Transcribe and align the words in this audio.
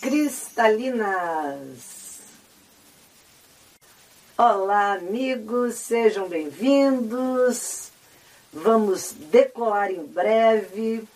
cristalinas. 0.00 1.90
Olá, 4.36 4.94
amigos, 4.94 5.74
sejam 5.74 6.26
bem-vindos. 6.26 7.90
Vamos 8.50 9.12
decolar 9.12 9.90
em 9.90 10.02
breve. 10.02 11.06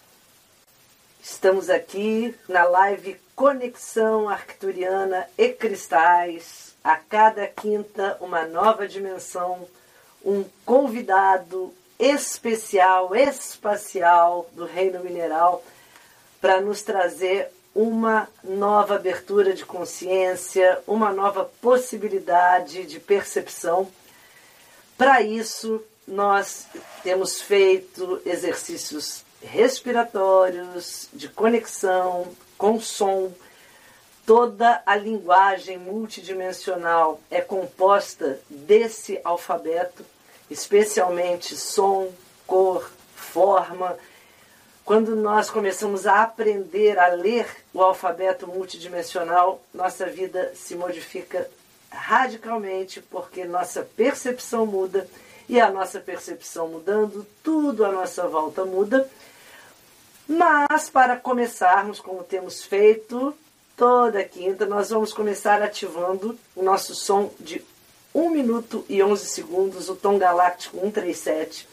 Estamos 1.23 1.71
aqui 1.71 2.35
na 2.47 2.65
live 2.65 3.19
Conexão 3.35 4.29
Arcturiana 4.29 5.27
e 5.39 5.49
Cristais. 5.49 6.75
A 6.85 6.97
cada 6.97 7.47
quinta, 7.47 8.19
uma 8.21 8.45
nova 8.47 8.87
dimensão, 8.87 9.67
um 10.23 10.45
convidado 10.67 11.73
especial, 11.99 13.17
espacial 13.17 14.51
do 14.53 14.67
Reino 14.67 15.03
Mineral 15.03 15.65
para 16.43 16.61
nos 16.61 16.83
trazer 16.83 17.51
uma 17.75 18.29
nova 18.43 18.95
abertura 18.95 19.53
de 19.53 19.65
consciência, 19.65 20.81
uma 20.87 21.13
nova 21.13 21.51
possibilidade 21.61 22.85
de 22.85 23.01
percepção. 23.01 23.91
Para 24.97 25.21
isso, 25.21 25.83
nós 26.07 26.67
temos 27.03 27.41
feito 27.41 28.21
exercícios 28.25 29.25
respiratórios, 29.43 31.09
de 31.13 31.29
conexão 31.29 32.29
com 32.57 32.81
som. 32.81 33.33
Toda 34.25 34.83
a 34.87 34.97
linguagem 34.97 35.77
multidimensional 35.77 37.21
é 37.31 37.41
composta 37.41 38.41
desse 38.49 39.21
alfabeto, 39.23 40.05
especialmente 40.49 41.57
som, 41.57 42.11
cor, 42.47 42.91
forma 43.15 43.99
quando 44.85 45.17
nós 45.17 45.49
começamos 45.49 46.07
a 46.07 46.23
aprender 46.23 46.99
a 46.99 47.09
ler 47.09 47.47
o 47.73 47.83
alfabeto 47.83 48.47
multidimensional, 48.47 49.63
nossa 49.73 50.07
vida 50.07 50.53
se 50.55 50.75
modifica 50.75 51.49
radicalmente, 51.91 53.01
porque 53.01 53.45
nossa 53.45 53.83
percepção 53.97 54.67
muda 54.67 55.09
e 55.49 55.59
a 55.61 55.71
nossa 55.71 56.01
percepção 56.01 56.69
mudando, 56.69 57.27
tudo 57.43 57.85
à 57.85 57.93
nossa 57.93 58.29
volta 58.29 58.65
muda. 58.65 59.09
Mas 60.29 60.91
para 60.91 61.17
começarmos, 61.17 62.01
como 62.01 62.23
temos 62.23 62.63
feito 62.63 63.35
toda 63.77 64.25
quinta, 64.25 64.67
nós 64.67 64.91
vamos 64.91 65.13
começar 65.13 65.63
ativando 65.63 66.39
o 66.55 66.63
nosso 66.63 66.95
som 66.95 67.31
de 67.41 67.65
1 68.15 68.31
minuto 68.31 68.85
e 68.89 69.03
11 69.03 69.27
segundos, 69.27 69.89
o 69.89 69.97
tom 69.97 70.19
galáctico 70.19 70.79
137. 70.79 71.69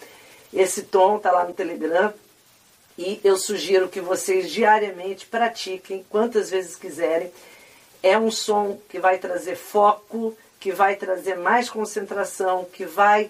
Esse 0.53 0.83
tom 0.83 1.17
está 1.17 1.31
lá 1.31 1.45
no 1.45 1.53
Telegram, 1.53 2.13
e 2.97 3.19
eu 3.23 3.37
sugiro 3.37 3.89
que 3.89 4.01
vocês 4.01 4.49
diariamente 4.49 5.25
pratiquem 5.25 6.05
quantas 6.09 6.49
vezes 6.49 6.75
quiserem. 6.75 7.31
É 8.03 8.17
um 8.17 8.31
som 8.31 8.79
que 8.89 8.99
vai 8.99 9.17
trazer 9.17 9.55
foco, 9.55 10.35
que 10.59 10.71
vai 10.71 10.95
trazer 10.95 11.35
mais 11.37 11.69
concentração, 11.69 12.65
que 12.65 12.85
vai 12.85 13.29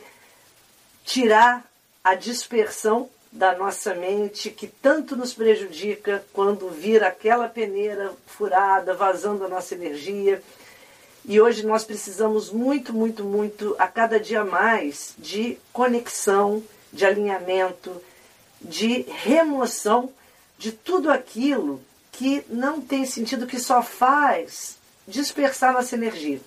tirar 1.05 1.65
a 2.03 2.15
dispersão 2.15 3.09
da 3.31 3.55
nossa 3.57 3.95
mente 3.95 4.49
que 4.49 4.67
tanto 4.67 5.15
nos 5.15 5.33
prejudica 5.33 6.23
quando 6.33 6.69
vira 6.69 7.07
aquela 7.07 7.47
peneira 7.47 8.11
furada, 8.27 8.93
vazando 8.93 9.45
a 9.45 9.47
nossa 9.47 9.73
energia. 9.73 10.43
E 11.23 11.39
hoje 11.39 11.65
nós 11.65 11.85
precisamos 11.85 12.49
muito, 12.49 12.93
muito, 12.93 13.23
muito, 13.23 13.75
a 13.79 13.87
cada 13.87 14.19
dia 14.19 14.43
mais, 14.43 15.13
de 15.17 15.57
conexão, 15.71 16.61
de 16.91 17.05
alinhamento, 17.05 18.01
de 18.61 19.01
remoção 19.01 20.11
de 20.57 20.71
tudo 20.71 21.11
aquilo 21.11 21.81
que 22.11 22.43
não 22.49 22.81
tem 22.81 23.05
sentido, 23.05 23.47
que 23.47 23.59
só 23.59 23.81
faz 23.81 24.77
dispersar 25.07 25.73
nossa 25.73 25.95
energia. 25.95 26.39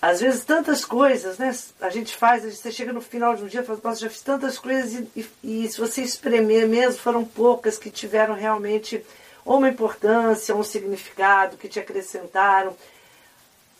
Às 0.00 0.20
vezes 0.20 0.44
tantas 0.44 0.84
coisas, 0.84 1.38
né? 1.38 1.56
A 1.80 1.90
gente 1.90 2.16
faz, 2.16 2.44
você 2.44 2.70
chega 2.70 2.92
no 2.92 3.00
final 3.00 3.34
de 3.34 3.42
um 3.42 3.46
dia 3.46 3.62
e 3.62 3.64
fala, 3.64 3.80
nossa, 3.82 4.00
já 4.00 4.10
fiz 4.10 4.20
tantas 4.20 4.58
coisas 4.58 4.92
e, 4.92 5.26
e, 5.42 5.64
e 5.64 5.68
se 5.68 5.80
você 5.80 6.02
espremer 6.02 6.68
mesmo, 6.68 7.00
foram 7.00 7.24
poucas 7.24 7.76
que 7.76 7.90
tiveram 7.90 8.34
realmente 8.34 9.04
uma 9.44 9.68
importância, 9.68 10.54
um 10.54 10.62
significado, 10.62 11.56
que 11.56 11.68
te 11.68 11.80
acrescentaram. 11.80 12.76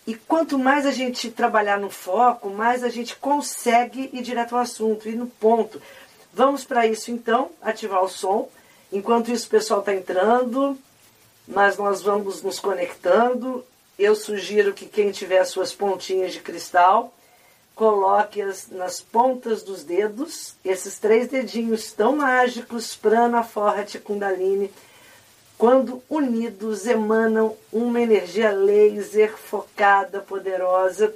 E 0.07 0.15
quanto 0.15 0.59
mais 0.59 0.87
a 0.87 0.93
gente 0.93 1.31
trabalhar 1.31 1.79
no 1.79 1.91
foco, 1.91 2.49
mais 2.49 2.85
a 2.85 2.89
gente 2.89 3.17
consegue 3.17 4.09
ir 4.13 4.23
direto 4.23 4.55
ao 4.55 4.63
assunto, 4.63 5.09
ir 5.09 5.17
no 5.17 5.27
ponto. 5.27 5.83
Vamos 6.37 6.67
para 6.67 6.87
isso 6.87 7.11
então, 7.11 7.51
ativar 7.63 8.05
o 8.05 8.11
som. 8.11 8.51
Enquanto 8.93 9.31
isso 9.31 9.47
o 9.47 9.51
pessoal 9.51 9.81
está 9.81 9.95
entrando, 9.95 10.77
mas 11.49 11.79
nós 11.79 12.03
vamos 12.03 12.43
nos 12.43 12.61
conectando. 12.61 13.65
Eu 13.99 14.15
sugiro 14.15 14.75
que 14.75 14.85
quem 14.85 15.11
tiver 15.13 15.43
suas 15.47 15.73
pontinhas 15.73 16.35
de 16.35 16.41
cristal, 16.41 17.11
coloque-as 17.75 18.69
nas 18.69 19.01
pontas 19.01 19.63
dos 19.63 19.83
dedos, 19.83 20.55
esses 20.63 20.99
três 20.99 21.27
dedinhos 21.27 21.91
tão 21.95 22.17
mágicos, 22.17 22.95
prana, 22.95 23.43
forte, 23.43 23.99
kundalini, 23.99 24.71
quando 25.57 26.03
unidos 26.07 26.87
emanam 26.87 27.57
uma 27.73 27.99
energia 27.99 28.51
laser 28.51 29.35
focada, 29.39 30.21
poderosa, 30.21 31.15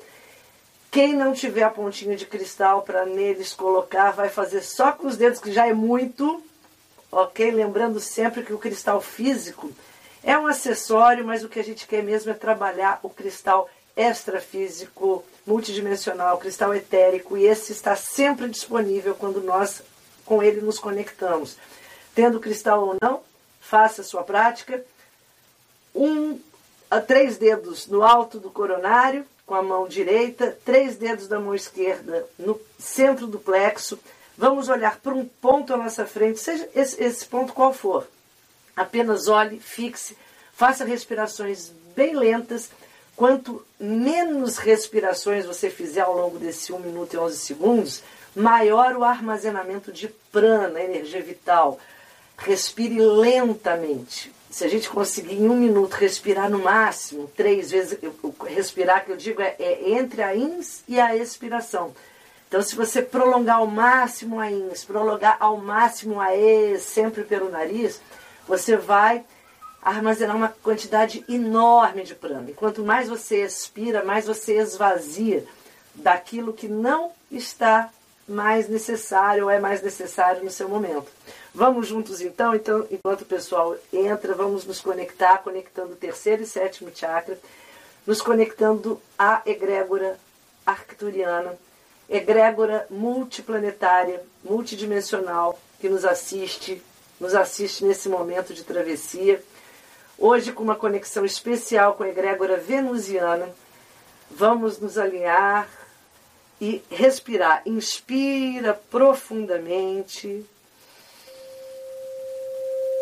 quem 0.91 1.15
não 1.15 1.33
tiver 1.33 1.63
a 1.63 1.71
pontinha 1.71 2.17
de 2.17 2.27
cristal 2.27 2.83
para 2.83 3.07
neles 3.07 3.53
colocar, 3.53 4.11
vai 4.11 4.29
fazer 4.29 4.63
só 4.63 4.91
com 4.91 5.07
os 5.07 5.17
dedos, 5.17 5.39
que 5.39 5.53
já 5.53 5.67
é 5.67 5.73
muito, 5.73 6.43
ok? 7.13 7.51
Lembrando 7.51 8.01
sempre 8.01 8.43
que 8.43 8.53
o 8.53 8.59
cristal 8.59 9.01
físico 9.01 9.71
é 10.23 10.37
um 10.37 10.47
acessório, 10.47 11.25
mas 11.25 11.45
o 11.45 11.49
que 11.49 11.61
a 11.61 11.65
gente 11.65 11.87
quer 11.87 12.03
mesmo 12.03 12.33
é 12.33 12.35
trabalhar 12.35 12.99
o 13.03 13.09
cristal 13.09 13.71
extrafísico, 13.97 15.25
multidimensional, 15.47 16.39
cristal 16.39 16.75
etérico, 16.75 17.37
e 17.37 17.47
esse 17.47 17.73
está 17.73 17.95
sempre 17.95 18.49
disponível 18.49 19.15
quando 19.15 19.41
nós 19.41 19.83
com 20.25 20.43
ele 20.43 20.61
nos 20.61 20.79
conectamos. 20.79 21.57
Tendo 22.15 22.41
cristal 22.41 22.83
ou 22.83 22.97
não, 23.01 23.21
faça 23.61 24.03
a 24.03 24.05
sua 24.05 24.23
prática. 24.23 24.85
Um 25.95 26.39
a 26.91 27.01
três 27.01 27.39
dedos 27.39 27.87
no 27.87 28.03
alto 28.03 28.41
do 28.41 28.51
coronário, 28.51 29.25
com 29.51 29.57
a 29.57 29.63
mão 29.65 29.89
direita, 29.89 30.57
três 30.65 30.95
dedos 30.95 31.27
da 31.27 31.41
mão 31.41 31.53
esquerda 31.57 32.25
no 32.39 32.61
centro 32.79 33.27
do 33.27 33.37
plexo. 33.37 33.99
Vamos 34.39 34.69
olhar 34.69 35.01
para 35.01 35.13
um 35.13 35.25
ponto 35.25 35.75
à 35.75 35.77
nossa 35.77 36.07
frente, 36.07 36.39
seja 36.39 36.69
esse, 36.73 37.03
esse 37.03 37.27
ponto 37.27 37.53
qual 37.53 37.73
for. 37.73 38.07
Apenas 38.77 39.27
olhe, 39.27 39.59
fixe, 39.59 40.17
faça 40.53 40.85
respirações 40.85 41.73
bem 41.97 42.15
lentas. 42.15 42.71
Quanto 43.17 43.67
menos 43.77 44.57
respirações 44.57 45.45
você 45.45 45.69
fizer 45.69 46.03
ao 46.03 46.17
longo 46.17 46.39
desse 46.39 46.73
1 46.73 46.79
minuto 46.79 47.15
e 47.15 47.19
11 47.19 47.37
segundos, 47.37 48.05
maior 48.37 48.95
o 48.95 49.03
armazenamento 49.03 49.91
de 49.91 50.07
prana, 50.31 50.81
energia 50.81 51.23
vital. 51.23 51.81
Respire 52.39 53.01
lentamente 53.01 54.33
se 54.51 54.65
a 54.65 54.69
gente 54.69 54.91
conseguir 54.91 55.37
em 55.37 55.49
um 55.49 55.57
minuto 55.57 55.95
respirar 55.95 56.51
no 56.51 56.59
máximo, 56.59 57.31
três 57.37 57.71
vezes, 57.71 57.97
respirar 58.49 59.05
que 59.05 59.13
eu 59.13 59.17
digo 59.17 59.41
é, 59.41 59.55
é, 59.59 59.91
entre 59.93 60.23
a 60.23 60.35
ins 60.35 60.83
e 60.89 60.99
a 60.99 61.17
expiração. 61.17 61.95
Então, 62.49 62.61
se 62.61 62.75
você 62.75 63.01
prolongar 63.01 63.59
ao 63.59 63.67
máximo 63.69 64.41
a 64.41 64.51
ins, 64.51 64.85
prolongar 64.85 65.37
ao 65.39 65.57
máximo 65.59 66.21
a 66.21 66.35
ex, 66.35 66.83
sempre 66.83 67.23
pelo 67.23 67.49
nariz, 67.49 68.01
você 68.49 68.77
vai 68.77 69.25
armazenar 69.81 70.37
uma 70.37 70.49
quantidade 70.49 71.25
enorme 71.29 72.03
de 72.03 72.17
prana. 72.17 72.51
E 72.51 72.55
quanto 72.55 72.83
mais 72.83 73.09
você 73.09 73.45
expira, 73.45 74.05
mais 74.05 74.27
você 74.27 74.59
esvazia 74.59 75.47
daquilo 75.95 76.53
que 76.53 76.67
não 76.67 77.13
está 77.31 77.89
mais 78.31 78.69
necessário 78.69 79.45
ou 79.45 79.51
é 79.51 79.59
mais 79.59 79.83
necessário 79.83 80.45
no 80.45 80.51
seu 80.51 80.69
momento. 80.69 81.11
Vamos 81.53 81.89
juntos 81.89 82.21
então? 82.21 82.55
Então, 82.55 82.87
enquanto 82.89 83.23
o 83.23 83.27
pessoal 83.27 83.77
entra, 83.93 84.35
vamos 84.35 84.65
nos 84.65 84.81
conectar, 84.81 85.39
conectando 85.39 85.95
o 85.95 85.97
terceiro 85.97 86.45
e 86.45 86.47
sétimo 86.47 86.93
chakra, 86.95 87.37
nos 88.07 88.23
conectando 88.23 89.03
à 89.19 89.43
egrégora 89.45 90.17
arcturiana, 90.65 91.59
egrégora 92.09 92.87
multiplanetária, 92.89 94.23
multidimensional, 94.45 95.59
que 95.81 95.89
nos 95.89 96.05
assiste, 96.05 96.81
nos 97.19 97.35
assiste 97.35 97.85
nesse 97.85 98.09
momento 98.09 98.55
de 98.55 98.63
travessia. 98.63 99.43
Hoje, 100.17 100.53
com 100.53 100.63
uma 100.63 100.77
conexão 100.77 101.25
especial 101.25 101.95
com 101.95 102.05
a 102.05 102.09
egrégora 102.09 102.57
venusiana, 102.57 103.49
vamos 104.31 104.79
nos 104.79 104.97
alinhar 104.97 105.69
e 106.61 106.83
respirar. 106.91 107.63
Inspira 107.67 108.79
profundamente. 108.91 110.45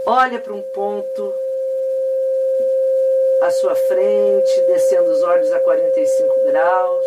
Olha 0.06 0.38
para 0.38 0.54
um 0.54 0.62
ponto 0.72 1.34
à 3.42 3.50
sua 3.50 3.74
frente, 3.74 4.60
descendo 4.68 5.10
os 5.10 5.22
olhos 5.22 5.52
a 5.52 5.60
45 5.60 6.44
graus. 6.44 7.06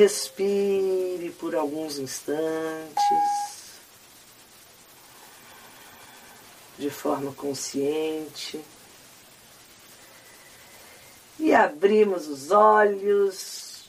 Respire 0.00 1.30
por 1.38 1.54
alguns 1.54 1.98
instantes, 1.98 3.80
de 6.78 6.88
forma 6.88 7.34
consciente. 7.50 8.60
E 11.38 11.52
abrimos 11.54 12.26
os 12.28 12.50
olhos 12.50 13.84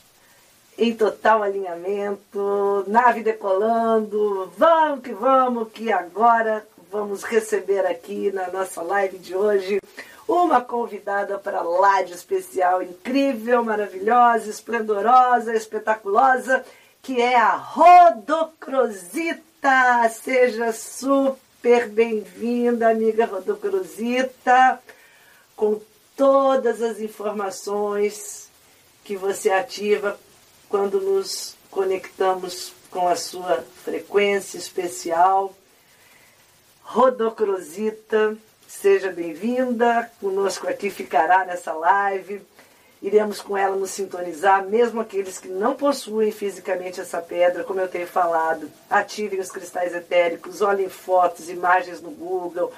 em 0.76 0.94
total 0.94 1.42
alinhamento, 1.42 2.84
nave 2.88 3.22
decolando. 3.22 4.52
Vamos 4.56 5.02
que 5.02 5.12
vamos, 5.12 5.70
que 5.70 5.92
agora 5.92 6.66
vamos 6.90 7.22
receber 7.22 7.86
aqui 7.86 8.32
na 8.32 8.50
nossa 8.50 8.82
live 8.82 9.18
de 9.18 9.36
hoje 9.36 9.80
uma 10.26 10.60
convidada 10.60 11.38
para 11.38 11.62
lá 11.62 12.02
de 12.02 12.14
especial, 12.14 12.82
incrível, 12.82 13.62
maravilhosa, 13.62 14.50
esplendorosa, 14.50 15.54
espetaculosa, 15.54 16.64
que 17.02 17.20
é 17.20 17.36
a 17.36 17.54
Rodocrosita. 17.54 19.42
Seja 20.10 20.72
super 20.72 21.51
bem-vinda, 21.62 22.88
amiga 22.88 23.24
Rodocrosita, 23.24 24.82
com 25.54 25.80
todas 26.16 26.82
as 26.82 27.00
informações 27.00 28.48
que 29.04 29.16
você 29.16 29.50
ativa 29.50 30.18
quando 30.68 31.00
nos 31.00 31.56
conectamos 31.70 32.72
com 32.90 33.06
a 33.06 33.16
sua 33.16 33.64
frequência 33.84 34.58
especial. 34.58 35.54
Rodocrosita 36.82 38.36
Seja 38.72 39.12
bem-vinda, 39.12 40.10
conosco 40.18 40.66
aqui 40.66 40.90
ficará 40.90 41.44
nessa 41.44 41.74
live. 41.74 42.40
Iremos 43.02 43.40
com 43.40 43.56
ela 43.56 43.74
nos 43.74 43.90
sintonizar, 43.90 44.64
mesmo 44.64 45.00
aqueles 45.00 45.36
que 45.36 45.48
não 45.48 45.74
possuem 45.74 46.30
fisicamente 46.30 47.00
essa 47.00 47.20
pedra, 47.20 47.64
como 47.64 47.80
eu 47.80 47.88
tenho 47.88 48.06
falado, 48.06 48.70
ativem 48.88 49.40
os 49.40 49.50
cristais 49.50 49.92
etéricos, 49.92 50.62
olhem 50.62 50.88
fotos, 50.88 51.48
imagens 51.48 52.00
no 52.00 52.12
Google, 52.12 52.72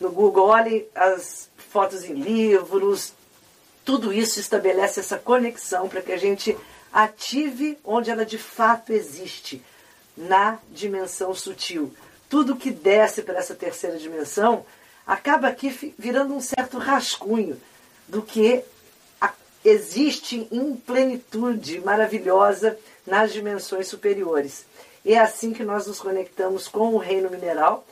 no 0.00 0.12
Google, 0.12 0.46
olhem 0.46 0.86
as 0.94 1.50
fotos 1.56 2.04
em 2.04 2.14
livros. 2.14 3.12
Tudo 3.84 4.12
isso 4.12 4.38
estabelece 4.38 5.00
essa 5.00 5.18
conexão 5.18 5.88
para 5.88 6.02
que 6.02 6.12
a 6.12 6.16
gente 6.16 6.56
ative 6.92 7.76
onde 7.84 8.12
ela 8.12 8.24
de 8.24 8.38
fato 8.38 8.92
existe, 8.92 9.60
na 10.16 10.58
dimensão 10.70 11.34
sutil. 11.34 11.92
Tudo 12.28 12.54
que 12.54 12.70
desce 12.70 13.22
para 13.22 13.38
essa 13.38 13.56
terceira 13.56 13.98
dimensão 13.98 14.64
acaba 15.04 15.48
aqui 15.48 15.94
virando 15.98 16.32
um 16.32 16.40
certo 16.40 16.78
rascunho 16.78 17.60
do 18.06 18.22
que 18.22 18.62
existe 19.64 20.46
em 20.52 20.74
plenitude 20.74 21.80
maravilhosa 21.80 22.78
nas 23.06 23.32
dimensões 23.32 23.88
superiores. 23.88 24.66
É 25.04 25.18
assim 25.18 25.52
que 25.52 25.64
nós 25.64 25.86
nos 25.86 26.00
conectamos 26.00 26.68
com 26.68 26.94
o 26.94 26.98
reino 26.98 27.30
mineral. 27.30 27.86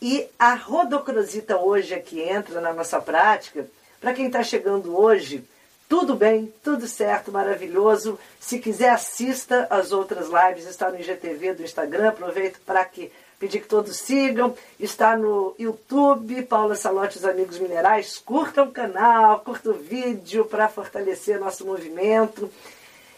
E 0.00 0.26
a 0.38 0.54
rodocrosita 0.54 1.58
hoje 1.58 1.94
aqui 1.94 2.20
entra 2.20 2.60
na 2.60 2.72
nossa 2.72 3.00
prática. 3.00 3.66
Para 4.00 4.14
quem 4.14 4.26
está 4.26 4.42
chegando 4.42 4.98
hoje, 4.98 5.44
tudo 5.88 6.14
bem, 6.14 6.52
tudo 6.64 6.86
certo, 6.86 7.30
maravilhoso. 7.30 8.18
Se 8.38 8.58
quiser, 8.58 8.90
assista 8.90 9.66
as 9.68 9.92
outras 9.92 10.28
lives, 10.28 10.66
está 10.66 10.90
no 10.90 10.98
IGTV 10.98 11.54
do 11.54 11.62
Instagram. 11.62 12.08
Aproveito 12.08 12.60
para 12.64 12.84
que 12.84 13.12
pedir 13.40 13.60
que 13.60 13.66
todos 13.66 13.96
sigam. 13.96 14.54
Está 14.78 15.16
no 15.16 15.54
YouTube, 15.58 16.42
Paula 16.42 16.76
Salote 16.76 17.16
os 17.16 17.24
Amigos 17.24 17.58
Minerais. 17.58 18.18
Curta 18.18 18.62
o 18.62 18.70
canal, 18.70 19.40
curta 19.40 19.70
o 19.70 19.74
vídeo 19.74 20.44
para 20.44 20.68
fortalecer 20.68 21.40
nosso 21.40 21.66
movimento. 21.66 22.48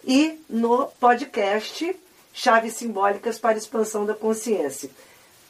E 0.04 0.40
no 0.48 0.86
podcast 1.00 1.94
Chaves 2.32 2.74
Simbólicas 2.74 3.38
para 3.38 3.58
Expansão 3.58 4.06
da 4.06 4.14
Consciência. 4.14 4.88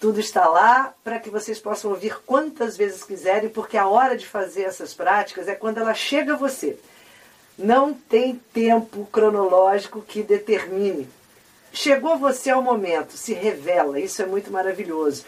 Tudo 0.01 0.19
está 0.19 0.49
lá 0.49 0.93
para 1.05 1.21
que 1.21 1.31
vocês 1.31 1.61
possam 1.61 1.91
ouvir 1.91 2.19
quantas 2.27 2.77
vezes 2.77 3.05
quiserem, 3.05 3.49
porque 3.51 3.77
a 3.77 3.87
hora 3.87 4.17
de 4.17 4.27
fazer 4.27 4.63
essas 4.63 4.93
práticas 4.93 5.47
é 5.47 5.55
quando 5.55 5.79
ela 5.79 5.95
chega 5.95 6.33
a 6.33 6.37
você. 6.37 6.77
Não 7.57 7.93
tem 7.93 8.41
tempo 8.53 9.07
cronológico 9.13 10.01
que 10.03 10.23
determine 10.23 11.09
Chegou 11.73 12.19
você 12.19 12.51
ao 12.51 12.63
momento, 12.63 13.17
se 13.17 13.33
revela, 13.33 13.99
isso 13.99 14.21
é 14.21 14.27
muito 14.27 14.53
maravilhoso. 14.53 15.25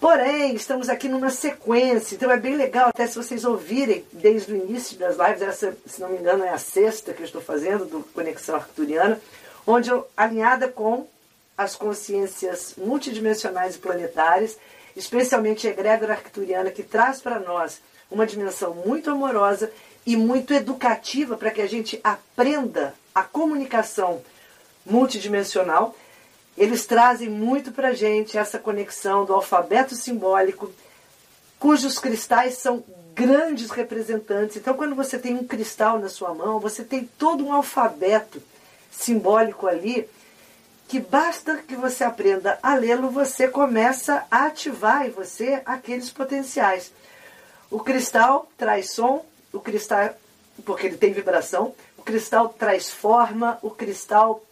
Porém, 0.00 0.54
estamos 0.54 0.88
aqui 0.88 1.08
numa 1.08 1.30
sequência, 1.30 2.14
então 2.14 2.30
é 2.30 2.36
bem 2.36 2.56
legal, 2.56 2.88
até 2.88 3.06
se 3.06 3.16
vocês 3.16 3.44
ouvirem 3.44 4.04
desde 4.12 4.52
o 4.52 4.56
início 4.56 4.98
das 4.98 5.16
lives, 5.16 5.42
essa, 5.42 5.76
se 5.86 6.00
não 6.00 6.08
me 6.08 6.18
engano, 6.18 6.44
é 6.44 6.50
a 6.50 6.58
sexta 6.58 7.12
que 7.12 7.22
eu 7.22 7.26
estou 7.26 7.40
fazendo 7.40 7.84
do 7.84 8.04
Conexão 8.14 8.56
Arcturiana, 8.56 9.20
onde 9.66 9.90
eu, 9.90 10.08
alinhada 10.16 10.68
com 10.68 11.06
as 11.56 11.74
consciências 11.76 12.74
multidimensionais 12.76 13.76
e 13.76 13.78
planetárias, 13.78 14.56
especialmente 14.96 15.66
a 15.66 15.70
egrégora 15.70 16.14
arcturiana, 16.14 16.70
que 16.70 16.82
traz 16.82 17.20
para 17.20 17.38
nós 17.38 17.80
uma 18.10 18.26
dimensão 18.26 18.74
muito 18.74 19.10
amorosa 19.10 19.70
e 20.06 20.16
muito 20.16 20.54
educativa 20.54 21.36
para 21.36 21.50
que 21.50 21.60
a 21.60 21.68
gente 21.68 22.00
aprenda 22.02 22.94
a 23.14 23.22
comunicação 23.22 24.22
multidimensional, 24.88 25.94
eles 26.56 26.86
trazem 26.86 27.28
muito 27.28 27.70
para 27.70 27.88
a 27.88 27.94
gente 27.94 28.36
essa 28.36 28.58
conexão 28.58 29.24
do 29.24 29.32
alfabeto 29.32 29.94
simbólico, 29.94 30.72
cujos 31.58 31.98
cristais 31.98 32.58
são 32.58 32.82
grandes 33.14 33.70
representantes. 33.70 34.56
Então, 34.56 34.74
quando 34.74 34.94
você 34.94 35.18
tem 35.18 35.34
um 35.34 35.46
cristal 35.46 35.98
na 35.98 36.08
sua 36.08 36.34
mão, 36.34 36.58
você 36.58 36.84
tem 36.84 37.08
todo 37.18 37.44
um 37.44 37.52
alfabeto 37.52 38.42
simbólico 38.90 39.66
ali, 39.66 40.08
que 40.88 40.98
basta 40.98 41.58
que 41.58 41.76
você 41.76 42.02
aprenda 42.02 42.58
a 42.62 42.74
lê-lo, 42.74 43.10
você 43.10 43.46
começa 43.46 44.24
a 44.30 44.46
ativar 44.46 45.06
em 45.06 45.10
você 45.10 45.62
aqueles 45.64 46.10
potenciais. 46.10 46.92
O 47.70 47.80
cristal 47.80 48.50
traz 48.56 48.92
som, 48.92 49.24
o 49.52 49.60
cristal, 49.60 50.14
porque 50.64 50.86
ele 50.86 50.96
tem 50.96 51.12
vibração, 51.12 51.74
o 51.96 52.02
cristal 52.02 52.48
traz 52.48 52.90
forma, 52.90 53.58
o 53.62 53.70
cristal 53.70 54.42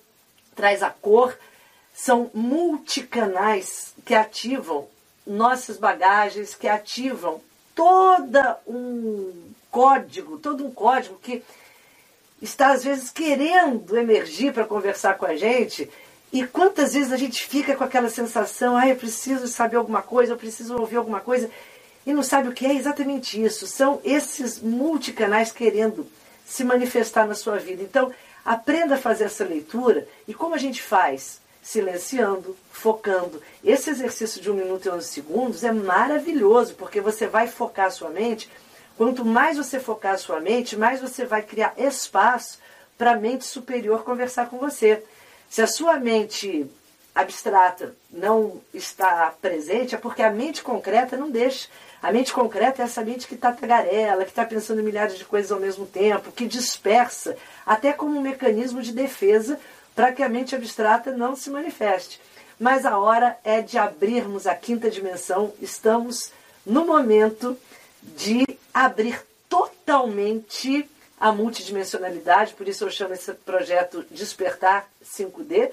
traz 0.56 0.82
a 0.82 0.90
cor, 0.90 1.38
são 1.94 2.30
multicanais 2.34 3.94
que 4.04 4.14
ativam 4.14 4.88
nossas 5.26 5.76
bagagens, 5.76 6.54
que 6.54 6.66
ativam 6.66 7.40
toda 7.74 8.58
um 8.66 9.32
código, 9.70 10.38
todo 10.38 10.64
um 10.64 10.70
código 10.70 11.18
que 11.22 11.42
está 12.40 12.72
às 12.72 12.82
vezes 12.84 13.10
querendo 13.10 13.96
emergir 13.96 14.52
para 14.52 14.64
conversar 14.64 15.16
com 15.18 15.26
a 15.26 15.36
gente. 15.36 15.88
E 16.32 16.46
quantas 16.46 16.94
vezes 16.94 17.12
a 17.12 17.16
gente 17.16 17.46
fica 17.46 17.74
com 17.74 17.84
aquela 17.84 18.10
sensação, 18.10 18.76
ah, 18.76 18.88
eu 18.88 18.96
preciso 18.96 19.46
saber 19.48 19.76
alguma 19.76 20.02
coisa, 20.02 20.32
eu 20.32 20.36
preciso 20.36 20.76
ouvir 20.76 20.96
alguma 20.96 21.20
coisa. 21.20 21.50
e 22.06 22.12
não 22.12 22.22
sabe 22.22 22.48
o 22.48 22.52
que 22.52 22.64
é 22.64 22.74
exatamente 22.74 23.42
isso. 23.42 23.66
São 23.66 24.00
esses 24.04 24.60
multicanais 24.60 25.50
querendo 25.50 26.06
se 26.46 26.62
manifestar 26.62 27.26
na 27.26 27.34
sua 27.34 27.58
vida. 27.58 27.82
Então, 27.82 28.12
aprenda 28.46 28.94
a 28.94 28.98
fazer 28.98 29.24
essa 29.24 29.44
leitura 29.44 30.06
e 30.28 30.32
como 30.32 30.54
a 30.54 30.58
gente 30.58 30.80
faz? 30.80 31.40
Silenciando, 31.60 32.56
focando. 32.70 33.42
Esse 33.64 33.90
exercício 33.90 34.40
de 34.40 34.48
um 34.48 34.54
minuto 34.54 34.86
e 34.86 34.88
11 34.88 35.08
segundos 35.08 35.64
é 35.64 35.72
maravilhoso, 35.72 36.74
porque 36.74 37.00
você 37.00 37.26
vai 37.26 37.48
focar 37.48 37.86
a 37.86 37.90
sua 37.90 38.08
mente. 38.08 38.48
Quanto 38.96 39.24
mais 39.24 39.56
você 39.56 39.80
focar 39.80 40.14
a 40.14 40.18
sua 40.18 40.38
mente, 40.38 40.76
mais 40.76 41.00
você 41.00 41.24
vai 41.24 41.42
criar 41.42 41.74
espaço 41.76 42.60
para 42.96 43.12
a 43.12 43.16
mente 43.16 43.44
superior 43.44 44.04
conversar 44.04 44.48
com 44.48 44.58
você. 44.58 45.02
Se 45.50 45.60
a 45.60 45.66
sua 45.66 45.98
mente 45.98 46.70
abstrata 47.12 47.96
não 48.10 48.60
está 48.72 49.34
presente, 49.42 49.94
é 49.94 49.98
porque 49.98 50.22
a 50.22 50.30
mente 50.30 50.62
concreta 50.62 51.16
não 51.16 51.30
deixa. 51.30 51.68
A 52.02 52.12
mente 52.12 52.32
concreta 52.32 52.82
é 52.82 52.84
essa 52.84 53.02
mente 53.02 53.26
que 53.26 53.34
está 53.34 53.52
tagarela, 53.52 54.24
que 54.24 54.30
está 54.30 54.44
pensando 54.44 54.80
em 54.80 54.84
milhares 54.84 55.16
de 55.16 55.24
coisas 55.24 55.50
ao 55.50 55.60
mesmo 55.60 55.86
tempo, 55.86 56.32
que 56.32 56.46
dispersa, 56.46 57.36
até 57.64 57.92
como 57.92 58.18
um 58.18 58.22
mecanismo 58.22 58.82
de 58.82 58.92
defesa 58.92 59.58
para 59.94 60.12
que 60.12 60.22
a 60.22 60.28
mente 60.28 60.54
abstrata 60.54 61.10
não 61.10 61.34
se 61.34 61.48
manifeste. 61.50 62.20
Mas 62.60 62.84
a 62.84 62.98
hora 62.98 63.38
é 63.42 63.60
de 63.60 63.78
abrirmos 63.78 64.46
a 64.46 64.54
quinta 64.54 64.90
dimensão, 64.90 65.52
estamos 65.60 66.30
no 66.64 66.84
momento 66.84 67.56
de 68.02 68.44
abrir 68.72 69.20
totalmente 69.48 70.88
a 71.18 71.32
multidimensionalidade, 71.32 72.54
por 72.54 72.68
isso 72.68 72.84
eu 72.84 72.90
chamo 72.90 73.14
esse 73.14 73.32
projeto 73.32 74.04
Despertar 74.10 74.86
5D, 75.04 75.70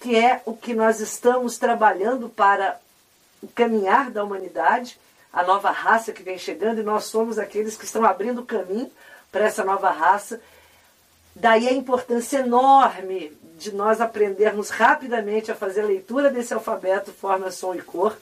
que 0.00 0.16
é 0.16 0.40
o 0.44 0.54
que 0.54 0.72
nós 0.72 1.00
estamos 1.00 1.58
trabalhando 1.58 2.28
para 2.28 2.80
o 3.42 3.48
caminhar 3.48 4.10
da 4.10 4.22
humanidade, 4.22 4.98
a 5.32 5.42
nova 5.42 5.70
raça 5.70 6.12
que 6.12 6.22
vem 6.22 6.38
chegando, 6.38 6.80
e 6.80 6.84
nós 6.84 7.04
somos 7.04 7.38
aqueles 7.38 7.76
que 7.76 7.84
estão 7.84 8.04
abrindo 8.04 8.44
caminho 8.44 8.90
para 9.30 9.44
essa 9.44 9.64
nova 9.64 9.90
raça. 9.90 10.40
Daí 11.34 11.68
a 11.68 11.72
importância 11.72 12.38
enorme 12.38 13.32
de 13.56 13.74
nós 13.74 14.00
aprendermos 14.00 14.70
rapidamente 14.70 15.50
a 15.50 15.54
fazer 15.54 15.82
a 15.82 15.86
leitura 15.86 16.30
desse 16.30 16.54
alfabeto, 16.54 17.12
forma, 17.12 17.50
som 17.50 17.74
e 17.74 17.82
cor. 17.82 18.16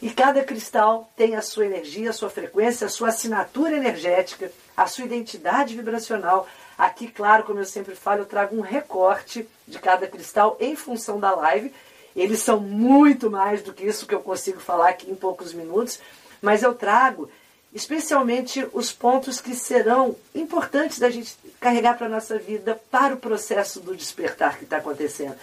E 0.00 0.10
cada 0.10 0.44
cristal 0.44 1.10
tem 1.16 1.36
a 1.36 1.42
sua 1.42 1.66
energia, 1.66 2.10
a 2.10 2.12
sua 2.12 2.28
frequência, 2.28 2.86
a 2.86 2.90
sua 2.90 3.08
assinatura 3.08 3.76
energética, 3.76 4.50
a 4.76 4.86
sua 4.86 5.04
identidade 5.04 5.74
vibracional, 5.74 6.46
Aqui, 6.78 7.08
claro, 7.08 7.44
como 7.44 7.58
eu 7.58 7.64
sempre 7.64 7.94
falo, 7.94 8.20
eu 8.20 8.26
trago 8.26 8.54
um 8.54 8.60
recorte 8.60 9.48
de 9.66 9.78
cada 9.78 10.06
cristal 10.06 10.56
em 10.60 10.76
função 10.76 11.18
da 11.18 11.34
live. 11.34 11.72
Eles 12.14 12.40
são 12.40 12.60
muito 12.60 13.30
mais 13.30 13.62
do 13.62 13.72
que 13.72 13.84
isso 13.84 14.06
que 14.06 14.14
eu 14.14 14.20
consigo 14.20 14.60
falar 14.60 14.90
aqui 14.90 15.10
em 15.10 15.14
poucos 15.14 15.54
minutos, 15.54 16.00
mas 16.46 16.62
eu 16.62 16.72
trago 16.72 17.28
especialmente 17.74 18.64
os 18.72 18.92
pontos 18.92 19.40
que 19.40 19.52
serão 19.52 20.14
importantes 20.32 21.00
da 21.00 21.10
gente 21.10 21.36
carregar 21.58 21.98
para 21.98 22.06
a 22.06 22.08
nossa 22.08 22.38
vida 22.38 22.80
para 22.88 23.14
o 23.14 23.16
processo 23.16 23.80
do 23.80 23.96
despertar 23.96 24.56
que 24.56 24.62
está 24.62 24.76
acontecendo. 24.76 25.34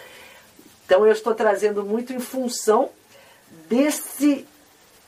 Então 0.85 1.05
eu 1.05 1.11
estou 1.11 1.35
trazendo 1.35 1.83
muito 1.83 2.13
em 2.13 2.21
função 2.21 2.89
desse 3.67 4.47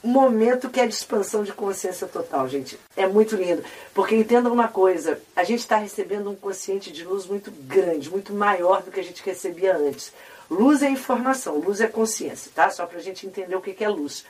momento 0.03 0.69
que 0.69 0.81
é 0.81 0.85
de 0.85 0.93
expansão 0.93 1.45
de 1.45 1.53
consciência 1.53 2.07
total, 2.07 2.45
gente. 2.49 2.77
É 2.97 3.07
muito 3.07 3.37
lindo. 3.37 3.63
Porque 3.93 4.17
entendam 4.17 4.51
uma 4.51 4.67
coisa: 4.67 5.17
a 5.33 5.45
gente 5.45 5.61
está 5.61 5.77
recebendo 5.77 6.29
um 6.29 6.35
consciente 6.35 6.91
de 6.91 7.05
luz 7.05 7.25
muito 7.25 7.51
grande, 7.51 8.09
muito 8.09 8.33
maior 8.33 8.83
do 8.83 8.91
que 8.91 8.99
a 8.99 9.03
gente 9.03 9.23
recebia 9.23 9.77
antes. 9.77 10.11
Luz 10.51 10.83
é 10.83 10.89
informação, 10.89 11.57
luz 11.57 11.79
é 11.79 11.87
consciência, 11.87 12.51
tá? 12.53 12.69
Só 12.69 12.85
para 12.85 12.99
a 12.99 13.01
gente 13.01 13.25
entender 13.25 13.55
o 13.55 13.61
que 13.61 13.81
é 13.81 13.87
luz. 13.87 14.25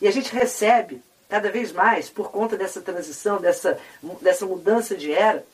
E 0.00 0.06
a 0.06 0.12
gente 0.12 0.32
recebe 0.32 1.02
cada 1.28 1.50
vez 1.50 1.72
mais, 1.72 2.08
por 2.08 2.30
conta 2.30 2.56
dessa 2.56 2.80
transição, 2.80 3.40
dessa, 3.40 3.78
dessa 4.22 4.46
mudança 4.46 4.96
de 4.96 5.12
era, 5.12 5.44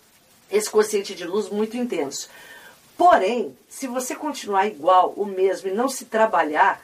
esse 0.50 0.70
consciente 0.70 1.14
de 1.14 1.24
luz 1.24 1.48
muito 1.48 1.76
intenso. 1.76 2.28
Porém, 2.96 3.56
se 3.68 3.86
você 3.88 4.14
continuar 4.14 4.66
igual, 4.66 5.12
o 5.16 5.24
mesmo, 5.24 5.68
e 5.68 5.74
não 5.74 5.88
se 5.88 6.04
trabalhar, 6.04 6.80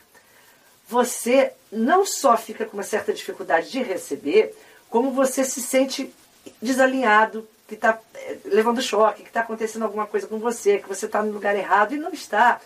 você 0.88 1.52
não 1.70 2.04
só 2.04 2.36
fica 2.36 2.64
com 2.64 2.76
uma 2.76 2.82
certa 2.82 3.12
dificuldade 3.12 3.70
de 3.70 3.80
receber, 3.80 4.54
como 4.88 5.12
você 5.12 5.44
se 5.44 5.62
sente 5.62 6.12
desalinhado, 6.60 7.48
que 7.68 7.74
está 7.74 8.00
eh, 8.14 8.38
levando 8.46 8.82
choque, 8.82 9.22
que 9.22 9.28
está 9.28 9.42
acontecendo 9.42 9.84
alguma 9.84 10.04
coisa 10.04 10.26
com 10.26 10.40
você, 10.40 10.78
que 10.78 10.88
você 10.88 11.06
está 11.06 11.22
no 11.22 11.30
lugar 11.30 11.54
errado 11.54 11.94
e 11.94 11.98
não 11.98 12.12
está. 12.12 12.60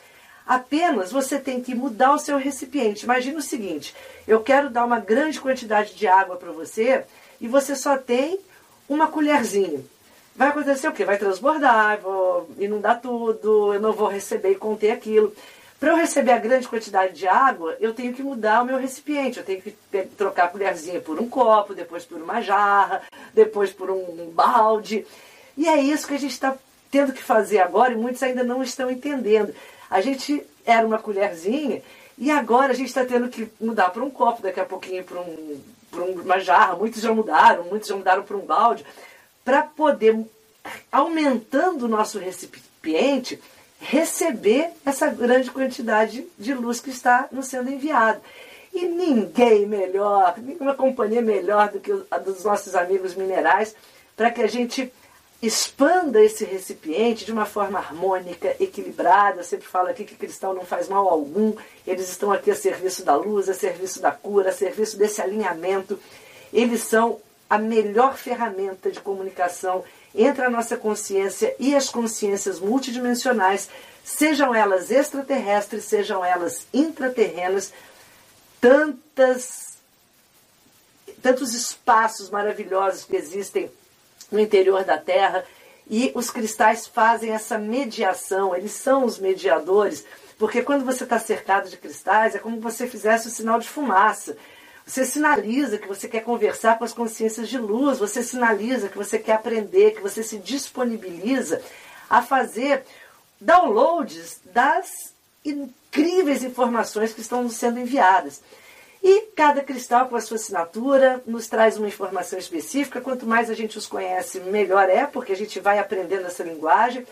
Apenas 0.47 1.11
você 1.11 1.39
tem 1.39 1.63
que 1.63 1.75
mudar 1.75 2.13
o 2.13 2.19
seu 2.19 2.37
recipiente. 2.37 3.05
Imagina 3.05 3.39
o 3.39 3.43
seguinte: 3.43 3.95
eu 4.29 4.41
quero 4.41 4.71
dar 4.71 4.85
uma 4.85 5.01
grande 5.01 5.41
quantidade 5.41 5.95
de 5.95 6.07
água 6.07 6.37
para 6.37 6.53
você 6.53 7.05
e 7.41 7.49
você 7.49 7.75
só 7.75 7.97
tem 7.97 8.39
uma 8.89 9.07
colherzinha. 9.07 9.81
Vai 10.37 10.49
acontecer 10.49 10.89
o 10.89 10.93
quê? 10.93 11.05
Vai 11.05 11.17
transbordar, 11.17 12.01
vou 12.01 12.51
inundar 12.59 13.01
tudo, 13.01 13.73
eu 13.73 13.81
não 13.81 13.93
vou 13.93 14.09
receber 14.09 14.51
e 14.51 14.57
conter 14.57 14.91
aquilo. 14.91 15.33
Para 15.79 15.93
eu 15.93 15.97
receber 15.97 16.33
a 16.33 16.39
grande 16.39 16.67
quantidade 16.67 17.13
de 17.13 17.29
água, 17.29 17.77
eu 17.79 17.95
tenho 17.95 18.15
que 18.15 18.23
mudar 18.23 18.63
o 18.63 18.65
meu 18.65 18.79
recipiente. 18.79 19.39
Eu 19.39 19.45
tenho 19.45 19.63
que 19.63 19.77
trocar 20.17 20.45
a 20.45 20.49
colherzinha 20.49 21.01
por 21.01 21.21
um 21.21 21.29
copo, 21.29 21.75
depois 21.75 22.05
por 22.05 22.21
uma 22.21 22.41
jarra, 22.41 23.03
depois 23.33 23.71
por 23.71 23.91
um 23.91 24.31
balde. 24.33 25.07
E 25.57 25.69
é 25.69 25.77
isso 25.81 26.07
que 26.07 26.15
a 26.15 26.19
gente 26.19 26.33
está 26.33 26.57
tendo 26.91 27.13
que 27.13 27.23
fazer 27.23 27.59
agora 27.59 27.93
e 27.93 27.97
muitos 27.97 28.23
ainda 28.23 28.43
não 28.43 28.63
estão 28.63 28.91
entendendo. 28.91 29.55
A 29.95 30.01
gente 30.01 30.45
era 30.67 30.85
uma 30.85 30.99
colherzinha 30.99 31.81
e 32.19 32.29
agora 32.29 32.73
a 32.73 32.75
gente 32.75 32.89
está 32.89 33.05
tendo 33.05 33.29
que 33.29 33.49
mudar 33.61 33.91
para 33.91 34.03
um 34.03 34.11
copo, 34.11 34.43
daqui 34.43 34.59
a 34.59 34.65
pouquinho 34.65 35.05
para 35.05 35.21
um, 35.21 35.61
uma 36.21 36.41
jarra. 36.41 36.75
Muitos 36.75 37.01
já 37.01 37.15
mudaram, 37.15 37.63
muitos 37.63 37.89
já 37.89 37.95
mudaram 37.95 38.25
para 38.25 38.37
um 38.37 38.45
balde, 38.45 38.85
para 39.45 39.63
poder, 39.63 40.19
aumentando 40.91 41.85
o 41.85 41.89
nosso 41.89 42.19
recipiente, 42.19 43.41
receber 43.81 44.71
essa 44.85 45.07
grande 45.07 45.53
quantidade 45.53 46.27
de 46.37 46.55
luz 46.55 46.81
que 46.81 46.91
está 46.91 47.29
nos 47.31 47.47
sendo 47.47 47.71
enviada. 47.71 48.21
E 48.73 48.87
ninguém 48.87 49.65
melhor, 49.65 50.35
nenhuma 50.39 50.75
companhia 50.75 51.23
melhor 51.23 51.69
do 51.71 51.79
que 51.79 51.93
a 52.11 52.19
dos 52.19 52.43
nossos 52.43 52.75
amigos 52.75 53.15
minerais, 53.15 53.77
para 54.17 54.33
que 54.33 54.43
a 54.43 54.49
gente 54.49 54.93
expanda 55.47 56.23
esse 56.23 56.45
recipiente 56.45 57.25
de 57.25 57.33
uma 57.33 57.45
forma 57.45 57.79
harmônica, 57.79 58.57
equilibrada. 58.61 59.41
Eu 59.41 59.45
sempre 59.45 59.67
falo 59.67 59.89
aqui 59.89 60.05
que 60.05 60.15
cristal 60.15 60.55
não 60.55 60.65
faz 60.65 60.89
mal 60.89 61.09
algum, 61.09 61.55
eles 61.87 62.09
estão 62.09 62.33
aqui 62.33 62.51
a 62.51 62.55
serviço 62.55 63.05
da 63.05 63.17
luz, 63.17 63.49
a 63.49 63.55
serviço 63.55 64.01
da 64.01 64.13
cura, 64.13 64.51
a 64.51 64.53
serviço 64.53 64.97
desse 64.97 65.21
alinhamento. 65.21 65.99
Eles 66.53 66.83
são 66.83 67.21
a 67.49 67.59
melhor 67.59 68.17
ferramenta 68.17 68.91
de 68.91 69.01
comunicação 69.01 69.85
entre 70.15 70.45
a 70.45 70.51
nossa 70.51 70.77
consciência 70.77 71.55
e 71.59 71.75
as 71.75 71.89
consciências 71.89 72.61
multidimensionais, 72.61 73.69
sejam 74.05 74.55
elas 74.55 74.91
extraterrestres, 74.91 75.85
sejam 75.85 76.25
elas 76.25 76.67
intraterrenas, 76.73 77.73
tantas, 78.61 79.77
tantos 81.21 81.53
espaços 81.55 82.31
maravilhosos 82.31 83.05
que 83.05 83.17
existem 83.17 83.71
no 84.35 84.41
interior 84.41 84.85
da 84.85 84.99
Terra. 84.99 85.45
E 85.89 86.11
os 86.15 86.31
cristais 86.31 86.87
fazem 86.87 87.31
essa 87.31 87.57
mediação, 87.59 88.55
eles 88.55 88.73
são 88.73 89.05
os 89.05 89.19
mediadores, 89.19 90.05
porque 90.39 90.63
quando 90.63 90.85
você 90.85 91.05
está 91.05 91.19
cercado 91.19 91.69
de 91.69 91.77
cristais, 91.77 92.35
é 92.35 92.39
como 92.39 92.57
se 92.57 92.63
você 92.63 92.87
fizesse 92.87 93.29
o 93.29 93.31
sinal 93.31 93.59
de 93.59 93.69
fumaça. 93.69 94.37
Você 94.87 95.05
sinaliza 95.05 95.79
que 95.79 95.89
você 95.89 96.09
quer 96.09 96.23
conversar 96.23 96.79
com 96.79 96.85
as 96.85 96.93
consciências 96.93 97.49
de 97.49 97.59
luz, 97.59 97.99
você 97.99 98.23
sinaliza 98.23 98.89
que 98.89 98.99
você 98.99 99.19
quer 99.19 99.35
aprender, 99.35 99.93
que 99.93 100.03
você 100.03 100.23
se 100.23 100.39
disponibiliza 100.39 101.63
a 102.09 102.21
fazer 102.21 102.83
downloads 103.41 104.41
das 104.45 105.15
incríveis 105.45 106.43
informações 106.43 107.13
que 107.13 107.21
estão 107.21 107.49
sendo 107.49 107.79
enviadas. 107.79 108.43
E 109.07 109.27
cada 109.37 109.63
cristal 109.63 110.09
com 110.09 110.17
a 110.17 110.21
sua 110.23 110.37
assinatura 110.37 111.23
nos 111.27 111.47
traz 111.47 111.77
uma 111.77 111.87
informação 111.87 112.39
específica. 112.39 113.03
Quanto 113.03 113.27
mais 113.27 113.51
a 113.51 113.55
gente 113.55 113.77
os 113.77 113.87
conhece, 113.87 114.41
melhor 114.41 114.89
é, 114.89 115.05
porque 115.05 115.33
a 115.33 115.37
gente 115.37 115.61
vai 115.61 115.79
aprendendo 115.79 116.27
essa 116.27 116.43
linguagem. 116.43 117.07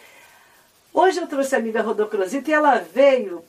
Hoje 0.90 1.20
eu 1.20 1.26
trouxe 1.26 1.54
a 1.54 1.58
amiga 1.58 1.82
Rodocrosita 1.82 2.48
e 2.48 2.54
ela 2.54 2.78
veio 2.78 3.44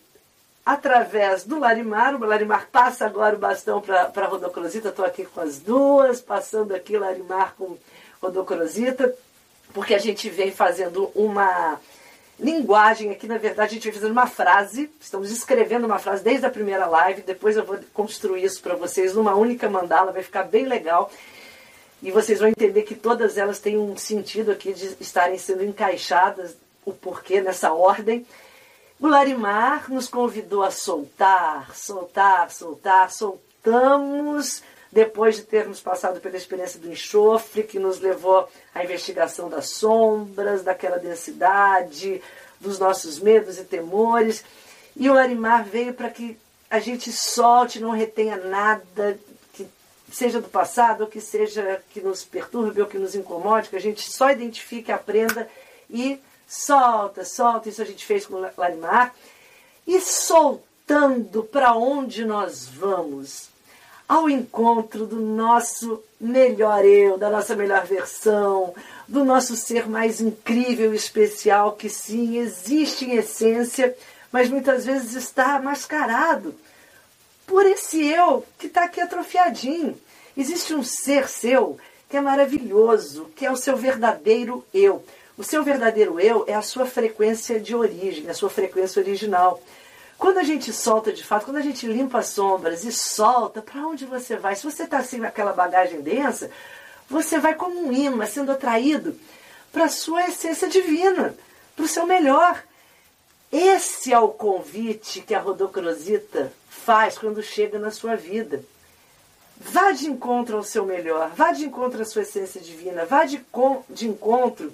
através 0.65 1.45
do 1.45 1.57
Larimar. 1.57 2.15
O 2.15 2.25
Larimar 2.25 2.67
passa 2.69 3.05
agora 3.05 3.33
o 3.33 3.39
bastão 3.39 3.79
para 3.79 4.11
a 4.13 4.27
Rodocrosita. 4.27 4.89
Estou 4.89 5.05
aqui 5.05 5.23
com 5.23 5.39
as 5.39 5.59
duas, 5.59 6.19
passando 6.19 6.75
aqui 6.75 6.97
Larimar 6.97 7.55
com 7.57 7.77
Rodocrosita, 8.21 9.15
porque 9.73 9.93
a 9.93 9.99
gente 9.99 10.29
vem 10.29 10.51
fazendo 10.51 11.09
uma 11.15 11.79
linguagem 12.39 13.11
aqui, 13.11 13.27
na 13.27 13.37
verdade, 13.37 13.71
a 13.71 13.73
gente 13.73 13.83
vem 13.83 13.93
fazendo 13.93 14.11
uma 14.11 14.27
frase. 14.27 14.89
Estamos 14.99 15.31
escrevendo 15.31 15.85
uma 15.85 15.99
frase 15.99 16.23
desde 16.23 16.45
a 16.45 16.49
primeira 16.49 16.85
live. 16.85 17.21
Depois 17.21 17.55
eu 17.55 17.65
vou 17.65 17.79
construir 17.93 18.43
isso 18.43 18.61
para 18.61 18.75
vocês 18.75 19.13
numa 19.13 19.35
única 19.35 19.69
mandala, 19.69 20.11
vai 20.11 20.23
ficar 20.23 20.43
bem 20.43 20.65
legal. 20.65 21.11
E 22.01 22.11
vocês 22.11 22.39
vão 22.39 22.49
entender 22.49 22.81
que 22.83 22.95
todas 22.95 23.37
elas 23.37 23.59
têm 23.59 23.77
um 23.77 23.95
sentido 23.95 24.51
aqui 24.51 24.73
de 24.73 24.97
estarem 24.99 25.37
sendo 25.37 25.63
encaixadas, 25.63 26.55
o 26.85 26.91
porquê 26.91 27.39
nessa 27.39 27.71
ordem. 27.71 28.25
O 28.99 29.07
Larimar 29.07 29.91
nos 29.91 30.07
convidou 30.07 30.63
a 30.63 30.71
soltar, 30.71 31.75
soltar, 31.75 32.51
soltar, 32.51 33.09
soltamos 33.11 34.61
depois 34.93 35.37
de 35.37 35.41
termos 35.41 35.79
passado 35.79 36.21
pela 36.21 36.37
experiência 36.37 36.79
do 36.79 36.91
enxofre, 36.91 37.63
que 37.63 37.79
nos 37.79 37.99
levou 37.99 38.47
à 38.75 38.83
investigação 38.83 39.49
das 39.49 39.69
sombras, 39.69 40.61
daquela 40.61 40.99
densidade, 40.99 42.21
dos 42.59 42.77
nossos 42.77 43.19
medos 43.19 43.57
e 43.57 43.63
temores. 43.63 44.45
E 44.95 45.09
o 45.09 45.17
Arimar 45.17 45.65
veio 45.65 45.95
para 45.95 46.11
que 46.11 46.37
a 46.69 46.77
gente 46.79 47.11
solte, 47.11 47.79
não 47.79 47.89
retenha 47.89 48.37
nada 48.37 49.17
que 49.53 49.67
seja 50.11 50.39
do 50.39 50.47
passado, 50.47 51.01
ou 51.01 51.07
que 51.07 51.19
seja 51.19 51.81
que 51.89 51.99
nos 51.99 52.23
perturbe 52.23 52.79
ou 52.79 52.87
que 52.87 52.99
nos 52.99 53.15
incomode, 53.15 53.69
que 53.69 53.75
a 53.75 53.81
gente 53.81 54.07
só 54.07 54.29
identifique, 54.29 54.91
aprenda 54.91 55.49
e 55.89 56.19
solta, 56.47 57.25
solta. 57.25 57.67
Isso 57.67 57.81
a 57.81 57.85
gente 57.85 58.05
fez 58.05 58.27
com 58.27 58.35
o 58.35 58.61
Arimar. 58.61 59.11
E 59.87 59.99
soltando 59.99 61.43
para 61.43 61.73
onde 61.73 62.23
nós 62.23 62.67
vamos 62.67 63.52
ao 64.07 64.29
encontro 64.29 65.05
do 65.05 65.19
nosso 65.19 66.03
melhor 66.19 66.85
eu, 66.85 67.17
da 67.17 67.29
nossa 67.29 67.55
melhor 67.55 67.85
versão, 67.85 68.73
do 69.07 69.23
nosso 69.23 69.55
ser 69.55 69.87
mais 69.87 70.21
incrível 70.21 70.93
e 70.93 70.97
especial, 70.97 71.73
que 71.73 71.89
sim, 71.89 72.37
existe 72.37 73.05
em 73.05 73.15
essência, 73.15 73.95
mas 74.31 74.49
muitas 74.49 74.85
vezes 74.85 75.15
está 75.15 75.59
mascarado 75.61 76.55
por 77.45 77.65
esse 77.65 78.03
eu 78.05 78.45
que 78.57 78.67
está 78.67 78.85
aqui 78.85 79.01
atrofiadinho. 79.01 79.97
Existe 80.35 80.73
um 80.73 80.83
ser 80.83 81.27
seu 81.27 81.77
que 82.09 82.17
é 82.17 82.21
maravilhoso, 82.21 83.29
que 83.35 83.45
é 83.45 83.51
o 83.51 83.57
seu 83.57 83.75
verdadeiro 83.75 84.65
eu. 84.73 85.03
O 85.37 85.43
seu 85.43 85.63
verdadeiro 85.63 86.19
eu 86.19 86.45
é 86.47 86.53
a 86.53 86.61
sua 86.61 86.85
frequência 86.85 87.59
de 87.59 87.75
origem, 87.75 88.29
a 88.29 88.33
sua 88.33 88.49
frequência 88.49 89.01
original. 89.01 89.61
Quando 90.23 90.37
a 90.37 90.43
gente 90.43 90.71
solta 90.71 91.11
de 91.11 91.21
fato, 91.21 91.43
quando 91.43 91.57
a 91.57 91.61
gente 91.61 91.85
limpa 91.85 92.19
as 92.19 92.27
sombras 92.27 92.85
e 92.85 92.93
solta, 92.93 93.61
para 93.61 93.85
onde 93.85 94.05
você 94.05 94.37
vai? 94.37 94.55
Se 94.55 94.63
você 94.63 94.83
está 94.83 94.99
assim 94.99 95.17
naquela 95.17 95.51
bagagem 95.51 95.99
densa, 95.99 96.49
você 97.09 97.39
vai 97.39 97.55
como 97.55 97.77
um 97.85 97.91
imã 97.91 98.25
sendo 98.25 98.53
atraído 98.53 99.19
para 99.69 99.83
a 99.83 99.89
sua 99.89 100.25
essência 100.29 100.69
divina, 100.69 101.35
para 101.75 101.83
o 101.83 101.89
seu 101.89 102.05
melhor. 102.05 102.63
Esse 103.51 104.13
é 104.13 104.17
o 104.17 104.29
convite 104.29 105.19
que 105.19 105.35
a 105.35 105.41
Rodocrosita 105.41 106.53
faz 106.69 107.17
quando 107.17 107.43
chega 107.43 107.77
na 107.77 107.91
sua 107.91 108.15
vida. 108.15 108.63
Vá 109.57 109.91
de 109.91 110.09
encontro 110.09 110.55
ao 110.55 110.63
seu 110.63 110.85
melhor, 110.85 111.31
vá 111.35 111.51
de 111.51 111.65
encontro 111.65 112.01
à 112.01 112.05
sua 112.05 112.21
essência 112.21 112.61
divina, 112.61 113.03
vá 113.03 113.25
de, 113.25 113.45
de 113.89 114.07
encontro 114.07 114.71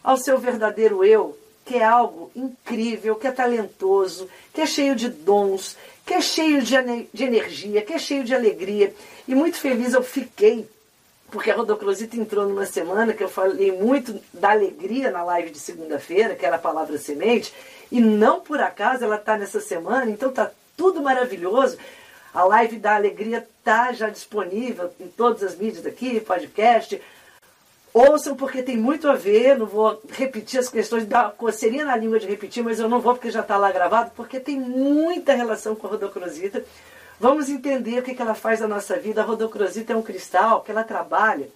ao 0.00 0.16
seu 0.16 0.38
verdadeiro 0.38 1.04
eu, 1.04 1.36
que 1.64 1.76
é 1.76 1.84
algo 1.84 2.30
incrível, 2.34 3.16
que 3.16 3.26
é 3.26 3.32
talentoso, 3.32 4.28
que 4.52 4.60
é 4.60 4.66
cheio 4.66 4.96
de 4.96 5.08
dons, 5.08 5.76
que 6.04 6.14
é 6.14 6.20
cheio 6.20 6.62
de, 6.62 6.74
de 7.12 7.24
energia, 7.24 7.82
que 7.82 7.92
é 7.92 7.98
cheio 7.98 8.24
de 8.24 8.34
alegria. 8.34 8.92
E 9.26 9.34
muito 9.34 9.58
feliz 9.58 9.94
eu 9.94 10.02
fiquei, 10.02 10.68
porque 11.30 11.50
a 11.50 11.56
Rodocrosita 11.56 12.16
entrou 12.16 12.48
numa 12.48 12.66
semana 12.66 13.12
que 13.12 13.22
eu 13.22 13.28
falei 13.28 13.72
muito 13.72 14.20
da 14.32 14.50
alegria 14.50 15.10
na 15.10 15.22
live 15.22 15.50
de 15.50 15.58
segunda-feira, 15.58 16.34
que 16.34 16.44
era 16.44 16.56
a 16.56 16.58
palavra 16.60 16.98
semente, 16.98 17.52
e 17.90 18.00
não 18.00 18.40
por 18.40 18.60
acaso 18.60 19.04
ela 19.04 19.16
está 19.16 19.38
nessa 19.38 19.60
semana, 19.60 20.10
então 20.10 20.30
está 20.30 20.50
tudo 20.76 21.00
maravilhoso. 21.00 21.78
A 22.34 22.44
live 22.44 22.78
da 22.78 22.96
alegria 22.96 23.46
está 23.58 23.92
já 23.92 24.08
disponível 24.08 24.90
em 24.98 25.06
todas 25.06 25.42
as 25.42 25.56
mídias 25.56 25.84
daqui, 25.84 26.18
podcast, 26.18 27.00
Ouçam 27.94 28.34
porque 28.34 28.62
tem 28.62 28.76
muito 28.76 29.08
a 29.08 29.14
ver, 29.14 29.58
não 29.58 29.66
vou 29.66 30.00
repetir 30.10 30.58
as 30.58 30.68
questões, 30.68 31.04
da 31.04 31.24
coceirinha 31.24 31.84
na 31.84 31.94
língua 31.94 32.18
de 32.18 32.26
repetir, 32.26 32.64
mas 32.64 32.78
eu 32.78 32.88
não 32.88 33.00
vou 33.00 33.14
porque 33.14 33.30
já 33.30 33.40
está 33.40 33.58
lá 33.58 33.70
gravado, 33.70 34.12
porque 34.16 34.40
tem 34.40 34.58
muita 34.58 35.34
relação 35.34 35.74
com 35.74 35.86
a 35.86 35.90
rodocrosita. 35.90 36.64
Vamos 37.20 37.50
entender 37.50 37.98
o 37.98 38.02
que, 38.02 38.14
que 38.14 38.22
ela 38.22 38.34
faz 38.34 38.60
na 38.60 38.66
nossa 38.66 38.96
vida. 38.98 39.20
A 39.20 39.24
rodocrosita 39.24 39.92
é 39.92 39.96
um 39.96 40.02
cristal 40.02 40.62
que 40.62 40.70
ela 40.70 40.84
trabalha 40.84 41.48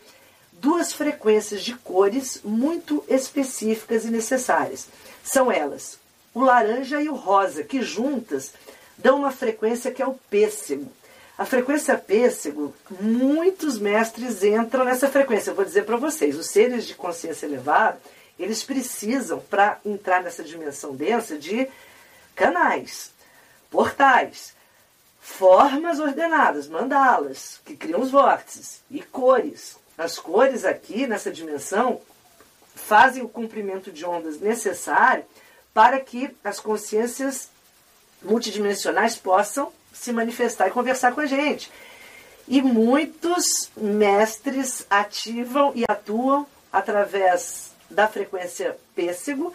duas 0.52 0.93
frequências 0.93 1.62
de 1.62 1.75
cores 1.75 2.41
muito 2.45 3.02
específicas 3.08 4.04
e 4.04 4.11
necessárias. 4.11 4.89
São 5.25 5.50
elas 5.50 5.99
o 6.37 6.45
laranja 6.45 7.00
e 7.00 7.08
o 7.08 7.15
rosa, 7.15 7.65
que 7.65 7.80
juntas 7.80 8.52
dão 8.99 9.21
uma 9.21 9.30
frequência 9.30 9.91
que 9.91 10.02
é 10.02 10.06
o 10.06 10.19
pêssego. 10.28 10.93
A 11.39 11.45
frequência 11.45 11.99
pêssego, 11.99 12.75
muitos 12.99 13.79
mestres 13.79 14.43
entram 14.43 14.85
nessa 14.85 15.09
frequência. 15.09 15.51
Eu 15.51 15.55
vou 15.55 15.65
dizer 15.65 15.85
para 15.85 15.99
vocês, 15.99 16.35
os 16.37 16.47
seres 16.47 16.87
de 16.87 16.95
consciência 16.95 17.45
elevada, 17.45 18.01
eles 18.39 18.63
precisam, 18.63 19.39
para 19.41 19.79
entrar 19.85 20.23
nessa 20.23 20.43
dimensão 20.43 20.97
densa, 20.97 21.39
de 21.39 21.69
canais, 22.35 23.13
portais, 23.71 24.55
formas 25.21 26.01
ordenadas, 26.01 26.69
mandalas, 26.69 27.61
que 27.65 27.77
criam 27.77 28.01
os 28.01 28.11
vórtices, 28.11 28.81
e 28.91 29.03
cores. 29.03 29.77
As 29.99 30.19
cores 30.19 30.65
aqui, 30.65 31.07
nessa 31.07 31.31
dimensão, 31.31 32.01
fazem 32.75 33.23
o 33.23 33.29
comprimento 33.29 33.91
de 33.91 34.07
ondas 34.07 34.41
necessário 34.41 35.25
para 35.75 36.01
que 36.01 36.35
as 36.43 36.61
consciências 36.61 37.51
multidimensionais 38.23 39.17
possam 39.17 39.71
se 40.00 40.13
manifestar 40.13 40.69
e 40.69 40.73
conversar 40.73 41.13
com 41.13 41.21
a 41.21 41.26
gente. 41.26 41.71
E 42.49 42.63
muitos 42.63 43.71
mestres 43.76 44.87
ativam 44.89 45.73
e 45.75 45.85
atuam 45.89 46.47
através 46.73 47.71
da 47.91 48.06
frequência 48.06 48.76
pêssego, 48.95 49.52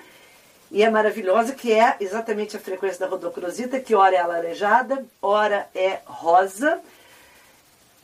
e 0.71 0.83
é 0.83 0.89
maravilhosa, 0.89 1.53
que 1.53 1.71
é 1.73 1.97
exatamente 1.99 2.55
a 2.55 2.59
frequência 2.59 3.01
da 3.01 3.07
rodocrosita, 3.07 3.79
que 3.79 3.93
ora 3.93 4.15
é 4.15 4.19
alaranjada, 4.19 5.05
ora 5.21 5.67
é 5.75 5.99
rosa. 6.05 6.79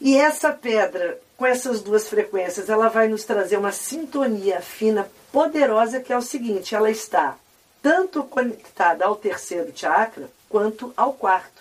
E 0.02 0.18
essa 0.18 0.52
pedra, 0.52 1.18
com 1.38 1.46
essas 1.46 1.82
duas 1.82 2.10
frequências, 2.10 2.70
ela 2.70 2.90
vai 2.90 3.08
nos 3.08 3.24
trazer 3.24 3.58
uma 3.58 3.72
sintonia 3.72 4.62
fina, 4.62 5.10
poderosa, 5.32 6.02
que 6.02 6.12
é 6.12 6.18
o 6.18 6.22
seguinte: 6.22 6.76
ela 6.76 6.92
está 6.92 7.38
tanto 7.82 8.24
conectada 8.24 9.06
ao 9.06 9.16
terceiro 9.16 9.72
chakra 9.74 10.30
quanto 10.50 10.94
ao 10.98 11.14
quarto. 11.14 11.57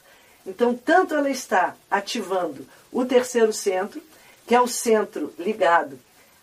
Então, 0.46 0.74
tanto 0.74 1.14
ela 1.14 1.28
está 1.28 1.74
ativando 1.90 2.66
o 2.92 3.04
terceiro 3.04 3.52
centro, 3.52 4.00
que 4.46 4.54
é 4.54 4.60
o 4.60 4.68
centro 4.68 5.34
ligado 5.38 5.98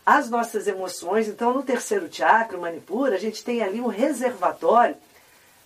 às 0.05 0.29
nossas 0.29 0.67
emoções. 0.67 1.27
Então, 1.27 1.53
no 1.53 1.63
terceiro 1.63 2.09
chakra, 2.11 2.57
Manipura, 2.57 3.15
a 3.15 3.19
gente 3.19 3.43
tem 3.43 3.63
ali 3.63 3.79
um 3.79 3.87
reservatório 3.87 4.95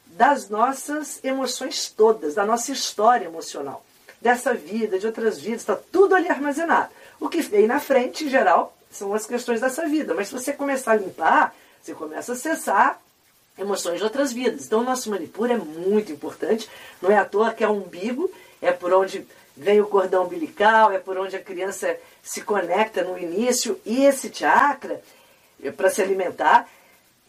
das 0.05 0.49
nossas 0.49 1.19
emoções 1.23 1.89
todas, 1.89 2.35
da 2.35 2.45
nossa 2.45 2.71
história 2.71 3.25
emocional, 3.25 3.83
dessa 4.21 4.53
vida, 4.53 4.97
de 4.97 5.05
outras 5.05 5.39
vidas, 5.39 5.61
está 5.61 5.75
tudo 5.75 6.15
ali 6.15 6.29
armazenado. 6.29 6.89
O 7.19 7.27
que 7.27 7.41
vem 7.41 7.67
na 7.67 7.79
frente, 7.79 8.25
em 8.25 8.29
geral, 8.29 8.75
são 8.91 9.13
as 9.13 9.25
questões 9.25 9.61
dessa 9.61 9.87
vida. 9.87 10.13
Mas 10.13 10.27
se 10.27 10.33
você 10.33 10.53
começar 10.53 10.91
a 10.91 10.95
limpar, 10.95 11.55
você 11.81 11.93
começa 11.93 12.31
a 12.31 12.35
acessar 12.35 13.01
emoções 13.57 13.97
de 13.97 14.03
outras 14.03 14.31
vidas. 14.31 14.65
Então, 14.65 14.79
o 14.79 14.83
nosso 14.83 15.09
Manipura 15.09 15.53
é 15.53 15.57
muito 15.57 16.11
importante. 16.11 16.69
Não 17.01 17.11
é 17.11 17.17
à 17.17 17.25
toa 17.25 17.53
que 17.53 17.63
é 17.63 17.69
um 17.69 17.83
umbigo, 17.83 18.31
é 18.61 18.71
por 18.71 18.93
onde 18.93 19.25
vem 19.55 19.81
o 19.81 19.87
cordão 19.87 20.25
umbilical, 20.25 20.91
é 20.91 20.99
por 20.99 21.17
onde 21.17 21.35
a 21.35 21.41
criança 21.41 21.97
se 22.21 22.41
conecta 22.41 23.03
no 23.03 23.17
início. 23.17 23.79
E 23.85 24.05
esse 24.05 24.31
chakra, 24.33 25.01
é 25.63 25.71
para 25.71 25.89
se 25.89 26.01
alimentar, 26.01 26.69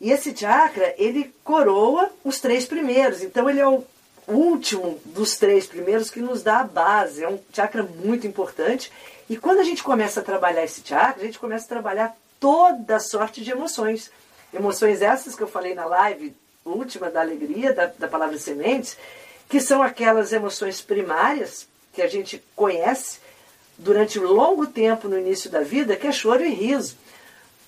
e 0.01 0.13
esse 0.13 0.37
chakra, 0.37 0.95
ele 0.99 1.35
coroa 1.43 2.11
os 2.23 2.39
três 2.39 2.67
primeiros. 2.67 3.23
Então, 3.23 3.49
ele 3.49 3.61
é 3.61 3.67
o 3.67 3.85
último 4.29 5.01
dos 5.07 5.37
três 5.37 5.67
primeiros 5.67 6.11
que 6.11 6.21
nos 6.21 6.43
dá 6.43 6.61
a 6.61 6.65
base. 6.65 7.25
É 7.25 7.29
um 7.29 7.41
chakra 7.53 7.83
muito 7.83 8.27
importante. 8.27 8.93
E 9.29 9.37
quando 9.37 9.59
a 9.59 9.65
gente 9.65 9.83
começa 9.83 10.21
a 10.21 10.23
trabalhar 10.25 10.65
esse 10.65 10.83
chakra, 10.85 11.23
a 11.23 11.27
gente 11.27 11.39
começa 11.39 11.65
a 11.65 11.69
trabalhar 11.69 12.17
toda 12.39 13.01
sorte 13.01 13.43
de 13.43 13.51
emoções. 13.51 14.11
Emoções 14.53 15.03
essas 15.03 15.35
que 15.35 15.43
eu 15.43 15.49
falei 15.49 15.75
na 15.75 15.85
live 15.85 16.35
última 16.65 17.11
da 17.11 17.21
alegria, 17.21 17.73
da, 17.73 17.87
da 17.87 18.09
palavra 18.09 18.39
sementes, 18.39 18.97
que 19.49 19.61
são 19.61 19.83
aquelas 19.83 20.33
emoções 20.33 20.81
primárias 20.81 21.67
que 21.93 22.03
a 22.03 22.09
gente 22.09 22.43
conhece 22.55 23.19
durante 23.77 24.19
um 24.19 24.27
longo 24.27 24.67
tempo 24.67 25.09
no 25.09 25.19
início 25.19 25.51
da 25.51 25.61
vida, 25.61 25.97
que 25.97 26.07
é 26.07 26.13
choro 26.13 26.45
e 26.45 26.51
riso. 26.51 26.97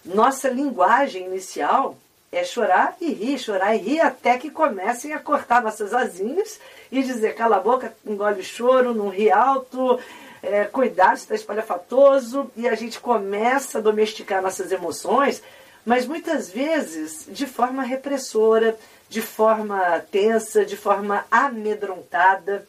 Nossa 0.04 0.48
linguagem 0.48 1.26
inicial 1.26 1.96
é 2.32 2.44
chorar 2.44 2.96
e 3.00 3.12
rir, 3.12 3.38
chorar 3.38 3.74
e 3.74 3.78
rir 3.78 4.00
até 4.00 4.38
que 4.38 4.50
comecem 4.50 5.12
a 5.12 5.18
cortar 5.18 5.62
nossas 5.62 5.92
asinhas 5.92 6.60
e 6.90 7.02
dizer 7.02 7.34
cala 7.34 7.56
a 7.56 7.60
boca, 7.60 7.94
engole 8.06 8.40
o 8.40 8.44
choro, 8.44 8.94
não 8.94 9.08
ri 9.08 9.30
alto, 9.30 9.98
é, 10.42 10.64
cuidado, 10.64 11.16
está 11.16 11.34
espalhafatoso, 11.34 12.50
e 12.56 12.68
a 12.68 12.74
gente 12.74 13.00
começa 13.00 13.78
a 13.78 13.82
domesticar 13.82 14.40
nossas 14.40 14.70
emoções 14.72 15.42
mas 15.84 16.06
muitas 16.06 16.50
vezes 16.50 17.26
de 17.28 17.46
forma 17.46 17.82
repressora, 17.82 18.78
de 19.08 19.20
forma 19.20 19.98
tensa, 20.10 20.64
de 20.64 20.76
forma 20.76 21.24
amedrontada. 21.30 22.66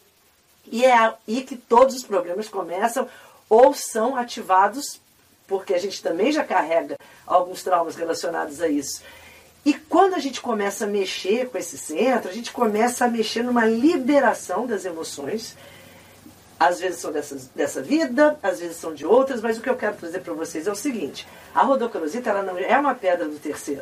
E 0.71 0.86
é 0.86 0.93
aí 0.95 1.43
que 1.43 1.56
todos 1.56 1.95
os 1.95 2.04
problemas 2.04 2.47
começam 2.47 3.08
ou 3.50 3.74
são 3.74 4.15
ativados, 4.15 5.00
porque 5.47 5.74
a 5.74 5.78
gente 5.78 6.02
também 6.02 6.32
já 6.32 6.43
carrega 6.43 6.97
alguns 7.28 7.62
traumas 7.62 7.95
relacionados 7.95 8.62
a 8.62 8.67
isso. 8.67 9.02
E 9.63 9.74
quando 9.74 10.15
a 10.15 10.19
gente 10.19 10.41
começa 10.41 10.86
a 10.86 10.88
mexer 10.88 11.50
com 11.50 11.58
esse 11.58 11.78
centro, 11.78 12.30
a 12.30 12.34
gente 12.34 12.52
começa 12.52 13.06
a 13.06 13.08
mexer 13.08 13.43
numa 13.43 13.65
liberação 13.65 14.65
das 14.65 14.86
emoções, 14.86 15.56
Às 16.62 16.80
vezes 16.80 17.00
são 17.00 17.12
dessas, 17.12 17.47
dessa 17.47 17.82
vida, 17.82 18.38
às 18.43 18.60
vezes 18.60 18.78
são 18.78 18.93
de 18.93 19.04
outras, 19.04 19.41
mas 19.41 19.58
o 19.58 19.62
que 19.62 19.69
eu 19.69 19.76
quero 19.76 19.95
trazer 19.95 20.19
para 20.19 20.36
vocês 20.36 20.67
é 20.67 20.71
o 20.71 20.76
seguinte: 20.76 21.28
a 21.56 21.63
rodocrosita 21.63 22.30
ela 22.30 22.43
não 22.43 22.56
é 22.56 22.78
uma 22.78 22.93
pedra 22.93 23.28
do 23.28 23.39
terceiro, 23.39 23.82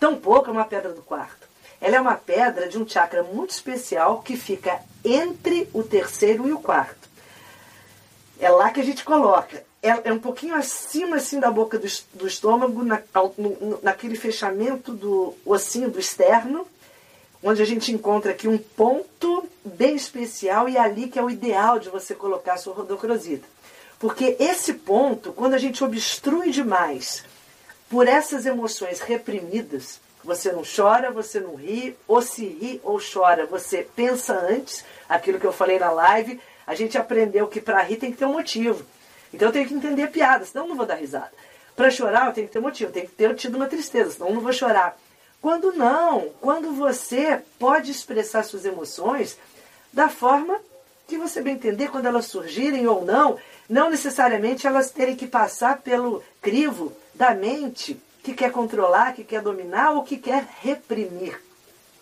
tampouco 0.00 0.48
é 0.48 0.52
uma 0.54 0.64
pedra 0.64 0.94
do 0.94 1.02
quarto. 1.02 1.46
Ela 1.78 1.96
é 1.96 2.00
uma 2.00 2.14
pedra 2.14 2.70
de 2.70 2.78
um 2.78 2.88
chakra 2.88 3.22
muito 3.22 3.50
especial 3.50 4.22
que 4.22 4.34
fica 4.34 4.80
entre 5.04 5.68
o 5.74 5.82
terceiro 5.82 6.48
e 6.48 6.54
o 6.54 6.58
quarto. 6.58 7.06
É 8.40 8.48
lá 8.48 8.70
que 8.70 8.80
a 8.80 8.84
gente 8.84 9.04
coloca. 9.04 9.62
É, 9.82 10.08
é 10.08 10.10
um 10.10 10.18
pouquinho 10.18 10.54
acima 10.54 11.16
assim 11.16 11.38
da 11.38 11.50
boca 11.50 11.78
do, 11.78 11.86
do 12.14 12.26
estômago, 12.26 12.82
na, 12.82 13.02
no, 13.36 13.78
naquele 13.82 14.16
fechamento 14.16 14.94
do 14.94 15.34
ossinho 15.44 15.90
do 15.90 16.00
externo, 16.00 16.66
onde 17.42 17.62
a 17.62 17.66
gente 17.66 17.92
encontra 17.92 18.32
aqui 18.32 18.48
um 18.48 18.58
ponto 18.58 19.48
bem 19.64 19.96
especial 19.96 20.68
e 20.68 20.76
é 20.76 20.80
ali 20.80 21.08
que 21.08 21.18
é 21.18 21.22
o 21.22 21.30
ideal 21.30 21.78
de 21.78 21.88
você 21.88 22.14
colocar 22.14 22.54
a 22.54 22.58
sua 22.58 22.74
rodocrosita. 22.74 23.46
Porque 23.98 24.36
esse 24.38 24.74
ponto, 24.74 25.32
quando 25.32 25.54
a 25.54 25.58
gente 25.58 25.82
obstrui 25.82 26.50
demais 26.50 27.24
por 27.88 28.06
essas 28.06 28.44
emoções 28.44 29.00
reprimidas, 29.00 30.00
você 30.22 30.50
não 30.52 30.62
chora, 30.64 31.10
você 31.10 31.40
não 31.40 31.54
ri, 31.54 31.96
ou 32.06 32.20
se 32.20 32.44
ri 32.44 32.80
ou 32.82 33.00
chora, 33.00 33.46
você 33.46 33.86
pensa 33.94 34.34
antes, 34.34 34.84
aquilo 35.08 35.38
que 35.38 35.46
eu 35.46 35.52
falei 35.52 35.78
na 35.78 35.90
live, 35.90 36.40
a 36.66 36.74
gente 36.74 36.98
aprendeu 36.98 37.46
que 37.46 37.60
para 37.60 37.80
rir 37.82 37.96
tem 37.96 38.10
que 38.10 38.18
ter 38.18 38.26
um 38.26 38.32
motivo. 38.32 38.84
Então 39.32 39.48
eu 39.48 39.52
tenho 39.52 39.68
que 39.68 39.74
entender 39.74 40.02
a 40.02 40.08
piada, 40.08 40.44
senão 40.44 40.64
eu 40.64 40.68
não 40.70 40.76
vou 40.76 40.86
dar 40.86 40.96
risada. 40.96 41.32
Para 41.76 41.90
chorar 41.90 42.26
eu 42.26 42.32
tenho 42.32 42.46
que 42.48 42.52
ter 42.52 42.60
motivo, 42.60 42.90
eu 42.90 42.94
tenho 42.94 43.06
que 43.06 43.14
ter 43.14 43.34
tido 43.34 43.54
uma 43.54 43.66
tristeza, 43.66 44.10
senão 44.10 44.28
eu 44.28 44.34
não 44.34 44.40
vou 44.40 44.52
chorar. 44.52 44.98
Quando 45.40 45.72
não, 45.72 46.30
quando 46.40 46.72
você 46.72 47.40
pode 47.58 47.90
expressar 47.90 48.42
suas 48.42 48.64
emoções 48.64 49.38
da 49.92 50.08
forma 50.08 50.58
que 51.06 51.16
você 51.16 51.40
bem 51.40 51.54
entender, 51.54 51.90
quando 51.90 52.06
elas 52.06 52.26
surgirem 52.26 52.86
ou 52.86 53.04
não, 53.04 53.38
não 53.68 53.90
necessariamente 53.90 54.66
elas 54.66 54.90
terem 54.90 55.14
que 55.14 55.26
passar 55.26 55.80
pelo 55.80 56.22
crivo 56.42 56.92
da 57.14 57.34
mente 57.34 58.00
que 58.22 58.34
quer 58.34 58.50
controlar, 58.50 59.14
que 59.14 59.22
quer 59.22 59.40
dominar 59.40 59.92
ou 59.92 60.02
que 60.02 60.16
quer 60.16 60.46
reprimir. 60.60 61.40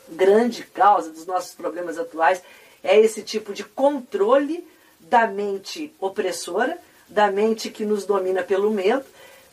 Grande 0.09 0.63
causa 0.63 1.11
dos 1.11 1.27
nossos 1.27 1.55
problemas 1.55 1.99
atuais 1.99 2.43
é 2.83 2.99
esse 2.99 3.23
tipo 3.23 3.53
de 3.53 3.65
controle 3.65 4.67
da 5.01 5.27
mente 5.27 5.95
opressora, 6.01 6.79
da 7.09 7.31
mente 7.31 7.71
que 7.71 7.85
nos 7.85 8.07
domina 8.07 8.43
pelo 8.43 8.71
medo, 8.71 9.05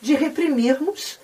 de 0.02 0.14
reprimirmos 0.14 1.20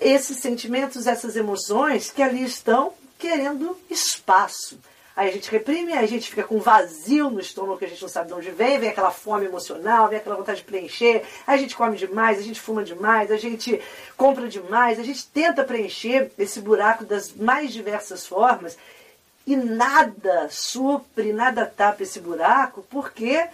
esses 0.00 0.38
sentimentos, 0.38 1.06
essas 1.06 1.36
emoções 1.36 2.10
que 2.10 2.22
ali 2.22 2.42
estão 2.42 2.92
querendo 3.18 3.76
espaço. 3.90 4.78
Aí 5.14 5.28
a 5.28 5.32
gente 5.32 5.50
reprime, 5.50 5.92
aí 5.92 6.04
a 6.04 6.08
gente 6.08 6.30
fica 6.30 6.44
com 6.44 6.58
vazio 6.58 7.28
no 7.28 7.40
estômago 7.40 7.78
que 7.78 7.84
a 7.84 7.88
gente 7.88 8.00
não 8.00 8.08
sabe 8.08 8.28
de 8.28 8.34
onde 8.34 8.50
vem, 8.50 8.78
vem 8.78 8.88
aquela 8.88 9.10
fome 9.10 9.44
emocional, 9.44 10.08
vem 10.08 10.18
aquela 10.18 10.36
vontade 10.36 10.60
de 10.60 10.64
preencher, 10.64 11.24
a 11.46 11.56
gente 11.58 11.76
come 11.76 11.96
demais, 11.96 12.38
a 12.38 12.42
gente 12.42 12.58
fuma 12.58 12.82
demais, 12.82 13.30
a 13.30 13.36
gente 13.36 13.82
compra 14.16 14.48
demais, 14.48 14.98
a 14.98 15.02
gente 15.02 15.26
tenta 15.26 15.62
preencher 15.62 16.30
esse 16.38 16.60
buraco 16.60 17.04
das 17.04 17.34
mais 17.34 17.70
diversas 17.72 18.26
formas 18.26 18.78
e 19.46 19.56
nada 19.56 20.48
supre, 20.48 21.32
nada 21.32 21.66
tapa 21.66 22.02
esse 22.02 22.20
buraco, 22.20 22.82
porque 22.88 23.46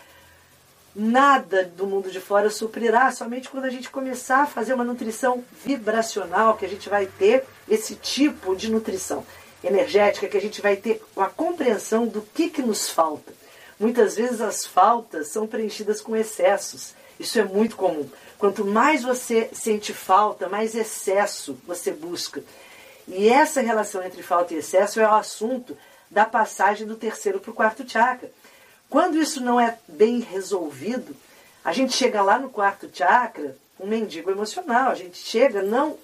nada 0.97 1.65
do 1.65 1.87
mundo 1.87 2.11
de 2.11 2.19
fora 2.19 2.49
suprirá, 2.49 3.13
somente 3.13 3.51
quando 3.51 3.67
a 3.67 3.71
gente 3.71 3.91
começar 3.91 4.43
a 4.43 4.47
fazer 4.47 4.73
uma 4.73 4.85
nutrição 4.85 5.45
vibracional, 5.63 6.57
que 6.57 6.65
a 6.65 6.69
gente 6.69 6.89
vai 6.89 7.05
ter 7.05 7.45
esse 7.69 7.95
tipo 7.95 8.57
de 8.57 8.71
nutrição 8.71 9.25
energética 9.63 10.29
que 10.29 10.37
a 10.37 10.41
gente 10.41 10.63
vai 10.63 10.77
ter 10.77 11.03
uma 11.15 11.29
compreensão 11.29 12.07
do 12.07 12.23
que, 12.23 12.49
que 12.49 12.63
nos 12.63 12.89
falta. 12.89 13.33
Muitas 13.79 14.17
vezes 14.17 14.41
as 14.41 14.65
faltas 14.65 15.29
são 15.29 15.47
preenchidas 15.47 16.01
com 16.01 16.17
excessos. 16.17 16.95
Isso 17.21 17.39
é 17.39 17.45
muito 17.45 17.77
comum. 17.77 18.09
Quanto 18.39 18.65
mais 18.65 19.03
você 19.03 19.51
sente 19.53 19.93
falta, 19.93 20.49
mais 20.49 20.75
excesso 20.75 21.59
você 21.67 21.91
busca. 21.91 22.43
E 23.09 23.29
essa 23.29 23.61
relação 23.61 24.03
entre 24.03 24.23
falta 24.23 24.55
e 24.55 24.59
excesso 24.59 25.01
é 25.01 25.07
o 25.07 25.15
assunto 25.15 25.77
da 26.11 26.25
passagem 26.25 26.87
do 26.87 26.97
terceiro 26.97 27.41
para 27.41 27.51
o 27.51 27.55
quarto 27.55 27.89
chakra. 27.89 28.31
Quando 28.89 29.19
isso 29.19 29.41
não 29.41 29.61
é 29.61 29.79
bem 29.89 30.21
resolvido, 30.21 31.15
a 31.65 31.73
gente 31.73 31.93
chega 31.93 32.23
lá 32.23 32.39
no 32.39 32.49
quarto 32.49 32.89
chakra, 32.93 33.57
um 33.79 33.87
mendigo 33.87 34.31
emocional. 34.31 34.91
A 34.91 34.95
gente 34.95 35.19
chega 35.19 35.63
não 35.63 35.97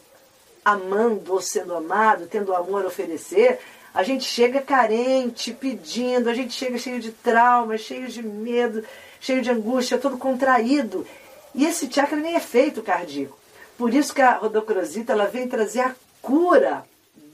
amando 0.64 1.32
ou 1.32 1.40
sendo 1.40 1.74
amado, 1.74 2.26
tendo 2.26 2.54
amor 2.54 2.84
a 2.84 2.88
oferecer, 2.88 3.58
a 3.94 4.02
gente 4.02 4.24
chega 4.24 4.60
carente, 4.60 5.52
pedindo, 5.52 6.30
a 6.30 6.34
gente 6.34 6.54
chega 6.54 6.78
cheio 6.78 7.00
de 7.00 7.12
trauma, 7.12 7.76
cheio 7.76 8.08
de 8.08 8.22
medo, 8.22 8.84
cheio 9.20 9.42
de 9.42 9.50
angústia, 9.50 9.98
todo 9.98 10.16
contraído. 10.16 11.06
E 11.54 11.64
esse 11.66 11.92
chakra 11.92 12.18
nem 12.18 12.34
é 12.34 12.40
feito 12.40 12.82
cardíaco. 12.82 13.38
Por 13.76 13.92
isso 13.92 14.14
que 14.14 14.22
a 14.22 14.34
rodocrosita 14.34 15.12
ela 15.12 15.26
vem 15.26 15.48
trazer 15.48 15.80
a 15.80 15.94
cura 16.20 16.84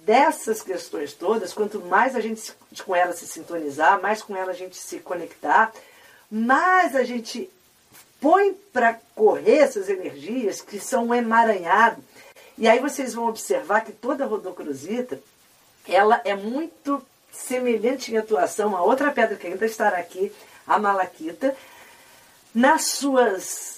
dessas 0.09 0.63
questões 0.63 1.13
todas. 1.13 1.53
Quanto 1.53 1.81
mais 1.81 2.17
a 2.17 2.21
gente 2.21 2.51
com 2.83 2.97
ela 2.97 3.13
se 3.13 3.27
sintonizar, 3.27 4.01
mais 4.01 4.23
com 4.23 4.35
ela 4.35 4.53
a 4.53 4.55
gente 4.55 4.79
se 4.79 5.01
conectar, 5.01 5.71
mais 6.31 6.97
a 6.97 7.05
gente 7.05 7.51
põe 8.19 8.55
para 8.73 8.99
correr 9.15 9.59
essas 9.59 9.91
energias 9.91 10.63
que 10.63 10.81
são 10.81 11.09
um 11.09 11.15
emaranhado 11.15 12.03
e 12.57 12.67
aí 12.67 12.81
vocês 12.81 13.13
vão 13.13 13.29
observar 13.29 13.83
que 13.83 13.93
toda 13.93 14.25
rodocrosita, 14.25 15.21
ela 15.87 16.23
é 16.25 16.35
muito 16.35 17.01
semelhante 17.31 18.11
em 18.11 18.17
atuação 18.17 18.75
a 18.75 18.83
outra 18.83 19.13
pedra 19.13 19.37
que 19.37 19.47
ainda 19.47 19.67
estará 19.67 19.99
aqui, 19.99 20.33
a 20.67 20.79
malaquita. 20.79 21.55
Nas 22.53 22.87
suas 22.87 23.78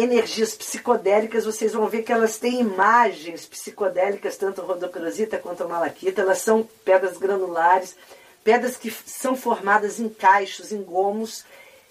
energias 0.00 0.54
psicodélicas, 0.54 1.44
vocês 1.44 1.72
vão 1.72 1.88
ver 1.88 2.02
que 2.02 2.12
elas 2.12 2.38
têm 2.38 2.60
imagens 2.60 3.46
psicodélicas, 3.46 4.36
tanto 4.36 4.60
a 4.60 4.64
rodocrosita 4.64 5.38
quanto 5.38 5.64
a 5.64 5.68
malaquita. 5.68 6.22
Elas 6.22 6.38
são 6.38 6.68
pedras 6.84 7.16
granulares, 7.18 7.96
pedras 8.44 8.76
que 8.76 8.90
são 8.90 9.36
formadas 9.36 9.98
em 9.98 10.08
caixos, 10.08 10.72
em 10.72 10.82
gomos. 10.82 11.44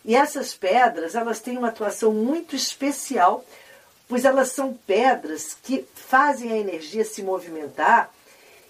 E 0.05 0.15
essas 0.15 0.53
pedras, 0.53 1.15
elas 1.15 1.39
têm 1.39 1.57
uma 1.57 1.69
atuação 1.69 2.13
muito 2.13 2.55
especial 2.55 3.43
pois 4.07 4.23
elas 4.23 4.49
são 4.49 4.73
pedras 4.73 5.57
que 5.61 5.85
fazem 5.93 6.51
a 6.51 6.57
energia 6.57 7.03
se 7.03 7.21
movimentar 7.21 8.11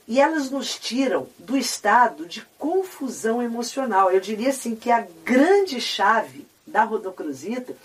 e 0.07 0.19
elas 0.19 0.49
nos 0.49 0.79
tiram 0.79 1.27
do 1.37 1.57
estado 1.57 2.25
de 2.25 2.41
confusão 2.57 3.41
emocional. 3.41 4.09
Eu 4.09 4.19
diria 4.19 4.49
assim 4.49 4.75
que 4.75 4.89
a 4.89 5.05
grande 5.23 5.79
chave 5.79 6.47
da 6.65 6.83
rodocrosita 6.83 7.75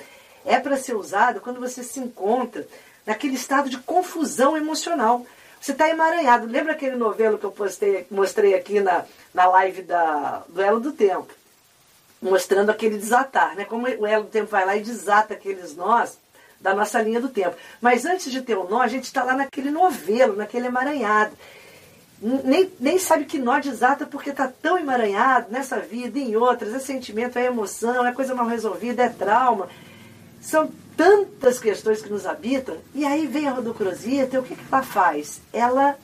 é 0.45 0.59
para 0.59 0.77
ser 0.77 0.95
usada 0.95 1.41
quando 1.41 1.61
você 1.61 1.83
se 1.83 2.01
encontra 2.01 2.67
naquele 3.07 3.35
estado 3.35 3.69
de 3.69 3.79
confusão 3.79 4.57
emocional. 4.57 5.27
Você 5.61 5.73
está 5.73 5.89
emaranhado. 5.89 6.47
Lembra 6.47 6.73
aquele 6.73 6.97
novelo 6.97 7.39
que 7.39 7.45
eu 7.45 7.53
postei, 7.53 8.07
mostrei 8.11 8.55
aqui 8.55 8.81
na, 8.81 9.05
na 9.33 9.47
live 9.47 9.83
da, 9.83 10.43
do 10.49 10.61
Elo 10.61 10.81
do 10.81 10.93
Tempo? 10.93 11.33
Mostrando 12.21 12.71
aquele 12.71 12.99
desatar, 12.99 13.55
né? 13.55 13.65
Como 13.65 13.87
o 13.87 14.07
Elo 14.07 14.25
do 14.25 14.31
Tempo 14.31 14.51
vai 14.51 14.65
lá 14.65 14.77
e 14.77 14.83
desata 14.83 15.35
aqueles 15.35 15.77
nós 15.77 16.19
da 16.63 16.75
nossa 16.75 17.03
linha 17.03 17.21
do 17.21 17.29
tempo. 17.29 17.57
Mas 17.81 18.07
antes 18.07 18.31
de 18.31 18.41
ter 18.41 18.57
o 18.57 18.69
nó, 18.69 18.81
a 18.81 18.87
gente 18.87 19.05
está 19.05 19.25
lá 19.25 19.35
naquele 19.35 19.71
novelo, 19.71 20.37
naquele 20.37 20.69
emaranhado. 20.69 21.33
Nem, 22.21 22.71
nem 22.79 22.99
sabe 23.01 23.25
que 23.25 23.37
nó 23.37 23.59
desata 23.59 24.07
porque 24.07 24.31
está 24.31 24.47
tão 24.47 24.79
emaranhado 24.79 25.51
nessa 25.51 25.81
vida 25.81 26.19
e 26.19 26.31
em 26.31 26.37
outras. 26.37 26.73
É 26.73 26.79
sentimento, 26.79 27.37
é 27.37 27.47
emoção, 27.47 28.07
é 28.07 28.13
coisa 28.13 28.33
mal 28.33 28.47
resolvida, 28.47 29.03
é 29.03 29.09
trauma. 29.09 29.69
São 30.43 30.71
tantas 30.97 31.59
questões 31.59 32.03
que 32.03 32.11
nos 32.11 32.27
habitam. 32.27 32.77
E 32.95 33.07
aí 33.07 33.27
vem 33.27 33.49
a 33.49 33.53
rodocrosita, 33.53 34.41
o 34.41 34.43
que, 34.43 34.57
que 34.57 34.65
ela 34.71 34.83
faz? 34.83 35.41
Ela 35.53 35.97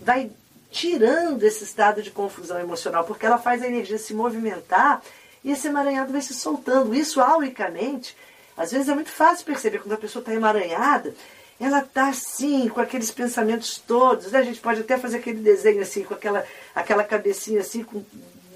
vai 0.00 0.30
tirando 0.70 1.42
esse 1.42 1.64
estado 1.64 2.02
de 2.02 2.10
confusão 2.10 2.58
emocional, 2.58 3.04
porque 3.04 3.26
ela 3.26 3.38
faz 3.38 3.62
a 3.62 3.66
energia 3.66 3.98
se 3.98 4.14
movimentar 4.14 5.02
e 5.44 5.50
esse 5.52 5.68
emaranhado 5.68 6.12
vai 6.12 6.20
se 6.22 6.34
soltando. 6.34 6.94
Isso, 6.94 7.20
auricamente, 7.20 8.16
às 8.56 8.72
vezes 8.72 8.88
é 8.88 8.94
muito 8.94 9.10
fácil 9.10 9.44
perceber 9.44 9.78
quando 9.78 9.92
a 9.92 9.98
pessoa 9.98 10.20
está 10.20 10.32
emaranhada, 10.32 11.14
ela 11.60 11.80
está 11.80 12.08
assim, 12.08 12.68
com 12.68 12.80
aqueles 12.80 13.10
pensamentos 13.10 13.78
todos. 13.78 14.32
Né? 14.32 14.38
A 14.38 14.42
gente 14.42 14.60
pode 14.60 14.80
até 14.80 14.98
fazer 14.98 15.18
aquele 15.18 15.40
desenho 15.40 15.82
assim, 15.82 16.02
com 16.02 16.14
aquela, 16.14 16.44
aquela 16.74 17.04
cabecinha 17.04 17.60
assim, 17.60 17.84
com 17.84 18.04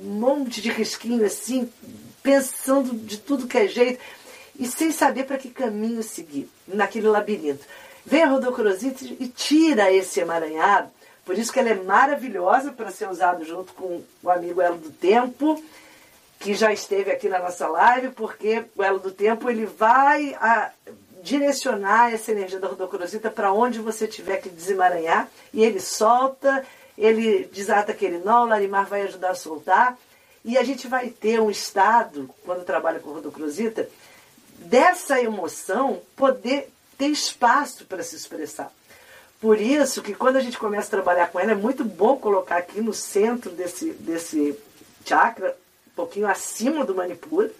um 0.01 0.11
monte 0.11 0.61
de 0.61 0.71
risquinho 0.71 1.25
assim, 1.25 1.71
pensando 2.23 2.95
de 2.95 3.19
tudo 3.19 3.47
que 3.47 3.59
é 3.59 3.69
jeito, 3.69 4.01
e 4.59 4.67
sem 4.67 4.91
saber 4.91 5.25
para 5.25 5.39
que 5.39 5.51
caminho 5.51 6.03
seguir 6.03 6.51
naquele 6.67 7.07
labirinto. 7.07 7.65
Vem 8.05 8.23
a 8.23 8.29
rodocrosita 8.29 9.05
e 9.05 9.29
tira 9.29 9.93
esse 9.93 10.21
emaranhado. 10.21 10.91
Por 11.25 11.39
isso 11.39 11.53
que 11.53 11.61
ela 11.61 11.69
é 11.69 11.75
maravilhosa 11.75 12.73
para 12.73 12.91
ser 12.91 13.09
usado 13.09 13.45
junto 13.45 13.73
com 13.75 14.03
o 14.23 14.31
amigo 14.31 14.61
Elo 14.61 14.79
do 14.79 14.91
Tempo 14.91 15.63
que 16.41 16.55
já 16.55 16.73
esteve 16.73 17.11
aqui 17.11 17.29
na 17.29 17.41
nossa 17.41 17.67
live, 17.67 18.11
porque 18.11 18.65
o 18.77 18.83
Elo 18.83 19.01
do 19.01 19.11
Tempo 19.11 19.51
ele 19.51 19.67
vai 19.67 20.39
direcionar 21.23 22.13
essa 22.13 22.31
energia 22.31 22.61
da 22.61 22.69
rodocrosita 22.69 23.29
para 23.29 23.53
onde 23.53 23.81
você 23.81 24.07
tiver 24.07 24.37
que 24.37 24.49
desemaranhar, 24.49 25.29
e 25.53 25.65
ele 25.65 25.81
solta, 25.81 26.65
ele 26.97 27.51
desata 27.53 27.93
aquele 27.93 28.19
nó, 28.19 28.45
o 28.45 28.47
Larimar 28.47 28.87
vai 28.87 29.03
ajudar 29.03 29.31
a 29.31 29.35
soltar, 29.35 29.99
E 30.45 30.57
a 30.57 30.63
gente 30.63 30.87
vai 30.87 31.11
ter 31.11 31.41
um 31.41 31.51
estado, 31.51 32.31
quando 32.45 32.65
trabalha 32.65 33.01
com 33.01 33.11
rodocrosita, 33.11 33.89
dessa 34.59 35.21
emoção 35.21 36.01
poder 36.17 36.71
ter 36.97 37.09
espaço 37.09 37.85
para 37.87 38.03
se 38.03 38.17
expressar. 38.17 38.73
Por 39.41 39.61
isso 39.61 40.03
que 40.03 40.15
quando 40.15 40.37
a 40.37 40.41
gente 40.41 40.59
começa 40.59 40.89
a 40.89 40.91
trabalhar 40.91 41.29
com 41.29 41.39
ela, 41.39 41.53
é 41.53 41.55
muito 41.55 41.85
bom 41.85 42.17
colocar 42.17 42.57
aqui 42.57 42.81
no 42.81 42.93
centro 42.93 43.51
desse, 43.51 43.93
desse 43.93 44.59
chakra, 45.05 45.57
um 45.87 45.95
pouquinho 45.95 46.27
acima 46.27 46.85
do 46.85 46.95
Manipura, 46.95 47.51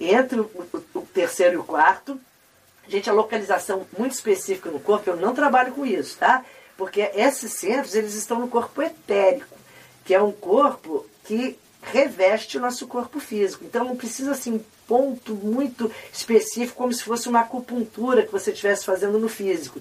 entre 0.00 0.40
o, 0.40 0.50
o, 0.94 1.00
terceiro 1.02 1.54
e 1.54 1.58
o 1.58 1.64
quarto. 1.64 2.18
Gente, 2.88 3.10
a 3.10 3.12
localização 3.12 3.86
muito 3.96 4.12
específica 4.12 4.70
no 4.70 4.80
corpo, 4.80 5.10
eu 5.10 5.16
não 5.16 5.34
trabalho 5.34 5.72
com 5.72 5.84
isso, 5.84 6.16
tá? 6.16 6.44
Porque 6.76 7.10
esses 7.14 7.52
centros, 7.52 7.94
eles 7.94 8.14
estão 8.14 8.40
no 8.40 8.48
corpo 8.48 8.80
etérico, 8.82 9.54
que 10.04 10.14
é 10.14 10.20
um 10.20 10.32
corpo 10.32 11.06
que 11.24 11.58
reveste 11.82 12.56
o 12.56 12.60
nosso 12.60 12.86
corpo 12.86 13.18
físico. 13.18 13.64
Então 13.64 13.84
não 13.84 13.96
precisa 13.96 14.32
assim 14.32 14.54
um 14.54 14.60
ponto 14.86 15.34
muito 15.34 15.90
específico, 16.12 16.78
como 16.78 16.92
se 16.92 17.02
fosse 17.02 17.28
uma 17.28 17.40
acupuntura 17.40 18.22
que 18.22 18.32
você 18.32 18.52
estivesse 18.52 18.84
fazendo 18.84 19.18
no 19.18 19.28
físico. 19.28 19.80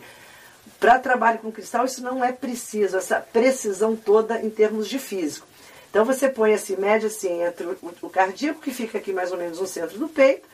Para 0.80 0.98
trabalho 0.98 1.40
com 1.40 1.52
cristal, 1.52 1.86
isso 1.86 2.02
não 2.02 2.24
é 2.24 2.32
preciso, 2.32 2.98
essa 2.98 3.20
precisão 3.20 3.96
toda 3.96 4.42
em 4.42 4.50
termos 4.50 4.90
de 4.90 4.98
físico. 4.98 5.46
Então 5.90 6.04
você 6.04 6.28
põe 6.28 6.54
assim, 6.54 6.76
média 6.76 7.08
assim, 7.08 7.44
entre 7.44 7.68
o 8.02 8.10
cardíaco, 8.10 8.62
que 8.62 8.72
fica 8.72 8.98
aqui 8.98 9.14
mais 9.14 9.32
ou 9.32 9.38
menos 9.38 9.60
no 9.60 9.68
centro 9.68 10.00
do 10.00 10.08
peito, 10.08 10.48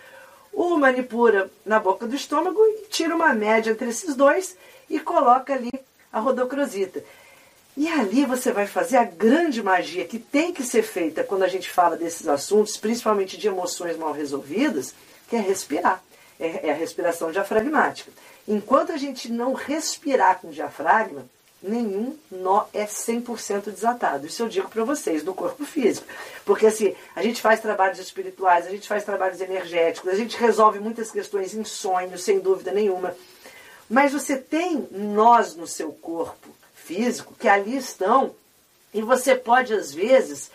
o 0.52 0.76
manipura 0.76 1.50
na 1.64 1.80
boca 1.80 2.08
do 2.08 2.16
estômago 2.16 2.60
e 2.60 2.88
tira 2.90 3.16
uma 3.16 3.34
média 3.34 3.72
entre 3.72 3.90
esses 3.90 4.16
dois 4.16 4.58
e 4.90 5.00
coloca 5.00 5.54
ali 5.54 5.72
a 6.12 6.20
rodocrosita. 6.20 7.04
E 7.78 7.88
ali 7.88 8.26
você 8.26 8.52
vai 8.52 8.66
fazer 8.66 8.98
a 8.98 9.04
grande 9.04 9.62
magia 9.62 10.04
que 10.04 10.18
tem 10.18 10.52
que 10.52 10.64
ser 10.64 10.82
feita 10.82 11.24
quando 11.24 11.44
a 11.44 11.48
gente 11.48 11.70
fala 11.70 11.96
desses 11.96 12.28
assuntos, 12.28 12.76
principalmente 12.76 13.38
de 13.38 13.48
emoções 13.48 13.96
mal 13.96 14.12
resolvidas, 14.12 14.96
que 15.30 15.36
é 15.36 15.40
respirar. 15.40 16.04
É, 16.40 16.70
é 16.70 16.72
a 16.72 16.76
respiração 16.76 17.32
diafragmática. 17.32 18.12
Enquanto 18.48 18.92
a 18.92 18.98
gente 18.98 19.32
não 19.32 19.54
respirar 19.54 20.40
com 20.40 20.50
diafragma, 20.50 21.24
nenhum 21.62 22.18
nó 22.32 22.66
é 22.74 22.86
100% 22.86 23.72
desatado. 23.72 24.26
Isso 24.26 24.42
eu 24.42 24.50
digo 24.50 24.70
para 24.70 24.84
vocês, 24.84 25.22
do 25.22 25.36
corpo 25.36 25.64
físico. 25.64 26.08
Porque 26.46 26.66
assim, 26.66 26.96
a 27.16 27.22
gente 27.22 27.44
faz 27.44 27.60
trabalhos 27.60 28.00
espirituais, 28.00 28.66
a 28.66 28.72
gente 28.72 28.88
faz 28.88 29.04
trabalhos 29.04 29.40
energéticos, 29.40 30.10
a 30.12 30.16
gente 30.16 30.36
resolve 30.36 30.80
muitas 30.80 31.12
questões 31.12 31.54
em 31.54 31.64
sonho, 31.64 32.18
sem 32.18 32.40
dúvida 32.40 32.72
nenhuma. 32.72 33.16
Mas 33.88 34.14
você 34.14 34.36
tem 34.36 34.88
nós 34.92 35.56
no 35.56 35.68
seu 35.68 35.92
corpo 35.92 36.58
físico 36.88 37.36
que 37.38 37.50
ali 37.50 37.76
estão 37.76 38.34
e 38.94 39.02
você 39.02 39.36
pode, 39.36 39.74
às 39.74 39.94
vezes, 39.94 40.50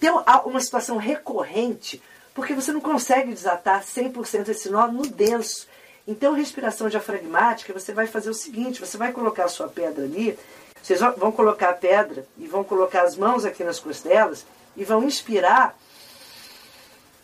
ter 0.00 0.10
uma 0.44 0.60
situação 0.60 0.96
recorrente 0.96 2.00
porque 2.32 2.54
você 2.54 2.70
não 2.70 2.80
consegue 2.80 3.32
desatar 3.32 3.82
100% 3.82 4.48
esse 4.48 4.68
nó 4.68 4.86
no 4.86 5.06
denso. 5.06 5.66
Então, 6.06 6.34
respiração 6.34 6.88
diafragmática, 6.88 7.72
você 7.72 7.92
vai 7.92 8.06
fazer 8.06 8.30
o 8.30 8.34
seguinte: 8.34 8.80
você 8.80 8.96
vai 8.96 9.10
colocar 9.10 9.44
a 9.44 9.48
sua 9.48 9.68
pedra 9.68 10.04
ali, 10.04 10.38
vocês 10.80 11.00
vão 11.00 11.32
colocar 11.32 11.70
a 11.70 11.74
pedra 11.74 12.26
e 12.38 12.46
vão 12.46 12.62
colocar 12.62 13.02
as 13.02 13.16
mãos 13.16 13.44
aqui 13.44 13.64
nas 13.64 13.80
costelas 13.80 14.46
e 14.76 14.84
vão 14.84 15.02
inspirar 15.02 15.76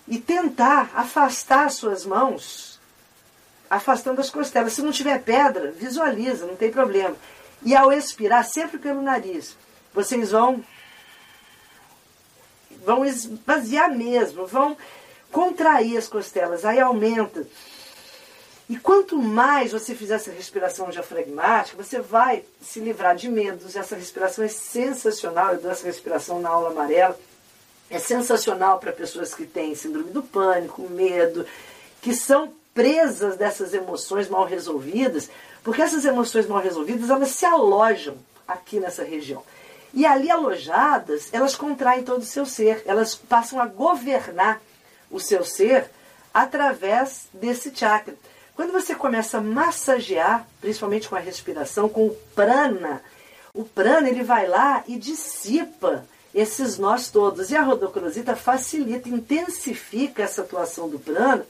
e 0.08 0.18
tentar 0.18 0.90
afastar 0.94 1.66
as 1.66 1.74
suas 1.74 2.04
mãos 2.04 2.71
afastando 3.72 4.20
as 4.20 4.28
costelas. 4.28 4.74
Se 4.74 4.82
não 4.82 4.92
tiver 4.92 5.22
pedra, 5.22 5.70
visualiza, 5.70 6.44
não 6.44 6.56
tem 6.56 6.70
problema. 6.70 7.16
E 7.64 7.74
ao 7.74 7.90
expirar, 7.90 8.44
sempre 8.44 8.78
pelo 8.78 9.00
nariz, 9.00 9.56
vocês 9.94 10.30
vão 10.30 10.62
vão 12.84 13.04
esvaziar 13.04 13.96
mesmo, 13.96 14.46
vão 14.46 14.76
contrair 15.30 15.96
as 15.96 16.08
costelas, 16.08 16.64
aí 16.64 16.80
aumenta. 16.80 17.46
E 18.68 18.76
quanto 18.76 19.16
mais 19.16 19.72
você 19.72 19.94
fizer 19.94 20.16
essa 20.16 20.30
respiração 20.30 20.90
diafragmática, 20.90 21.82
você 21.82 22.00
vai 22.00 22.44
se 22.60 22.80
livrar 22.80 23.16
de 23.16 23.28
medos. 23.28 23.76
Essa 23.76 23.96
respiração 23.96 24.44
é 24.44 24.48
sensacional. 24.48 25.54
Eu 25.54 25.60
dou 25.60 25.70
essa 25.70 25.86
respiração 25.86 26.40
na 26.40 26.48
aula 26.48 26.70
amarela. 26.70 27.18
É 27.88 27.98
sensacional 27.98 28.78
para 28.78 28.92
pessoas 28.92 29.34
que 29.34 29.46
têm 29.46 29.74
síndrome 29.74 30.10
do 30.10 30.22
pânico, 30.22 30.88
medo, 30.88 31.46
que 32.00 32.14
são 32.14 32.52
presas 32.74 33.36
dessas 33.36 33.74
emoções 33.74 34.28
mal 34.28 34.44
resolvidas, 34.44 35.30
porque 35.62 35.82
essas 35.82 36.04
emoções 36.04 36.46
mal 36.46 36.62
resolvidas 36.62 37.10
elas 37.10 37.30
se 37.30 37.44
alojam 37.44 38.16
aqui 38.46 38.80
nessa 38.80 39.04
região. 39.04 39.42
E 39.94 40.06
ali 40.06 40.30
alojadas, 40.30 41.28
elas 41.32 41.54
contraem 41.54 42.02
todo 42.02 42.22
o 42.22 42.26
seu 42.26 42.46
ser, 42.46 42.82
elas 42.86 43.14
passam 43.14 43.60
a 43.60 43.66
governar 43.66 44.60
o 45.10 45.20
seu 45.20 45.44
ser 45.44 45.90
através 46.32 47.26
desse 47.32 47.74
chakra. 47.74 48.14
Quando 48.54 48.72
você 48.72 48.94
começa 48.94 49.38
a 49.38 49.42
massagear, 49.42 50.46
principalmente 50.60 51.08
com 51.08 51.16
a 51.16 51.20
respiração, 51.20 51.88
com 51.88 52.06
o 52.06 52.16
prana, 52.34 53.02
o 53.54 53.64
prana 53.64 54.08
ele 54.08 54.22
vai 54.22 54.46
lá 54.46 54.82
e 54.86 54.96
dissipa 54.96 56.06
esses 56.34 56.78
nós 56.78 57.10
todos. 57.10 57.50
E 57.50 57.56
a 57.56 57.62
rodocrosita 57.62 58.34
facilita, 58.34 59.08
intensifica 59.08 60.22
essa 60.22 60.40
atuação 60.40 60.88
do 60.88 60.98
prana 60.98 61.46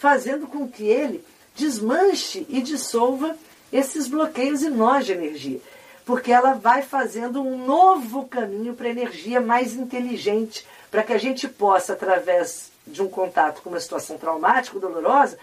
fazendo 0.00 0.46
com 0.46 0.66
que 0.66 0.84
ele 0.84 1.22
desmanche 1.54 2.46
e 2.48 2.62
dissolva 2.62 3.36
esses 3.70 4.08
bloqueios 4.08 4.62
e 4.62 4.70
nós 4.70 5.04
de 5.04 5.12
energia. 5.12 5.60
Porque 6.06 6.32
ela 6.32 6.54
vai 6.54 6.80
fazendo 6.80 7.42
um 7.42 7.66
novo 7.66 8.26
caminho 8.26 8.74
para 8.74 8.86
a 8.88 8.90
energia 8.90 9.42
mais 9.42 9.74
inteligente, 9.74 10.66
para 10.90 11.02
que 11.02 11.12
a 11.12 11.18
gente 11.18 11.46
possa, 11.46 11.92
através 11.92 12.72
de 12.86 13.02
um 13.02 13.08
contato 13.08 13.60
com 13.60 13.68
uma 13.68 13.78
situação 13.78 14.16
traumática, 14.16 14.80
dolorosa, 14.80 15.38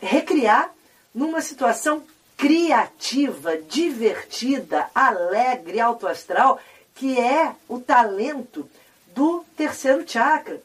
recriar 0.00 0.72
numa 1.12 1.40
situação 1.40 2.04
criativa, 2.36 3.56
divertida, 3.56 4.88
alegre, 4.94 5.80
autoastral, 5.80 6.60
que 6.94 7.18
é 7.18 7.52
o 7.68 7.80
talento 7.80 8.70
do 9.12 9.44
terceiro 9.56 10.08
chakra. 10.08 10.62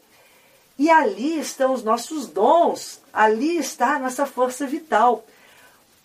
E 0.79 0.89
ali 0.89 1.37
estão 1.37 1.73
os 1.73 1.83
nossos 1.83 2.27
dons, 2.27 3.01
ali 3.11 3.57
está 3.57 3.95
a 3.95 3.99
nossa 3.99 4.25
força 4.25 4.65
vital. 4.65 5.25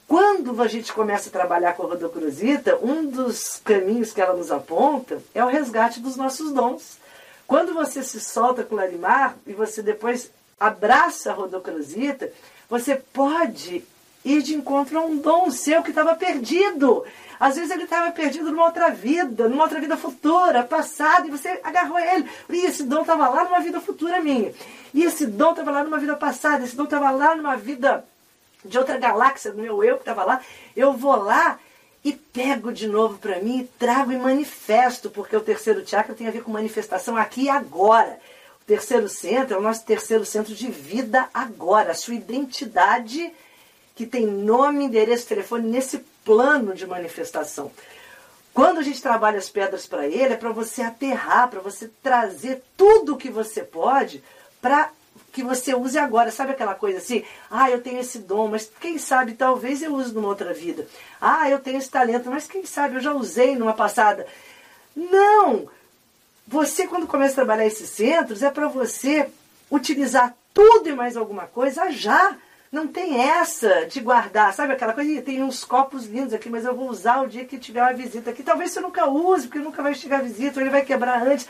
Quando 0.09 0.61
a 0.61 0.67
gente 0.67 0.93
começa 0.93 1.29
a 1.29 1.33
trabalhar 1.33 1.75
com 1.75 1.85
a 1.85 1.91
rodocrosita, 1.91 2.77
um 2.83 3.07
dos 3.07 3.61
caminhos 3.65 4.13
que 4.13 4.21
ela 4.21 4.35
nos 4.35 4.51
aponta 4.51 5.23
é 5.33 5.45
o 5.45 5.49
resgate 5.49 6.01
dos 6.01 6.17
nossos 6.17 6.53
dons. 6.53 6.99
Quando 7.47 7.73
você 7.73 8.03
se 8.03 8.19
solta 8.19 8.65
com 8.65 8.75
o 8.75 8.79
Larimar 8.79 9.37
e 9.47 9.53
você 9.53 9.81
depois 9.81 10.29
abraça 10.59 11.31
a 11.31 11.35
rodocrosita, 11.35 12.33
você 12.69 12.97
pode 12.97 13.85
ir 14.25 14.43
de 14.43 14.57
encontro 14.57 14.99
a 14.99 15.03
um 15.03 15.19
dom 15.19 15.53
seu 15.53 15.85
que 15.85 15.91
estava 15.91 16.17
perdido. 16.17 17.05
Às 17.39 17.57
vezes 17.57 17.71
ele 17.71 17.85
estava 17.85 18.11
perdido 18.13 18.51
numa 18.51 18.67
outra 18.67 18.91
vida, 18.91 19.49
numa 19.49 19.65
outra 19.65 19.81
vida 19.81 19.97
futura, 19.97 20.63
passada, 20.63 21.27
e 21.27 21.31
você 21.31 21.61
agarrou 21.63 21.99
ele. 21.99 22.29
E 22.49 22.67
esse 22.67 22.85
dom 22.85 23.01
estava 23.01 23.29
lá 23.29 23.45
numa 23.45 23.61
vida 23.61 23.81
futura 23.81 24.21
minha. 24.21 24.53
E 24.93 25.03
esse 25.03 25.27
dom 25.27 25.51
estava 25.51 25.71
lá 25.71 25.85
numa 25.85 25.99
vida 25.99 26.17
passada, 26.17 26.65
esse 26.65 26.77
dom 26.77 26.85
estava 26.85 27.11
lá 27.11 27.35
numa 27.35 27.57
vida 27.57 28.05
de 28.65 28.79
outra 28.79 28.99
galáxia, 28.99 29.53
do 29.53 29.61
meu 29.61 29.83
eu 29.83 29.97
que 29.97 30.03
estava 30.03 30.25
lá. 30.25 30.41
Eu 30.77 30.93
vou 30.93 31.17
lá 31.17 31.59
e 32.05 32.13
pego 32.13 32.73
de 32.73 32.87
novo 32.87 33.19
para 33.19 33.41
mim 33.41 33.61
e 33.61 33.65
trago 33.79 34.13
e 34.13 34.19
manifesto, 34.19 35.11
porque 35.11 35.37
o 35.37 35.41
terceiro 35.41 35.87
chakra 35.87 36.15
tem 36.15 36.29
a 36.29 36.31
ver 36.31 36.43
com 36.43 36.53
manifestação 36.53 37.17
aqui 37.17 37.45
e 37.45 37.49
agora. 37.49 38.19
O 38.63 38.65
terceiro 38.67 39.09
centro 39.09 39.55
é 39.55 39.59
o 39.59 39.63
nosso 39.63 39.85
terceiro 39.85 40.25
centro 40.25 40.55
de 40.55 40.71
vida 40.71 41.29
agora, 41.33 41.91
a 41.91 41.95
sua 41.95 42.15
identidade 42.15 43.33
que 43.95 44.07
tem 44.07 44.27
nome, 44.27 44.85
endereço, 44.85 45.27
telefone 45.27 45.69
nesse 45.69 46.05
plano 46.25 46.75
de 46.75 46.87
manifestação. 46.87 47.71
Quando 48.53 48.79
a 48.79 48.83
gente 48.83 49.03
trabalha 49.03 49.39
as 49.39 49.49
pedras 49.49 49.87
para 49.87 50.07
ele, 50.07 50.35
é 50.35 50.37
para 50.37 50.53
você 50.53 50.83
aterrar, 50.83 51.49
para 51.49 51.61
você 51.61 51.91
trazer 52.03 52.63
tudo 52.77 53.15
o 53.15 53.17
que 53.17 53.29
você 53.29 53.63
pode 53.63 54.23
para 54.63 54.91
que 55.33 55.43
você 55.43 55.75
use 55.75 55.99
agora. 55.99 56.31
Sabe 56.31 56.53
aquela 56.53 56.75
coisa 56.75 56.99
assim? 56.99 57.25
Ah, 57.51 57.71
eu 57.71 57.83
tenho 57.83 58.01
esse 58.01 58.19
dom, 58.21 58.49
mas 58.49 58.71
quem 58.81 58.97
sabe 58.97 59.35
talvez 59.35 59.83
eu 59.83 59.93
use 59.95 60.15
numa 60.15 60.29
outra 60.29 60.55
vida. 60.55 60.87
Ah, 61.21 61.51
eu 61.51 61.59
tenho 61.59 61.79
esse 61.79 61.91
talento, 61.91 62.31
mas 62.31 62.47
quem 62.47 62.65
sabe 62.65 62.95
eu 62.95 63.01
já 63.01 63.13
usei 63.13 63.57
numa 63.57 63.75
passada. 63.75 64.27
Não! 64.95 65.69
Você, 66.47 66.87
quando 66.87 67.07
começa 67.07 67.33
a 67.33 67.37
trabalhar 67.37 67.67
esses 67.67 67.91
centros, 67.91 68.43
é 68.43 68.51
para 68.51 68.69
você 68.69 69.29
utilizar 69.71 70.35
tudo 70.53 70.89
e 70.89 70.95
mais 70.95 71.17
alguma 71.17 71.47
coisa 71.47 71.91
já. 71.91 72.37
Não 72.75 72.89
tem 72.89 73.23
essa 73.23 73.87
de 73.87 74.01
guardar, 74.01 74.53
sabe 74.53 74.73
aquela 74.73 74.93
coisa? 74.93 75.23
Tem 75.23 75.41
uns 75.45 75.65
copos 75.65 76.07
lindos 76.07 76.35
aqui, 76.35 76.51
mas 76.51 76.65
eu 76.65 76.75
vou 76.75 76.91
usar 76.91 77.23
o 77.23 77.29
dia 77.29 77.45
que 77.45 77.57
tiver 77.57 77.81
uma 77.81 77.93
visita 77.93 78.31
aqui. 78.31 78.43
Talvez 78.43 78.73
você 78.73 78.81
nunca 78.81 79.09
use, 79.09 79.47
porque 79.47 79.61
nunca 79.61 79.81
vai 79.81 79.95
chegar 79.95 80.19
a 80.19 80.23
visita, 80.23 80.59
ou 80.59 80.61
ele 80.61 80.73
vai 80.73 80.85
quebrar 80.85 81.25
antes. 81.25 81.47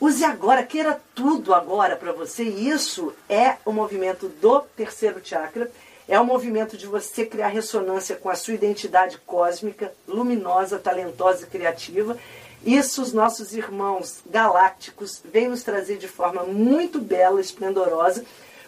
Use 0.00 0.24
agora, 0.24 0.64
queira 0.64 1.00
tudo 1.14 1.54
agora 1.54 1.94
para 1.94 2.10
você. 2.10 2.42
E 2.42 2.68
isso 2.68 3.14
é 3.28 3.58
o 3.64 3.70
movimento 3.70 4.26
do 4.28 4.58
terceiro 4.76 5.20
chakra. 5.22 5.70
É 6.08 6.18
o 6.18 6.24
movimento 6.24 6.76
de 6.76 6.88
você 6.88 7.24
criar 7.24 7.46
ressonância 7.46 8.16
com 8.16 8.28
a 8.28 8.34
sua 8.34 8.54
identidade 8.54 9.18
cósmica, 9.18 9.94
luminosa, 10.04 10.80
talentosa 10.80 11.44
e 11.44 11.46
criativa. 11.46 12.18
Isso 12.66 13.02
os 13.02 13.12
nossos 13.12 13.54
irmãos 13.54 14.20
galácticos 14.28 15.22
vêm 15.24 15.46
nos 15.46 15.62
trazer 15.62 15.96
de 15.96 16.08
forma 16.08 16.42
muito 16.42 16.98
bela, 16.98 17.40
esplendorosa, 17.40 18.24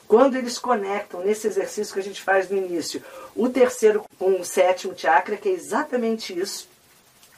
quando 0.09 0.37
eles 0.37 0.59
conectam 0.59 1.21
nesse 1.21 1.47
exercício 1.47 1.93
que 1.93 2.01
a 2.01 2.03
gente 2.03 2.23
faz 2.23 2.49
no 2.49 2.57
início, 2.57 3.03
o 3.35 3.49
terceiro 3.49 4.05
com 4.19 4.41
o 4.41 4.45
sétimo 4.45 4.97
chakra, 4.97 5.37
que 5.37 5.49
é 5.49 5.53
exatamente 5.53 6.39
isso. 6.39 6.69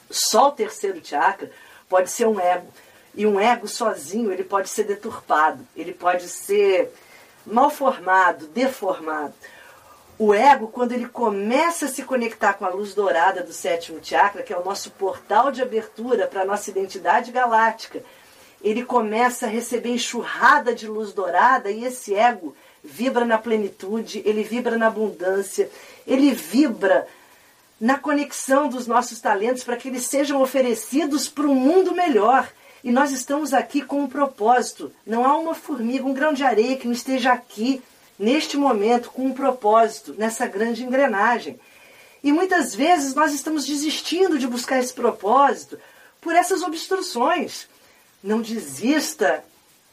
Só 0.09 0.49
o 0.49 0.51
terceiro 0.51 0.99
chakra 1.03 1.51
pode 1.87 2.11
ser 2.11 2.27
um 2.27 2.39
ego. 2.39 2.67
E 3.15 3.25
um 3.25 3.39
ego 3.39 3.67
sozinho, 3.67 4.31
ele 4.31 4.43
pode 4.43 4.69
ser 4.69 4.83
deturpado, 4.83 5.67
ele 5.75 5.93
pode 5.93 6.27
ser 6.27 6.93
mal 7.45 7.69
formado, 7.69 8.47
deformado. 8.47 9.33
O 10.17 10.33
ego, 10.33 10.67
quando 10.67 10.91
ele 10.91 11.07
começa 11.07 11.85
a 11.85 11.89
se 11.89 12.03
conectar 12.03 12.53
com 12.53 12.65
a 12.65 12.69
luz 12.69 12.93
dourada 12.93 13.41
do 13.41 13.53
sétimo 13.53 13.99
chakra, 14.03 14.43
que 14.43 14.53
é 14.53 14.57
o 14.57 14.65
nosso 14.65 14.91
portal 14.91 15.51
de 15.51 15.61
abertura 15.61 16.27
para 16.27 16.41
a 16.41 16.45
nossa 16.45 16.69
identidade 16.69 17.31
galáctica, 17.31 18.03
ele 18.61 18.83
começa 18.83 19.45
a 19.45 19.49
receber 19.49 19.89
enxurrada 19.89 20.73
de 20.73 20.87
luz 20.87 21.13
dourada 21.13 21.71
e 21.71 21.85
esse 21.85 22.13
ego 22.13 22.55
vibra 22.83 23.25
na 23.25 23.37
plenitude, 23.37 24.21
ele 24.25 24.43
vibra 24.43 24.77
na 24.77 24.87
abundância, 24.87 25.69
ele 26.05 26.31
vibra 26.31 27.07
na 27.79 27.97
conexão 27.97 28.67
dos 28.67 28.87
nossos 28.87 29.21
talentos 29.21 29.63
para 29.63 29.77
que 29.77 29.87
eles 29.87 30.05
sejam 30.05 30.41
oferecidos 30.41 31.29
para 31.29 31.47
um 31.47 31.55
mundo 31.55 31.93
melhor. 31.93 32.49
E 32.83 32.91
nós 32.91 33.11
estamos 33.11 33.53
aqui 33.53 33.81
com 33.81 34.01
um 34.01 34.07
propósito. 34.07 34.91
Não 35.05 35.25
há 35.25 35.37
uma 35.37 35.53
formiga, 35.53 36.05
um 36.05 36.13
grão 36.13 36.33
de 36.33 36.43
areia 36.43 36.77
que 36.77 36.87
não 36.87 36.93
esteja 36.93 37.31
aqui, 37.31 37.81
neste 38.17 38.57
momento, 38.57 39.11
com 39.11 39.25
um 39.25 39.33
propósito, 39.33 40.15
nessa 40.17 40.45
grande 40.45 40.83
engrenagem. 40.83 41.59
E 42.23 42.31
muitas 42.31 42.75
vezes 42.75 43.13
nós 43.15 43.33
estamos 43.33 43.65
desistindo 43.65 44.37
de 44.37 44.47
buscar 44.47 44.79
esse 44.79 44.93
propósito 44.93 45.79
por 46.19 46.35
essas 46.35 46.61
obstruções. 46.61 47.67
Não 48.23 48.41
desista, 48.41 49.43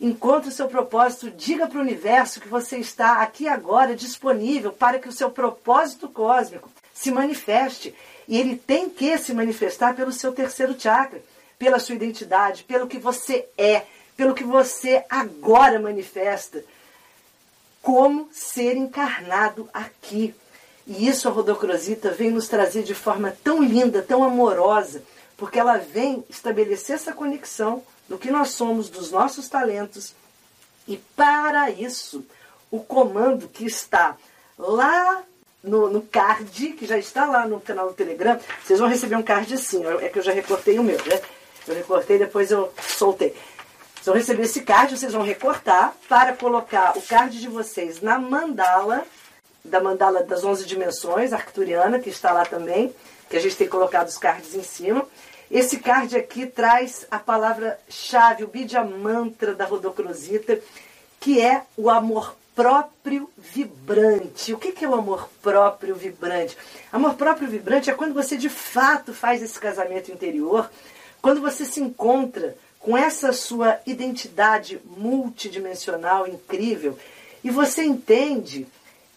encontre 0.00 0.48
o 0.48 0.52
seu 0.52 0.68
propósito, 0.68 1.30
diga 1.30 1.66
para 1.66 1.78
o 1.78 1.82
universo 1.82 2.40
que 2.40 2.48
você 2.48 2.78
está 2.78 3.22
aqui 3.22 3.46
agora 3.48 3.94
disponível 3.94 4.72
para 4.72 4.98
que 4.98 5.08
o 5.08 5.12
seu 5.12 5.30
propósito 5.30 6.08
cósmico 6.08 6.70
se 6.92 7.10
manifeste. 7.10 7.94
E 8.26 8.38
ele 8.38 8.56
tem 8.56 8.90
que 8.90 9.16
se 9.18 9.32
manifestar 9.32 9.94
pelo 9.94 10.12
seu 10.12 10.32
terceiro 10.32 10.78
chakra, 10.78 11.22
pela 11.58 11.78
sua 11.78 11.94
identidade, 11.94 12.64
pelo 12.64 12.86
que 12.86 12.98
você 12.98 13.46
é, 13.56 13.84
pelo 14.16 14.34
que 14.34 14.44
você 14.44 15.04
agora 15.08 15.78
manifesta, 15.78 16.64
como 17.82 18.28
ser 18.32 18.76
encarnado 18.76 19.68
aqui. 19.72 20.34
E 20.86 21.06
isso 21.06 21.28
a 21.28 21.30
Rodocrosita 21.30 22.10
vem 22.10 22.30
nos 22.30 22.48
trazer 22.48 22.82
de 22.82 22.94
forma 22.94 23.36
tão 23.44 23.62
linda, 23.62 24.02
tão 24.02 24.24
amorosa, 24.24 25.02
porque 25.36 25.58
ela 25.58 25.78
vem 25.78 26.24
estabelecer 26.28 26.96
essa 26.96 27.12
conexão 27.12 27.82
do 28.09 28.19
que 28.19 28.31
nós 28.31 28.51
somos, 28.51 28.88
dos 28.88 29.11
nossos 29.11 29.49
talentos. 29.49 30.14
E 30.87 30.97
para 31.16 31.71
isso, 31.71 32.25
o 32.71 32.81
comando 32.81 33.49
que 33.49 33.64
está 33.64 34.16
lá 34.59 35.23
no, 35.62 35.90
no, 35.90 36.03
card, 36.03 36.73
que 36.75 36.87
já 36.87 36.97
está 36.97 37.27
lá 37.27 37.47
no 37.47 37.61
canal 37.61 37.88
do 37.88 37.95
Telegram, 37.95 38.38
vocês 38.64 38.79
vão 38.79 38.88
receber 38.88 39.16
um 39.16 39.23
card 39.23 39.53
assim, 39.53 39.83
é 40.01 40.09
que 40.09 40.19
eu 40.19 40.23
já 40.23 40.33
recortei 40.33 40.79
o 40.79 40.85
meu, 40.85 40.99
né? 41.05 41.21
Eu 41.66 41.75
recortei, 41.75 42.19
depois 42.19 42.51
eu 42.53 42.73
soltei. 42.97 43.35
Vocês 43.97 44.07
vão 44.07 44.14
receber 44.14 44.42
esse 44.45 44.61
card, 44.61 44.97
vocês 44.97 45.12
vão 45.12 45.23
recortar 45.23 45.92
para 46.09 46.33
colocar 46.33 46.97
o 46.97 47.03
card 47.03 47.40
de 47.40 47.49
vocês 47.49 48.01
na 48.01 48.21
mandala, 48.21 49.05
da 49.64 49.81
mandala 49.81 50.23
das 50.23 50.45
11 50.45 50.64
dimensões, 50.64 51.33
arcturiana, 51.33 51.99
que 51.99 52.09
está 52.09 52.31
lá 52.33 52.45
também, 52.45 52.95
que 53.29 53.37
a 53.37 53.40
gente 53.40 53.57
tem 53.57 53.66
colocado 53.66 54.07
os 54.07 54.16
cards 54.16 54.55
em 54.55 54.62
cima. 54.62 55.05
Esse 55.50 55.78
card 55.78 56.16
aqui 56.16 56.46
traz 56.46 57.06
a 57.11 57.18
palavra-chave, 57.18 58.44
o 58.44 58.48
Bidya 58.48 58.85
Mantra 58.85 59.54
da 59.54 59.64
Rodocrosita, 59.64 60.59
que 61.20 61.40
é 61.40 61.62
o 61.76 61.88
amor 61.88 62.37
próprio 62.54 63.30
vibrante. 63.37 64.52
O 64.52 64.59
que 64.59 64.85
é 64.85 64.88
o 64.88 64.94
amor 64.94 65.28
próprio 65.42 65.94
vibrante? 65.94 66.56
Amor 66.90 67.14
próprio 67.14 67.48
vibrante 67.48 67.90
é 67.90 67.94
quando 67.94 68.14
você 68.14 68.37
de 68.37 68.48
fato 68.48 69.12
faz 69.14 69.42
esse 69.42 69.59
casamento 69.59 70.11
interior, 70.11 70.68
quando 71.22 71.40
você 71.40 71.64
se 71.64 71.80
encontra 71.80 72.56
com 72.80 72.96
essa 72.96 73.32
sua 73.32 73.78
identidade 73.87 74.80
multidimensional 74.96 76.26
incrível 76.26 76.98
e 77.42 77.50
você 77.50 77.85
entende 77.85 78.66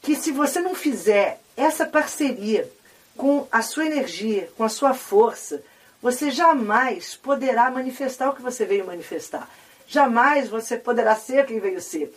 que 0.02 0.16
se 0.16 0.32
você 0.32 0.60
não 0.60 0.76
fizer 0.76 1.40
essa 1.56 1.86
parceria 1.86 2.70
com 3.16 3.48
a 3.52 3.62
sua 3.62 3.86
energia, 3.86 4.50
com 4.58 4.64
a 4.64 4.70
sua 4.70 4.94
força, 4.94 5.62
você 6.02 6.32
jamais 6.32 7.16
poderá 7.16 7.70
manifestar 7.70 8.30
o 8.30 8.36
que 8.36 8.42
você 8.42 8.66
veio 8.66 8.86
manifestar. 8.86 9.50
Jamais 9.88 10.48
você 10.48 10.78
poderá 10.78 11.16
ser 11.16 11.46
quem 11.46 11.60
veio 11.60 11.82
ser. 11.82 12.14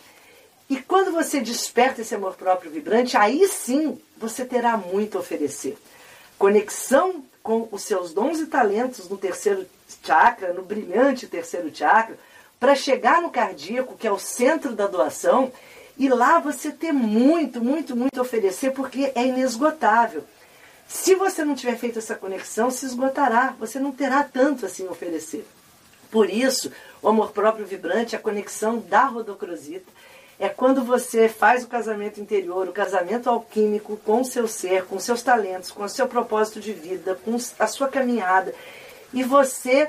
E 0.69 0.81
quando 0.81 1.13
você 1.13 1.41
desperta 1.41 2.01
esse 2.01 2.15
amor 2.15 2.35
próprio 2.35 2.71
vibrante, 2.71 3.17
aí 3.17 3.47
sim 3.49 4.01
você 4.17 4.45
terá 4.45 4.77
muito 4.77 5.17
a 5.17 5.21
oferecer. 5.21 5.77
Conexão 6.39 7.25
com 7.43 7.69
os 7.73 7.83
seus 7.83 8.13
dons 8.13 8.39
e 8.39 8.47
talentos 8.47 9.09
no 9.09 9.19
terceiro 9.19 9.67
chakra, 10.03 10.53
no 10.53 10.63
brilhante 10.63 11.27
terceiro 11.27 11.75
chakra, 11.75 12.17
para 12.59 12.75
chegar 12.75 13.21
no 13.21 13.31
cardíaco, 13.31 13.97
que 13.97 14.07
é 14.07 14.13
o 14.13 14.19
centro 14.19 14.73
da 14.73 14.87
doação, 14.87 15.53
e 15.99 16.09
lá 16.09 16.39
você 16.39 16.71
ter 16.71 16.93
muito, 16.93 17.61
muito, 17.63 17.97
muito 17.97 18.19
a 18.19 18.23
oferecer, 18.23 18.71
porque 18.73 19.13
é 19.15 19.27
inesgotável. 19.27 20.25
Se 20.93 21.15
você 21.15 21.43
não 21.43 21.55
tiver 21.55 21.77
feito 21.79 21.99
essa 21.99 22.15
conexão, 22.15 22.71
se 22.71 22.85
esgotará, 22.85 23.57
você 23.59 23.81
não 23.81 23.91
terá 23.91 24.23
tanto 24.23 24.67
assim 24.67 24.87
a 24.87 24.91
oferecer. 24.91 25.45
Por 26.11 26.29
isso, 26.29 26.71
o 27.01 27.09
amor 27.09 27.33
próprio 27.33 27.65
vibrante, 27.65 28.15
a 28.15 28.19
conexão 28.19 28.79
da 28.79 29.07
rodocrosita, 29.07 29.91
é 30.39 30.51
quando 30.51 30.85
você 30.85 31.31
faz 31.31 31.65
o 31.65 31.69
casamento 31.69 32.21
interior, 32.21 32.69
o 32.69 32.73
casamento 32.73 33.31
alquímico 33.31 33.97
com 34.05 34.21
o 34.21 34.25
seu 34.25 34.47
ser, 34.47 34.85
com 34.85 35.01
seus 35.01 35.23
talentos, 35.23 35.71
com 35.71 35.83
o 35.83 35.89
seu 35.89 36.07
propósito 36.07 36.61
de 36.61 36.75
vida, 36.75 37.19
com 37.25 37.37
a 37.59 37.67
sua 37.67 37.89
caminhada, 37.89 38.55
e 39.15 39.23
você 39.23 39.89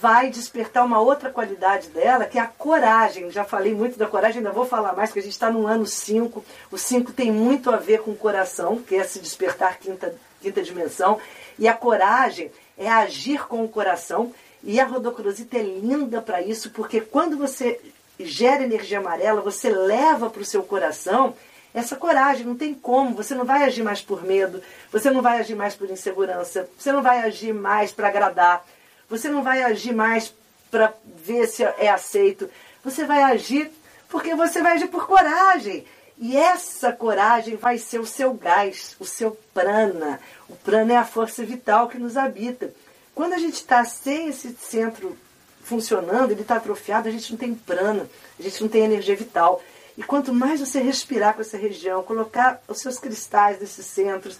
vai 0.00 0.28
despertar 0.28 0.84
uma 0.84 1.00
outra 1.00 1.30
qualidade 1.30 1.88
dela, 1.88 2.26
que 2.26 2.38
é 2.38 2.42
a 2.42 2.46
coragem. 2.46 3.30
Já 3.30 3.44
falei 3.44 3.74
muito 3.74 3.98
da 3.98 4.06
coragem, 4.06 4.38
ainda 4.38 4.52
vou 4.52 4.66
falar 4.66 4.92
mais, 4.92 5.08
porque 5.08 5.20
a 5.20 5.22
gente 5.22 5.32
está 5.32 5.50
no 5.50 5.66
ano 5.66 5.86
5. 5.86 6.44
O 6.70 6.76
5 6.76 7.12
tem 7.12 7.32
muito 7.32 7.70
a 7.70 7.76
ver 7.76 8.02
com 8.02 8.10
o 8.10 8.16
coração, 8.16 8.76
que 8.76 8.94
é 8.94 9.04
se 9.04 9.18
despertar 9.18 9.78
quinta 9.78 10.14
quinta 10.44 10.62
dimensão. 10.62 11.18
E 11.58 11.66
a 11.66 11.72
coragem 11.72 12.50
é 12.76 12.88
agir 12.88 13.46
com 13.46 13.64
o 13.64 13.68
coração. 13.68 14.32
E 14.62 14.80
a 14.80 14.84
rodocrosita 14.84 15.58
é 15.58 15.62
linda 15.62 16.22
para 16.22 16.40
isso, 16.40 16.70
porque 16.70 17.00
quando 17.00 17.36
você 17.36 17.80
gera 18.18 18.62
energia 18.62 18.98
amarela, 18.98 19.40
você 19.40 19.68
leva 19.68 20.30
para 20.30 20.40
o 20.40 20.44
seu 20.44 20.62
coração 20.62 21.34
essa 21.74 21.96
coragem. 21.96 22.46
Não 22.46 22.56
tem 22.56 22.72
como. 22.72 23.14
Você 23.14 23.34
não 23.34 23.44
vai 23.44 23.64
agir 23.64 23.82
mais 23.82 24.00
por 24.00 24.22
medo, 24.22 24.62
você 24.90 25.10
não 25.10 25.20
vai 25.20 25.38
agir 25.38 25.54
mais 25.54 25.74
por 25.74 25.90
insegurança, 25.90 26.68
você 26.78 26.92
não 26.92 27.02
vai 27.02 27.20
agir 27.20 27.52
mais 27.52 27.92
para 27.92 28.08
agradar, 28.08 28.64
você 29.08 29.28
não 29.28 29.42
vai 29.42 29.62
agir 29.62 29.92
mais 29.92 30.32
para 30.70 30.94
ver 31.04 31.46
se 31.46 31.62
é 31.62 31.88
aceito. 31.88 32.48
Você 32.82 33.04
vai 33.04 33.22
agir 33.22 33.70
porque 34.08 34.34
você 34.34 34.62
vai 34.62 34.72
agir 34.72 34.88
por 34.88 35.06
coragem. 35.06 35.84
E 36.18 36.36
essa 36.36 36.92
coragem 36.92 37.56
vai 37.56 37.76
ser 37.76 37.98
o 37.98 38.06
seu 38.06 38.34
gás, 38.34 38.94
o 39.00 39.04
seu 39.04 39.36
prana. 39.52 40.20
O 40.48 40.54
prana 40.54 40.92
é 40.94 40.96
a 40.96 41.04
força 41.04 41.44
vital 41.44 41.88
que 41.88 41.98
nos 41.98 42.16
habita. 42.16 42.72
Quando 43.14 43.32
a 43.32 43.38
gente 43.38 43.54
está 43.54 43.84
sem 43.84 44.28
esse 44.28 44.56
centro 44.60 45.16
funcionando, 45.62 46.30
ele 46.30 46.42
está 46.42 46.56
atrofiado, 46.56 47.08
a 47.08 47.10
gente 47.10 47.32
não 47.32 47.38
tem 47.38 47.54
prana, 47.54 48.08
a 48.38 48.42
gente 48.42 48.60
não 48.60 48.68
tem 48.68 48.84
energia 48.84 49.16
vital. 49.16 49.62
E 49.96 50.02
quanto 50.02 50.32
mais 50.32 50.60
você 50.60 50.80
respirar 50.80 51.34
com 51.34 51.40
essa 51.40 51.56
região, 51.56 52.02
colocar 52.02 52.60
os 52.68 52.80
seus 52.80 52.98
cristais 52.98 53.60
nesses 53.60 53.86
centros, 53.86 54.38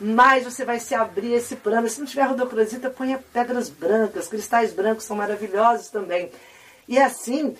mais 0.00 0.44
você 0.44 0.64
vai 0.64 0.78
se 0.78 0.94
abrir 0.94 1.32
esse 1.32 1.56
prana. 1.56 1.88
Se 1.88 1.98
não 1.98 2.06
tiver 2.06 2.24
rodocrosita, 2.24 2.90
ponha 2.90 3.22
pedras 3.32 3.68
brancas, 3.68 4.28
cristais 4.28 4.72
brancos 4.72 5.04
são 5.04 5.16
maravilhosos 5.16 5.88
também. 5.88 6.30
E 6.86 6.98
assim, 6.98 7.56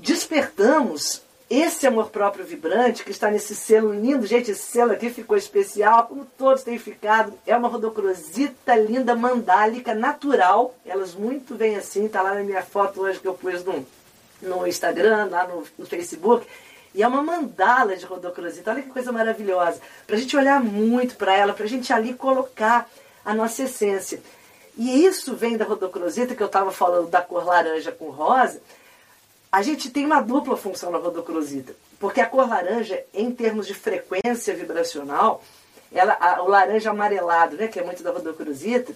despertamos 0.00 1.22
esse 1.50 1.86
amor 1.86 2.10
próprio 2.10 2.44
vibrante 2.44 3.02
que 3.02 3.10
está 3.10 3.30
nesse 3.30 3.54
selo 3.54 3.94
lindo, 3.94 4.26
gente, 4.26 4.50
esse 4.50 4.62
selo 4.62 4.92
aqui 4.92 5.08
ficou 5.08 5.34
especial, 5.34 6.06
como 6.06 6.26
todos 6.36 6.62
têm 6.62 6.78
ficado. 6.78 7.32
É 7.46 7.56
uma 7.56 7.68
rodocrosita 7.68 8.76
linda, 8.76 9.14
mandálica, 9.14 9.94
natural. 9.94 10.74
Elas 10.84 11.14
muito 11.14 11.54
bem 11.54 11.76
assim, 11.76 12.04
está 12.04 12.20
lá 12.20 12.34
na 12.34 12.42
minha 12.42 12.62
foto 12.62 13.00
hoje 13.00 13.18
que 13.18 13.26
eu 13.26 13.32
pus 13.32 13.64
no, 13.64 13.86
no 14.42 14.66
Instagram, 14.66 15.28
lá 15.30 15.46
no, 15.46 15.64
no 15.78 15.86
Facebook. 15.86 16.46
E 16.94 17.02
é 17.02 17.08
uma 17.08 17.22
mandala 17.22 17.96
de 17.96 18.04
rodocrosita. 18.04 18.70
Olha 18.70 18.82
que 18.82 18.90
coisa 18.90 19.10
maravilhosa. 19.10 19.80
Para 20.06 20.16
a 20.16 20.18
gente 20.18 20.36
olhar 20.36 20.62
muito 20.62 21.16
para 21.16 21.34
ela, 21.34 21.54
para 21.54 21.64
a 21.64 21.68
gente 21.68 21.90
ali 21.94 22.12
colocar 22.12 22.86
a 23.24 23.32
nossa 23.32 23.62
essência. 23.62 24.20
E 24.76 25.04
isso 25.04 25.34
vem 25.34 25.56
da 25.56 25.64
rodocrosita, 25.64 26.34
que 26.34 26.42
eu 26.42 26.46
estava 26.46 26.70
falando 26.70 27.08
da 27.08 27.22
cor 27.22 27.44
laranja 27.44 27.90
com 27.90 28.10
rosa, 28.10 28.60
a 29.50 29.62
gente 29.62 29.90
tem 29.90 30.04
uma 30.04 30.20
dupla 30.20 30.56
função 30.56 30.90
na 30.90 30.98
rodocrosita, 30.98 31.74
porque 31.98 32.20
a 32.20 32.26
cor 32.26 32.48
laranja, 32.48 33.02
em 33.14 33.30
termos 33.30 33.66
de 33.66 33.74
frequência 33.74 34.54
vibracional, 34.54 35.42
ela, 35.92 36.16
a, 36.20 36.42
o 36.42 36.48
laranja 36.48 36.90
amarelado, 36.90 37.56
né, 37.56 37.66
que 37.66 37.78
é 37.78 37.84
muito 37.84 38.02
da 38.02 38.10
rodocrosita, 38.10 38.94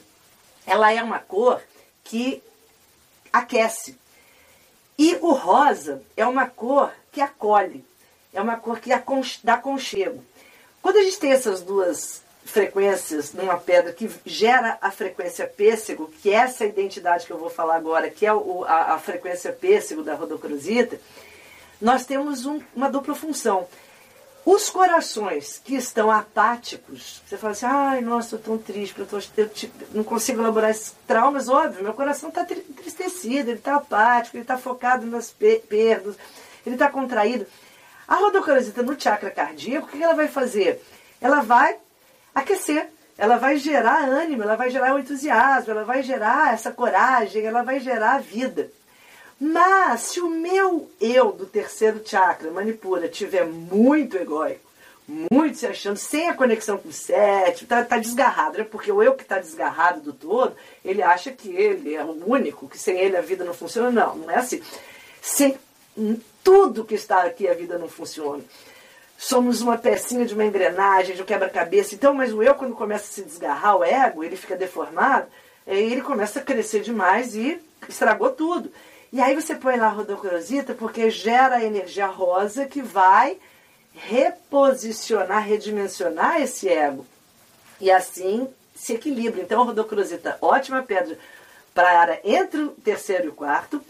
ela 0.67 0.93
é 0.93 1.03
uma 1.03 1.19
cor 1.19 1.61
que 2.05 2.43
aquece. 3.33 3.99
E 4.99 5.17
o 5.17 5.33
rosa 5.33 6.03
é 6.17 6.27
uma 6.27 6.47
cor 6.47 6.93
que 7.11 7.21
acolhe, 7.21 7.85
é 8.33 8.41
uma 8.41 8.57
cor 8.57 8.79
que 8.79 8.91
dá 9.43 9.57
conchego. 9.57 10.23
Quando 10.83 10.99
a 10.99 11.03
gente 11.03 11.19
tem 11.19 11.33
essas 11.33 11.63
duas 11.63 12.23
frequências 12.45 13.33
numa 13.33 13.57
pedra 13.57 13.93
que 13.93 14.11
gera 14.27 14.79
a 14.81 14.91
frequência 14.91 15.47
pêssego, 15.47 16.13
que 16.21 16.31
é 16.31 16.35
essa 16.35 16.65
identidade 16.65 17.27
que 17.27 17.33
eu 17.33 17.39
vou 17.39 17.51
falar 17.51 17.77
agora, 17.77 18.11
que 18.11 18.27
é 18.27 18.33
o, 18.33 18.65
a, 18.65 18.95
a, 18.95 18.99
frequência 18.99 19.53
pêssego 19.53 20.03
da 20.03 20.15
rodocrosita, 20.15 21.01
nós 21.81 22.05
temos 22.05 22.45
um, 22.45 22.61
uma 22.75 22.91
dupla 22.91 23.15
função. 23.15 23.67
Os 24.45 24.69
corações 24.69 25.61
que 25.65 25.77
estão 25.77 26.11
apáticos, 26.11 27.23
você 27.25 27.37
fala 27.37 27.53
assim, 27.53 27.67
ai, 27.67 28.01
nossa, 28.01 28.35
eu 28.35 28.39
estou 28.41 28.57
tão 28.57 28.65
triste, 28.65 28.99
eu, 28.99 29.07
tô, 29.07 29.19
eu 29.37 29.51
não 29.95 30.03
consigo 30.03 30.41
elaborar 30.41 30.71
esses 30.71 30.97
traumas, 31.07 31.49
óbvio, 31.49 31.85
meu 31.85 31.95
coração 31.95 32.29
está 32.29 32.43
entristecido, 32.43 33.51
ele 33.51 33.59
está 33.59 33.77
apático, 33.77 34.37
ele 34.37 34.43
está 34.43 34.59
focado 34.59 35.07
nas 35.07 35.31
perdas, 35.31 36.17
ele 36.67 36.75
está 36.75 36.89
contraído. 36.89 37.47
A 38.09 38.17
rodocrosita 38.17 38.83
no 38.83 39.01
chakra 39.01 39.31
cardíaco, 39.31 39.87
o 39.87 39.91
que 39.91 40.03
ela 40.03 40.15
vai 40.15 40.27
fazer? 40.27 40.83
Ela 41.21 41.41
vai 41.41 41.79
aquecer, 42.35 42.89
ela 43.17 43.37
vai 43.37 43.57
gerar 43.57 44.09
ânimo, 44.09 44.43
ela 44.43 44.57
vai 44.57 44.71
gerar 44.71 44.95
o 44.95 44.99
entusiasmo, 44.99 45.71
ela 45.71 45.85
vai 45.85 46.03
gerar 46.03 46.55
essa 46.55 46.71
coragem, 46.71 47.45
ela 47.45 47.63
vai 47.63 47.79
gerar 47.79 48.15
a 48.15 48.19
vida. 48.19 48.71
Mas 49.39 50.03
se 50.03 50.21
o 50.21 50.31
meu 50.31 50.89
eu 51.01 51.33
do 51.33 51.47
terceiro 51.47 52.01
chakra, 52.05 52.51
Manipura, 52.51 53.09
tiver 53.09 53.45
muito 53.45 54.17
egóico, 54.17 54.71
muito 55.31 55.59
se 55.59 55.67
achando, 55.67 55.97
sem 55.97 56.29
a 56.29 56.35
conexão 56.35 56.79
com 56.79 56.89
o 56.89 56.93
sete, 56.93 57.67
tá, 57.67 57.85
tá 57.85 57.99
desgarrado, 57.99 58.59
né? 58.59 58.65
Porque 58.65 58.91
o 58.91 59.03
eu 59.03 59.15
que 59.15 59.25
está 59.25 59.39
desgarrado 59.39 60.01
do 60.01 60.13
todo, 60.13 60.55
ele 60.85 61.03
acha 61.03 61.33
que 61.33 61.49
ele 61.51 61.95
é 61.95 62.05
o 62.05 62.23
único, 62.25 62.69
que 62.69 62.79
sem 62.79 62.97
ele 62.97 63.17
a 63.17 63.21
vida 63.21 63.45
não 63.45 63.53
funciona. 63.53 63.91
Não, 63.91 64.15
não 64.15 64.31
é 64.31 64.37
assim. 64.37 64.63
Sem 65.21 65.59
tudo 66.43 66.85
que 66.85 66.95
está 66.95 67.23
aqui 67.25 67.49
a 67.49 67.55
vida 67.55 67.79
não 67.79 67.89
funciona. 67.89 68.43
Somos 69.25 69.61
uma 69.61 69.79
pecinha 69.79 70.27
de 70.27 70.35
uma 70.35 70.45
engrenagem, 70.45 71.15
de 71.15 71.23
um 71.23 71.25
quebra-cabeça. 71.25 71.95
Então, 71.95 72.13
mas 72.13 72.33
o 72.33 72.43
eu, 72.43 72.57
quando 72.57 72.75
começa 72.75 73.05
a 73.05 73.15
se 73.15 73.23
desgarrar, 73.23 73.77
o 73.77 73.85
ego, 73.85 74.25
ele 74.25 74.35
fica 74.35 74.57
deformado, 74.57 75.29
aí 75.65 75.93
ele 75.93 76.03
começa 76.03 76.41
a 76.41 76.43
crescer 76.43 76.81
demais 76.81 77.37
e 77.37 77.63
estragou 77.89 78.31
tudo. 78.31 78.73
E 79.13 79.21
aí 79.21 79.33
você 79.37 79.55
põe 79.55 79.77
lá 79.77 79.87
a 79.87 79.91
rodocrosita 79.91 80.75
porque 80.75 81.09
gera 81.09 81.55
a 81.55 81.65
energia 81.65 82.09
rosa 82.09 82.67
que 82.67 82.83
vai 82.83 83.39
reposicionar, 83.95 85.47
redimensionar 85.47 86.43
esse 86.43 86.69
ego. 86.69 87.07
E 87.81 87.93
assim 87.93 88.49
se 88.75 88.95
equilibra. 88.95 89.41
Então 89.41 89.63
a 89.63 89.67
rodocrosita, 89.67 90.37
ótima 90.41 90.83
pedra 90.83 91.17
para 91.73 91.93
a 91.93 92.01
área 92.01 92.21
entre 92.25 92.61
o 92.61 92.71
terceiro 92.71 93.27
e 93.27 93.29
o 93.29 93.35
quarto, 93.35 93.81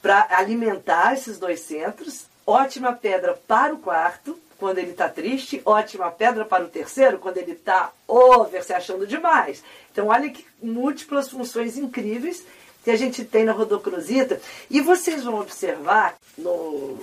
para 0.00 0.28
alimentar 0.30 1.12
esses 1.12 1.38
dois 1.38 1.60
centros. 1.60 2.24
Ótima 2.46 2.92
pedra 2.92 3.38
para 3.46 3.74
o 3.74 3.78
quarto, 3.78 4.38
quando 4.58 4.78
ele 4.78 4.90
está 4.90 5.08
triste. 5.08 5.62
Ótima 5.64 6.10
pedra 6.10 6.44
para 6.44 6.64
o 6.64 6.68
terceiro, 6.68 7.18
quando 7.18 7.38
ele 7.38 7.52
está 7.52 7.92
over, 8.06 8.62
se 8.62 8.72
achando 8.72 9.06
demais. 9.06 9.62
Então 9.92 10.08
olha 10.08 10.30
que 10.30 10.46
múltiplas 10.62 11.30
funções 11.30 11.76
incríveis 11.76 12.44
que 12.82 12.90
a 12.90 12.96
gente 12.96 13.24
tem 13.24 13.44
na 13.44 13.52
rodocrosita. 13.52 14.40
E 14.70 14.80
vocês 14.80 15.24
vão 15.24 15.40
observar 15.40 16.16
no 16.36 16.98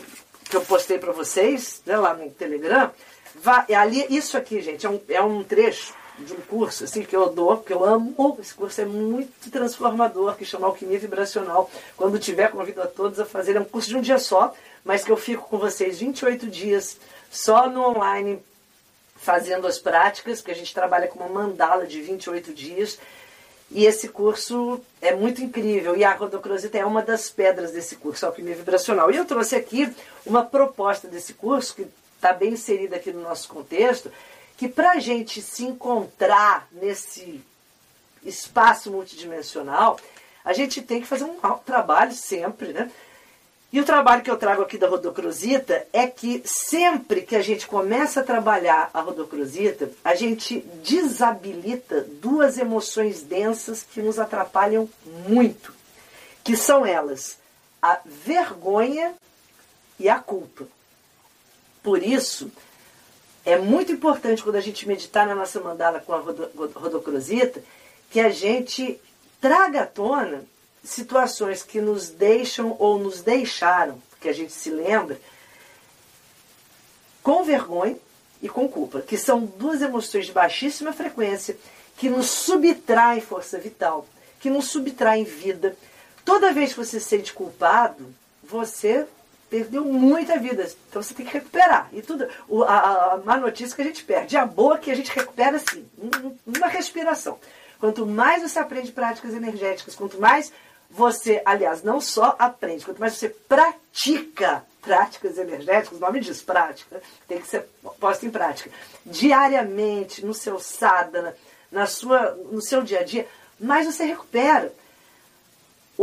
que 0.49 0.55
eu 0.57 0.61
postei 0.61 0.99
para 0.99 1.13
vocês, 1.13 1.81
né, 1.85 1.95
lá 1.95 2.13
no 2.13 2.29
Telegram, 2.29 2.91
vai, 3.35 3.63
é 3.69 3.75
ali, 3.75 4.05
isso 4.09 4.37
aqui, 4.37 4.61
gente, 4.61 4.85
é 4.85 4.89
um, 4.89 4.99
é 5.07 5.21
um 5.21 5.43
trecho 5.43 5.93
de 6.21 6.33
um 6.33 6.41
curso 6.41 6.83
assim, 6.83 7.03
que 7.03 7.15
eu 7.15 7.29
dou, 7.29 7.57
que 7.57 7.73
eu 7.73 7.83
amo. 7.83 8.37
Esse 8.39 8.53
curso 8.53 8.81
é 8.81 8.85
muito 8.85 9.49
transformador, 9.49 10.35
que 10.35 10.45
chama 10.45 10.67
Alquimia 10.67 10.99
Vibracional. 10.99 11.69
Quando 11.97 12.19
tiver, 12.19 12.51
convido 12.51 12.81
a 12.81 12.87
todos 12.87 13.19
a 13.19 13.25
fazer. 13.25 13.55
É 13.55 13.59
um 13.59 13.65
curso 13.65 13.89
de 13.89 13.97
um 13.97 14.01
dia 14.01 14.19
só, 14.19 14.53
mas 14.83 15.03
que 15.03 15.11
eu 15.11 15.17
fico 15.17 15.47
com 15.47 15.57
vocês 15.57 15.99
28 15.99 16.47
dias 16.47 16.97
só 17.31 17.69
no 17.69 17.81
online, 17.87 18.39
fazendo 19.15 19.67
as 19.67 19.79
práticas, 19.79 20.41
que 20.41 20.51
a 20.51 20.55
gente 20.55 20.73
trabalha 20.73 21.07
com 21.07 21.19
uma 21.19 21.29
mandala 21.29 21.85
de 21.85 22.01
28 22.01 22.53
dias. 22.53 22.99
E 23.73 23.85
esse 23.85 24.09
curso 24.09 24.81
é 25.01 25.15
muito 25.15 25.41
incrível. 25.41 25.95
E 25.95 26.03
a 26.03 26.13
rodocrosita 26.13 26.77
é 26.77 26.85
uma 26.85 27.01
das 27.01 27.29
pedras 27.29 27.71
desse 27.71 27.95
curso, 27.95 28.25
Alquimia 28.25 28.55
Vibracional. 28.55 29.09
E 29.11 29.15
eu 29.15 29.25
trouxe 29.25 29.55
aqui 29.55 29.93
uma 30.25 30.43
proposta 30.43 31.07
desse 31.07 31.33
curso, 31.33 31.75
que 31.75 31.87
está 32.15 32.33
bem 32.33 32.51
inserida 32.51 32.97
aqui 32.97 33.11
no 33.11 33.21
nosso 33.21 33.47
contexto, 33.47 34.11
que 34.61 34.67
para 34.67 34.91
a 34.91 34.99
gente 34.99 35.41
se 35.41 35.65
encontrar 35.65 36.67
nesse 36.71 37.41
espaço 38.23 38.91
multidimensional, 38.91 39.99
a 40.45 40.53
gente 40.53 40.83
tem 40.83 41.01
que 41.01 41.07
fazer 41.07 41.23
um 41.23 41.39
trabalho 41.65 42.13
sempre, 42.13 42.71
né? 42.71 42.91
E 43.73 43.81
o 43.81 43.83
trabalho 43.83 44.21
que 44.21 44.29
eu 44.29 44.37
trago 44.37 44.61
aqui 44.61 44.77
da 44.77 44.87
rodocrosita 44.87 45.87
é 45.91 46.05
que 46.05 46.43
sempre 46.45 47.23
que 47.23 47.35
a 47.35 47.41
gente 47.41 47.65
começa 47.65 48.19
a 48.19 48.23
trabalhar 48.23 48.91
a 48.93 49.01
rodocrosita, 49.01 49.89
a 50.03 50.13
gente 50.13 50.59
desabilita 50.83 52.05
duas 52.21 52.59
emoções 52.59 53.23
densas 53.23 53.81
que 53.81 53.99
nos 53.99 54.19
atrapalham 54.19 54.87
muito, 55.27 55.73
que 56.43 56.55
são 56.55 56.85
elas 56.85 57.39
a 57.81 57.99
vergonha 58.05 59.15
e 59.99 60.07
a 60.07 60.19
culpa. 60.19 60.67
Por 61.81 62.03
isso, 62.03 62.51
é 63.45 63.57
muito 63.57 63.91
importante 63.91 64.43
quando 64.43 64.55
a 64.55 64.61
gente 64.61 64.87
meditar 64.87 65.25
na 65.25 65.35
nossa 65.35 65.59
mandala 65.59 65.99
com 65.99 66.13
a 66.13 66.19
rodocrosita, 66.19 67.63
que 68.09 68.19
a 68.19 68.29
gente 68.29 68.99
traga 69.39 69.81
à 69.81 69.85
tona 69.85 70.43
situações 70.83 71.63
que 71.63 71.81
nos 71.81 72.09
deixam 72.09 72.75
ou 72.79 72.99
nos 72.99 73.21
deixaram, 73.21 74.01
que 74.19 74.29
a 74.29 74.33
gente 74.33 74.53
se 74.53 74.69
lembra, 74.69 75.19
com 77.23 77.43
vergonha 77.43 77.97
e 78.41 78.49
com 78.49 78.67
culpa, 78.67 79.01
que 79.01 79.17
são 79.17 79.45
duas 79.45 79.81
emoções 79.81 80.27
de 80.27 80.31
baixíssima 80.31 80.91
frequência 80.91 81.57
que 81.97 82.09
nos 82.09 82.29
subtraem 82.29 83.21
força 83.21 83.59
vital, 83.59 84.07
que 84.39 84.49
nos 84.49 84.69
subtraem 84.69 85.23
vida. 85.23 85.75
Toda 86.25 86.53
vez 86.53 86.71
que 86.73 86.79
você 86.83 86.99
se 86.99 87.07
sente 87.07 87.33
culpado, 87.33 88.13
você 88.43 89.07
perdeu 89.51 89.83
muita 89.83 90.39
vida. 90.39 90.65
Então 90.89 91.03
você 91.03 91.13
tem 91.13 91.25
que 91.25 91.33
recuperar. 91.33 91.89
E 91.91 92.01
tudo, 92.01 92.25
a, 92.65 93.13
a 93.13 93.17
má 93.17 93.37
notícia 93.37 93.73
é 93.73 93.75
que 93.75 93.81
a 93.81 93.85
gente 93.85 94.03
perde. 94.05 94.37
A 94.37 94.45
boa 94.45 94.75
é 94.75 94.77
que 94.77 94.89
a 94.89 94.95
gente 94.95 95.11
recupera 95.11 95.57
assim, 95.57 95.85
numa 96.45 96.67
respiração. 96.67 97.37
Quanto 97.77 98.05
mais 98.05 98.41
você 98.41 98.57
aprende 98.57 98.93
práticas 98.93 99.33
energéticas, 99.33 99.93
quanto 99.93 100.19
mais 100.19 100.53
você, 100.89 101.41
aliás, 101.45 101.83
não 101.83 101.99
só 101.99 102.35
aprende, 102.39 102.85
quanto 102.85 102.99
mais 102.99 103.13
você 103.13 103.29
pratica 103.29 104.63
práticas 104.81 105.37
energéticas, 105.37 105.97
o 105.97 106.01
nome 106.01 106.19
diz 106.19 106.41
prática, 106.41 107.01
tem 107.27 107.39
que 107.39 107.47
ser 107.47 107.67
posta 107.99 108.25
em 108.25 108.31
prática, 108.31 108.69
diariamente, 109.05 110.25
no 110.25 110.33
seu 110.33 110.59
sadhana, 110.59 111.35
na 111.71 111.85
sua, 111.85 112.31
no 112.51 112.61
seu 112.61 112.81
dia 112.83 112.99
a 112.99 113.03
dia, 113.03 113.27
mais 113.59 113.85
você 113.85 114.05
recupera. 114.05 114.73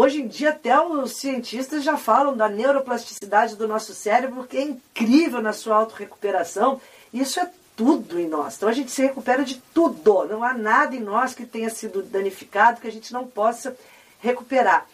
Hoje 0.01 0.23
em 0.23 0.29
dia, 0.29 0.51
até 0.51 0.81
os 0.81 1.17
cientistas 1.17 1.83
já 1.83 1.97
falam 1.97 2.37
da 2.37 2.49
neuroplasticidade 2.49 3.57
do 3.57 3.67
nosso 3.67 3.93
cérebro, 3.93 4.45
que 4.45 4.57
é 4.57 4.63
incrível 4.63 5.43
na 5.43 5.53
sua 5.53 5.75
autorrecuperação. 5.75 6.81
Isso 7.13 7.41
é 7.41 7.51
tudo 7.77 8.17
em 8.17 8.29
nós. 8.29 8.55
Então 8.55 8.69
a 8.69 8.73
gente 8.73 8.93
se 8.93 9.03
recupera 9.03 9.43
de 9.43 9.57
tudo. 9.75 10.25
Não 10.29 10.45
há 10.45 10.55
nada 10.55 10.95
em 10.95 11.01
nós 11.01 11.35
que 11.35 11.45
tenha 11.45 11.69
sido 11.69 12.01
danificado 12.01 12.81
que 12.81 12.87
a 12.87 12.93
gente 12.93 13.13
não 13.13 13.27
possa 13.27 13.77
recuperar. 14.21 14.87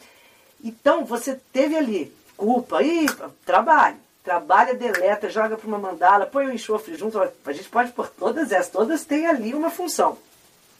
Então, 0.64 1.04
você 1.04 1.38
teve 1.52 1.76
ali 1.76 2.10
culpa, 2.34 2.78
aí 2.78 3.06
trabalho. 3.44 3.98
Trabalha, 4.24 4.72
deleta, 4.72 5.28
joga 5.28 5.58
para 5.58 5.68
uma 5.68 5.76
mandala, 5.76 6.24
põe 6.24 6.46
o 6.46 6.48
um 6.48 6.54
enxofre 6.54 6.96
junto. 6.96 7.20
A 7.20 7.52
gente 7.52 7.68
pode 7.68 7.92
pôr 7.92 8.08
todas 8.08 8.50
essas, 8.50 8.72
todas 8.72 9.04
têm 9.04 9.26
ali 9.26 9.52
uma 9.52 9.68
função. 9.68 10.16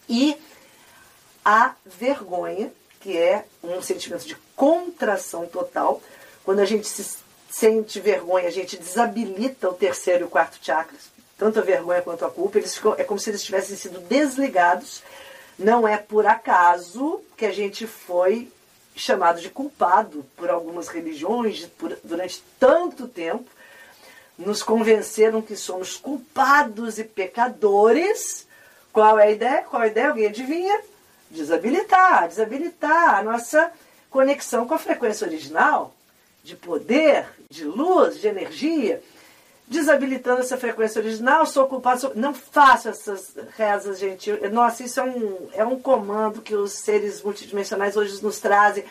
E 0.08 0.34
a 1.44 1.74
vergonha, 1.84 2.72
que 3.04 3.16
é 3.16 3.44
um 3.62 3.80
sentimento 3.80 4.26
de 4.26 4.34
contração 4.56 5.46
total. 5.46 6.02
Quando 6.42 6.60
a 6.60 6.64
gente 6.64 6.88
se 6.88 7.18
sente 7.50 8.00
vergonha, 8.00 8.48
a 8.48 8.50
gente 8.50 8.76
desabilita 8.76 9.68
o 9.68 9.74
terceiro 9.74 10.24
e 10.24 10.26
o 10.26 10.30
quarto 10.30 10.58
chakras, 10.60 11.02
tanto 11.38 11.60
a 11.60 11.62
vergonha 11.62 12.02
quanto 12.02 12.24
a 12.24 12.30
culpa. 12.30 12.58
Eles 12.58 12.74
ficam, 12.74 12.94
é 12.98 13.04
como 13.04 13.20
se 13.20 13.30
eles 13.30 13.44
tivessem 13.44 13.76
sido 13.76 14.00
desligados 14.00 15.02
não 15.58 15.86
é 15.86 15.96
por 15.96 16.26
acaso 16.26 17.20
que 17.36 17.46
a 17.46 17.52
gente 17.52 17.86
foi 17.86 18.50
chamado 18.96 19.40
de 19.40 19.50
culpado 19.50 20.24
por 20.36 20.50
algumas 20.50 20.88
religiões 20.88 21.66
por, 21.78 21.96
durante 22.02 22.42
tanto 22.58 23.06
tempo. 23.06 23.48
Nos 24.36 24.62
convenceram 24.62 25.40
que 25.40 25.56
somos 25.56 25.96
culpados 25.96 26.98
e 26.98 27.04
pecadores. 27.04 28.48
Qual 28.92 29.18
é 29.18 29.26
a 29.26 29.30
ideia? 29.30 29.62
Qual 29.62 29.82
é 29.82 29.86
a 29.86 29.88
ideia? 29.88 30.08
Alguém 30.08 30.26
adivinha? 30.26 30.80
Desabilitar, 31.34 32.28
desabilitar 32.28 33.18
a 33.18 33.22
nossa 33.22 33.70
conexão 34.08 34.66
com 34.66 34.74
a 34.74 34.78
frequência 34.78 35.26
original 35.26 35.92
de 36.44 36.54
poder, 36.54 37.26
de 37.50 37.64
luz, 37.64 38.20
de 38.20 38.28
energia. 38.28 39.02
desabilitando 39.66 40.42
essa 40.42 40.58
frequência 40.58 41.00
original, 41.00 41.46
sou 41.46 41.66
culpado, 41.66 42.02
sou... 42.02 42.12
não 42.14 42.34
faço 42.34 42.88
essas 42.88 43.34
rezas, 43.56 43.98
gente. 43.98 44.30
Nossa, 44.52 44.84
isso 44.84 45.00
é 45.00 45.02
um, 45.02 45.48
é 45.54 45.64
um 45.64 45.80
comando 45.80 46.42
que 46.42 46.54
os 46.54 46.72
seres 46.72 47.22
multidimensionais 47.22 47.96
hoje 47.96 48.22
nos 48.22 48.38
trazem. 48.38 48.84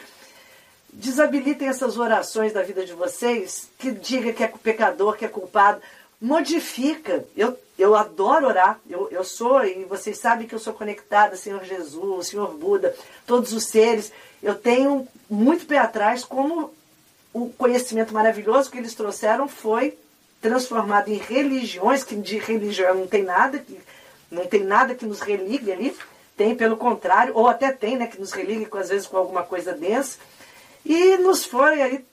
Desabilitem 0.92 1.70
essas 1.70 1.98
orações 1.98 2.52
da 2.52 2.64
vida 2.64 2.86
de 2.86 2.94
vocês, 2.94 3.70
que 3.78 3.92
diga 3.92 4.34
que 4.34 4.44
é 4.44 4.48
pecador, 4.48 5.16
que 5.16 5.26
é 5.26 5.30
culpado. 5.30 5.80
Modifica. 6.20 7.24
Eu, 7.38 7.58
eu 7.78 7.96
adoro 7.96 8.48
orar, 8.48 8.80
eu, 8.90 9.08
eu 9.10 9.24
sou, 9.24 9.64
e 9.66 9.84
vocês 9.86 10.18
sabem 10.20 10.48
que 10.48 10.54
eu 10.54 10.60
sou 10.60 10.74
conectada, 10.74 11.36
Senhor 11.36 11.64
Jesus, 11.64 12.28
Senhor 12.28 12.54
Buda, 12.54 12.96
todos 13.26 13.52
os 13.52 13.66
seres. 13.66 14.12
Eu 14.42 14.56
tenho 14.56 15.08
muito 15.30 15.66
pé 15.66 15.80
atrás 15.80 16.24
como 16.24 16.74
o 17.34 17.50
conhecimento 17.50 18.14
maravilhoso 18.14 18.70
que 18.70 18.78
eles 18.78 18.94
trouxeram 18.94 19.48
foi 19.48 19.98
transformado 20.40 21.10
em 21.10 21.18
religiões, 21.18 22.04
que 22.04 22.16
de 22.16 22.38
religião 22.38 22.94
não 22.94 23.08
tem 23.08 23.24
nada, 23.24 23.58
que 23.58 23.80
não 24.30 24.46
tem 24.46 24.64
nada 24.64 24.94
que 24.94 25.06
nos 25.06 25.22
religue 25.22 25.72
ali, 25.72 25.96
tem 26.38 26.56
pelo 26.56 26.78
contrário, 26.78 27.34
ou 27.36 27.48
até 27.48 27.72
tem, 27.72 27.98
né, 27.98 28.08
que 28.08 28.20
nos 28.20 28.34
religue 28.34 28.68
às 28.74 28.90
vezes 28.90 29.08
com 29.08 29.18
alguma 29.18 29.44
coisa 29.44 29.74
densa, 29.74 30.18
e 30.86 31.18
nos 31.18 31.46
foi 31.46 31.82
aí 31.82 32.06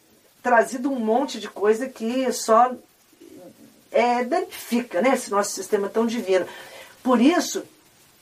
trazido 0.42 0.90
um 0.90 0.98
monte 0.98 1.38
de 1.40 1.48
coisa 1.48 1.88
que 1.88 2.32
só 2.32 2.72
é, 3.90 4.24
danifica 4.24 5.00
né, 5.00 5.14
esse 5.14 5.30
nosso 5.30 5.50
sistema 5.50 5.88
tão 5.88 6.06
divino. 6.06 6.46
Por 7.02 7.20
isso, 7.20 7.64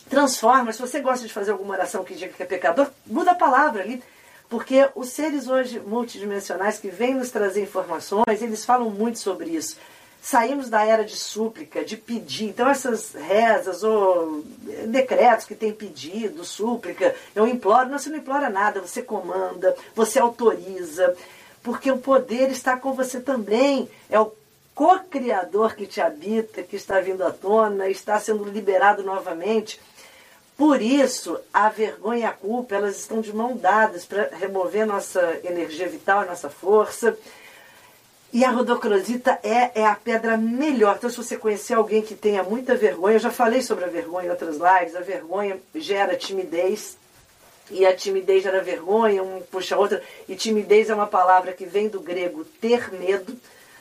transforma, 0.09 0.73
se 0.73 0.81
você 0.81 1.01
gosta 1.01 1.27
de 1.27 1.33
fazer 1.33 1.51
alguma 1.51 1.75
oração 1.75 2.05
que 2.05 2.15
diga 2.15 2.33
que 2.33 2.43
é 2.43 2.47
pecador, 2.47 2.91
muda 3.07 3.33
a 3.33 3.35
palavra 3.35 3.83
ali. 3.83 4.03
Porque 4.49 4.89
os 4.95 5.11
seres 5.11 5.47
hoje 5.47 5.79
multidimensionais 5.79 6.79
que 6.79 6.89
vêm 6.89 7.15
nos 7.15 7.31
trazer 7.31 7.63
informações, 7.63 8.41
eles 8.41 8.65
falam 8.65 8.89
muito 8.89 9.19
sobre 9.19 9.51
isso. 9.51 9.77
Saímos 10.23 10.71
da 10.71 10.85
era 10.85 11.05
de 11.05 11.17
súplica, 11.17 11.85
de 11.85 11.97
pedir. 11.97 12.47
Então, 12.47 12.69
essas 12.69 13.13
rezas 13.13 13.83
ou 13.85 14.43
decretos 14.87 15.45
que 15.45 15.55
tem 15.55 15.73
pedido, 15.73 16.45
súplica, 16.45 17.15
eu 17.37 17.47
imploro. 17.47 17.91
Não, 17.91 17.99
você 17.99 18.09
não 18.09 18.17
implora 18.17 18.49
nada, 18.49 18.81
você 18.81 19.03
comanda, 19.03 19.77
você 19.95 20.19
autoriza, 20.19 21.15
porque 21.63 21.91
o 21.91 21.99
poder 21.99 22.51
está 22.51 22.77
com 22.77 22.95
você 22.95 23.21
também. 23.21 23.89
É 24.11 24.19
o 24.19 24.33
co-criador 24.79 25.75
que 25.75 25.89
te 25.89 26.01
habita, 26.01 26.63
que 26.63 26.77
está 26.77 27.01
vindo 27.01 27.25
à 27.25 27.33
tona, 27.33 27.89
está 27.89 28.21
sendo 28.21 28.45
liberado 28.45 29.03
novamente. 29.03 29.81
Por 30.57 30.81
isso, 30.81 31.37
a 31.53 31.69
vergonha 31.69 32.21
e 32.21 32.25
a 32.25 32.31
culpa, 32.31 32.77
elas 32.77 32.97
estão 32.97 33.21
de 33.21 33.35
mão 33.35 33.57
dadas 33.57 34.05
para 34.05 34.31
remover 34.37 34.87
nossa 34.87 35.41
energia 35.43 35.89
vital, 35.89 36.25
nossa 36.25 36.49
força 36.49 37.19
e 38.33 38.45
a 38.45 38.51
rodocrosita 38.51 39.39
é, 39.43 39.81
é 39.81 39.87
a 39.87 39.95
pedra 39.95 40.37
melhor. 40.37 40.97
Então, 40.97 41.09
se 41.09 41.17
você 41.17 41.37
conhecer 41.37 41.75
alguém 41.75 42.03
que 42.03 42.15
tenha 42.15 42.43
muita 42.43 42.75
vergonha, 42.75 43.17
eu 43.17 43.21
já 43.21 43.31
falei 43.31 43.63
sobre 43.63 43.85
a 43.85 43.89
vergonha 43.89 44.29
em 44.29 44.31
outras 44.31 44.57
lives, 44.57 44.95
a 44.95 45.01
vergonha 45.01 45.59
gera 45.75 46.15
timidez, 46.15 46.97
e 47.71 47.85
a 47.87 47.97
timidez 47.97 48.43
gera 48.45 48.63
vergonha, 48.63 49.23
um 49.23 49.41
puxa 49.41 49.75
a 49.75 49.79
outra, 49.79 50.03
e 50.29 50.37
timidez 50.37 50.89
é 50.91 50.95
uma 50.95 51.07
palavra 51.07 51.53
que 51.53 51.67
vem 51.67 51.89
do 51.89 52.01
grego 52.01 52.45
ter 52.61 52.93
medo. 52.93 53.35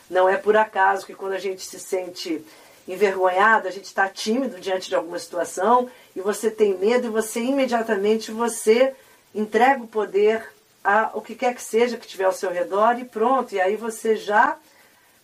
Não 0.10 0.28
é 0.30 0.38
por 0.38 0.56
acaso 0.56 1.06
que 1.06 1.14
quando 1.14 1.34
a 1.34 1.40
gente 1.40 1.66
se 1.66 1.80
sente 1.80 2.44
envergonhado, 2.88 3.68
a 3.68 3.72
gente 3.72 3.86
está 3.86 4.08
tímido 4.08 4.60
diante 4.60 4.88
de 4.88 4.96
alguma 4.96 5.20
situação, 5.20 5.90
e 6.16 6.22
você 6.22 6.50
tem 6.50 6.78
medo, 6.78 7.08
e 7.08 7.10
você 7.10 7.42
imediatamente 7.42 8.32
você 8.32 8.96
entrega 9.36 9.84
o 9.84 9.88
poder 9.88 10.48
a, 10.84 11.12
o 11.14 11.22
que 11.22 11.36
quer 11.36 11.54
que 11.54 11.62
seja 11.62 11.98
que 11.98 12.08
tiver 12.08 12.24
ao 12.24 12.32
seu 12.32 12.50
redor 12.50 12.98
e 12.98 13.04
pronto. 13.04 13.54
E 13.54 13.60
aí 13.60 13.76
você 13.76 14.16
já 14.16 14.58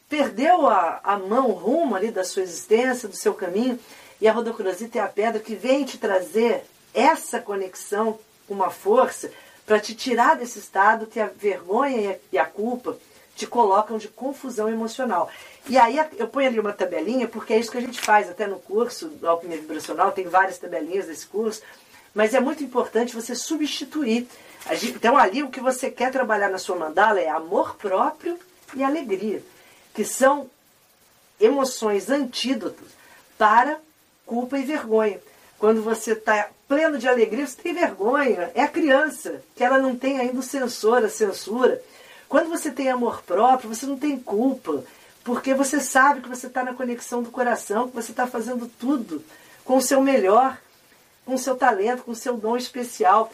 perdeu 0.10 0.68
a, 0.68 1.00
a 1.02 1.18
mão, 1.18 1.50
o 1.50 1.54
rumo 1.54 1.96
ali 1.96 2.12
da 2.12 2.26
sua 2.26 2.44
existência, 2.44 3.08
do 3.08 3.16
seu 3.16 3.34
caminho. 3.34 3.80
E 4.20 4.28
a 4.28 4.34
rodocrosita 4.34 5.00
é 5.00 5.02
a 5.02 5.08
pedra 5.08 5.40
que 5.40 5.56
vem 5.56 5.86
te 5.86 5.98
trazer 5.98 6.66
essa 6.94 7.40
conexão 7.40 8.20
com 8.46 8.54
uma 8.54 8.70
força 8.70 9.32
para 9.66 9.80
te 9.80 9.96
tirar 9.96 10.36
desse 10.36 10.60
estado 10.60 11.08
que 11.08 11.20
a 11.20 11.28
vergonha 11.28 12.20
e 12.32 12.38
a 12.38 12.46
culpa 12.46 12.98
te 13.36 13.48
colocam 13.48 13.98
de 13.98 14.08
confusão 14.08 14.70
emocional. 14.70 15.30
E 15.68 15.78
aí 15.78 15.98
eu 16.18 16.28
ponho 16.28 16.48
ali 16.48 16.60
uma 16.60 16.74
tabelinha, 16.74 17.28
porque 17.28 17.54
é 17.54 17.60
isso 17.60 17.72
que 17.72 17.78
a 17.78 17.82
gente 17.82 18.00
faz 18.00 18.30
até 18.30 18.46
no 18.46 18.60
curso 18.60 19.08
do 19.08 19.28
Alquimia 19.28 19.58
Vibracional, 19.58 20.12
tem 20.12 20.26
várias 20.26 20.58
tabelinhas 20.58 21.08
desse 21.08 21.26
curso, 21.26 21.62
mas 22.14 22.34
é 22.34 22.40
muito 22.40 22.64
importante 22.64 23.16
você 23.16 23.34
substituir 23.34 24.28
então 24.96 25.18
ali 25.18 25.44
o 25.44 25.50
que 25.50 25.60
você 25.60 25.92
quer 25.92 26.12
trabalhar 26.12 26.50
na 26.50 26.58
sua 26.58 26.76
mandala 26.76 27.20
é 27.20 27.28
amor 27.28 27.76
próprio 27.76 28.40
e 28.74 28.84
alegria, 28.84 29.44
que 29.94 30.06
são 30.06 30.50
emoções 31.40 32.10
antídotos 32.10 32.88
para 33.38 33.78
culpa 34.26 34.58
e 34.58 34.64
vergonha. 34.64 35.20
Quando 35.60 35.82
você 35.82 36.14
está 36.14 36.50
pleno 36.68 36.98
de 36.98 37.08
alegria, 37.08 37.46
você 37.46 37.62
tem 37.62 37.74
vergonha. 37.74 38.52
É 38.56 38.64
a 38.64 38.68
criança, 38.68 39.42
que 39.56 39.64
ela 39.64 39.78
não 39.78 39.96
tem 39.96 40.20
ainda 40.20 40.40
o 40.40 40.44
sensor, 40.44 41.04
a 41.04 41.10
censura. 41.10 41.82
Quando 42.28 42.50
você 42.50 42.72
tem 42.72 42.90
amor 42.90 43.22
próprio, 43.22 43.74
você 43.74 43.86
não 43.86 43.98
tem 43.98 44.18
culpa, 44.20 44.84
porque 45.24 45.54
você 45.54 45.80
sabe 45.80 46.22
que 46.22 46.30
você 46.30 46.48
está 46.48 46.64
na 46.64 46.74
conexão 46.74 47.22
do 47.22 47.32
coração, 47.32 47.88
que 47.88 47.96
você 47.96 48.12
está 48.12 48.28
fazendo 48.28 48.68
tudo 48.80 49.24
com 49.64 49.78
o 49.78 49.82
seu 49.82 50.02
melhor, 50.02 50.58
com 51.26 51.36
o 51.36 51.40
seu 51.40 51.56
talento, 51.56 52.04
com 52.04 52.12
o 52.12 52.16
seu 52.16 52.36
dom 52.36 52.58
especial. 52.58 53.32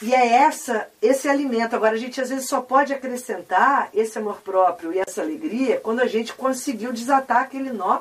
E 0.00 0.14
é 0.14 0.26
essa, 0.26 0.88
esse 1.00 1.28
alimento. 1.28 1.74
Agora, 1.74 1.94
a 1.94 1.98
gente 1.98 2.20
às 2.20 2.30
vezes 2.30 2.48
só 2.48 2.60
pode 2.60 2.92
acrescentar 2.92 3.90
esse 3.92 4.18
amor 4.18 4.40
próprio 4.40 4.92
e 4.92 4.98
essa 4.98 5.22
alegria 5.22 5.80
quando 5.80 6.00
a 6.00 6.06
gente 6.06 6.32
conseguiu 6.32 6.92
desatar 6.92 7.38
aquele 7.38 7.72
nó 7.72 8.00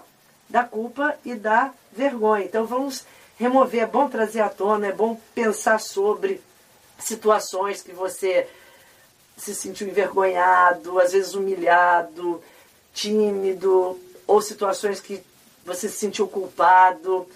da 0.49 0.63
culpa 0.63 1.15
e 1.25 1.35
da 1.35 1.71
vergonha. 1.91 2.45
Então, 2.45 2.65
vamos 2.65 3.05
remover. 3.37 3.83
É 3.83 3.87
bom 3.87 4.07
trazer 4.07 4.41
à 4.41 4.49
tona, 4.49 4.87
é 4.87 4.91
bom 4.91 5.19
pensar 5.33 5.79
sobre 5.79 6.41
situações 6.99 7.81
que 7.81 7.91
você 7.91 8.47
se 9.41 9.55
sentiu 9.55 9.87
envergonhado, 9.87 10.99
às 10.99 11.13
vezes 11.13 11.33
humilhado, 11.33 12.39
tímido, 12.93 13.99
ou 14.27 14.39
situações 14.39 14.99
que 14.99 15.21
você 15.65 15.89
se 15.89 15.97
sentiu 15.97 16.27
culpado. 16.27 17.27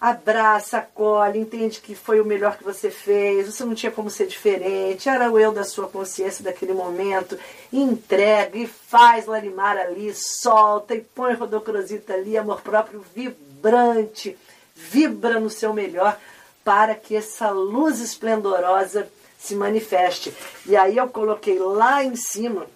Abraça, 0.00 0.78
acolhe, 0.78 1.40
entende 1.40 1.80
que 1.80 1.94
foi 1.94 2.20
o 2.20 2.24
melhor 2.24 2.56
que 2.56 2.64
você 2.64 2.90
fez, 2.90 3.46
você 3.46 3.64
não 3.64 3.74
tinha 3.74 3.90
como 3.90 4.10
ser 4.10 4.26
diferente, 4.26 5.08
era 5.08 5.30
o 5.30 5.38
eu 5.38 5.52
da 5.52 5.62
sua 5.62 5.88
consciência 5.88 6.42
daquele 6.42 6.72
momento, 6.72 7.38
entrega 7.72 8.58
e 8.58 8.66
faz 8.66 9.26
Larimar 9.26 9.76
ali, 9.76 10.12
solta 10.12 10.94
e 10.94 11.00
põe 11.00 11.34
Rodocrosita 11.34 12.14
ali, 12.14 12.36
amor 12.36 12.62
próprio 12.62 13.04
vibrante, 13.14 14.36
vibra 14.74 15.38
no 15.38 15.50
seu 15.50 15.72
melhor 15.72 16.18
para 16.64 16.96
que 16.96 17.14
essa 17.14 17.50
luz 17.50 18.00
esplendorosa 18.00 19.08
se 19.42 19.54
manifeste. 19.54 20.32
E 20.66 20.76
aí 20.76 20.96
eu 20.96 21.08
coloquei 21.08 21.58
lá 21.58 22.04
em 22.04 22.14
cima, 22.14 22.66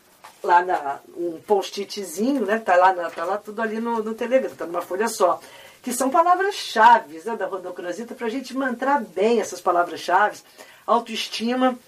lá 0.43 0.65
na, 0.65 0.99
um 1.17 1.41
post-itzinho, 1.47 2.45
né? 2.45 2.59
Tá 2.59 2.77
lá, 2.77 2.93
tá 3.11 3.25
lá 3.25 3.39
tudo 3.39 3.63
ali 3.63 3.81
no, 3.81 4.03
no 4.03 4.15
Telegram, 4.15 4.55
tá 4.55 4.67
numa 4.67 4.83
folha 4.83 5.09
só 5.09 5.41
que 5.87 5.93
são 5.93 6.11
palavras-chave 6.11 7.23
né, 7.25 7.37
da 7.37 7.47
rodocrosita, 7.47 8.13
para 8.13 8.27
a 8.27 8.29
gente 8.29 8.57
mantrar 8.57 9.01
bem 9.01 9.41
essas 9.41 9.61
palavras-chave: 9.61 10.41
autoestima, 10.85 11.79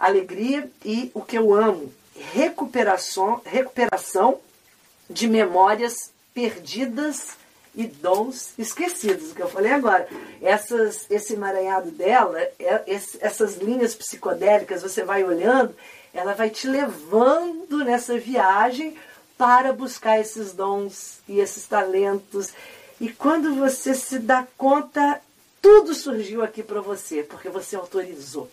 alegria 0.00 0.70
e 0.82 1.10
o 1.12 1.20
que 1.20 1.36
eu 1.36 1.52
amo, 1.52 1.92
recuperação, 2.32 3.42
recuperação 3.44 4.40
de 5.10 5.28
memórias 5.28 6.10
perdidas 6.32 7.36
e 7.74 7.86
dons 7.86 8.52
esquecidos, 8.58 9.32
o 9.32 9.34
que 9.34 9.42
eu 9.42 9.48
falei 9.48 9.72
agora. 9.72 10.08
Essas, 10.40 11.06
esse 11.10 11.34
emaranhado 11.34 11.90
dela, 11.90 12.38
é, 12.58 12.84
essas 13.20 13.56
linhas 13.56 13.94
psicodélicas, 13.94 14.82
você 14.82 15.02
vai 15.02 15.24
olhando, 15.24 15.74
ela 16.12 16.34
vai 16.34 16.50
te 16.50 16.68
levando 16.68 17.84
nessa 17.84 18.16
viagem 18.18 18.96
para 19.36 19.72
buscar 19.72 20.20
esses 20.20 20.52
dons 20.52 21.18
e 21.28 21.40
esses 21.40 21.66
talentos 21.66 22.52
e 23.00 23.08
quando 23.10 23.54
você 23.56 23.94
se 23.94 24.18
dá 24.18 24.46
conta, 24.56 25.20
tudo 25.60 25.94
surgiu 25.94 26.42
aqui 26.42 26.62
para 26.62 26.80
você, 26.80 27.22
porque 27.22 27.48
você 27.48 27.76
autorizou. 27.76 28.48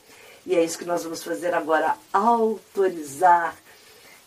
E 0.46 0.56
é 0.56 0.64
isso 0.64 0.78
que 0.78 0.86
nós 0.86 1.04
vamos 1.04 1.24
fazer 1.24 1.54
agora: 1.54 1.96
autorizar 2.12 3.56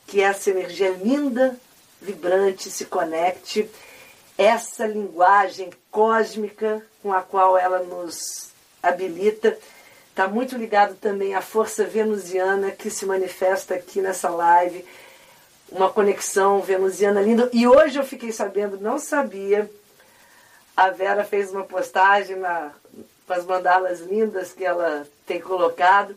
que 0.06 0.20
essa 0.20 0.50
energia 0.50 0.90
linda, 0.90 1.58
vibrante, 2.00 2.70
se 2.70 2.84
conecte. 2.84 3.68
Essa 4.36 4.86
linguagem 4.86 5.70
cósmica 5.90 6.84
com 7.02 7.12
a 7.12 7.22
qual 7.22 7.56
ela 7.56 7.80
nos 7.80 8.50
habilita 8.82 9.56
está 10.10 10.28
muito 10.28 10.56
ligado 10.56 10.94
também 10.96 11.34
à 11.34 11.40
força 11.40 11.84
venusiana 11.84 12.70
que 12.70 12.90
se 12.90 13.06
manifesta 13.06 13.74
aqui 13.74 14.00
nessa 14.00 14.28
live. 14.28 14.84
Uma 15.70 15.90
conexão 15.90 16.60
venusiana 16.60 17.20
linda. 17.20 17.48
E 17.52 17.66
hoje 17.66 17.98
eu 17.98 18.04
fiquei 18.04 18.30
sabendo, 18.30 18.78
não 18.78 18.98
sabia, 18.98 19.68
a 20.76 20.90
Vera 20.90 21.24
fez 21.24 21.52
uma 21.52 21.64
postagem 21.64 22.36
na, 22.36 22.72
com 23.26 23.32
as 23.32 23.44
mandalas 23.44 24.00
lindas 24.00 24.52
que 24.52 24.64
ela 24.64 25.06
tem 25.26 25.40
colocado. 25.40 26.16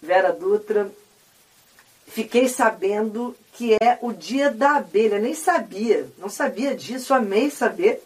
Vera 0.00 0.32
Dutra. 0.32 0.90
Fiquei 2.10 2.48
sabendo 2.48 3.36
que 3.52 3.74
é 3.74 3.98
o 4.02 4.12
dia 4.12 4.50
da 4.50 4.76
abelha. 4.76 5.18
Nem 5.18 5.34
sabia, 5.34 6.06
não 6.18 6.28
sabia 6.28 6.74
disso, 6.74 7.14
amei 7.14 7.50
saber. 7.50 8.02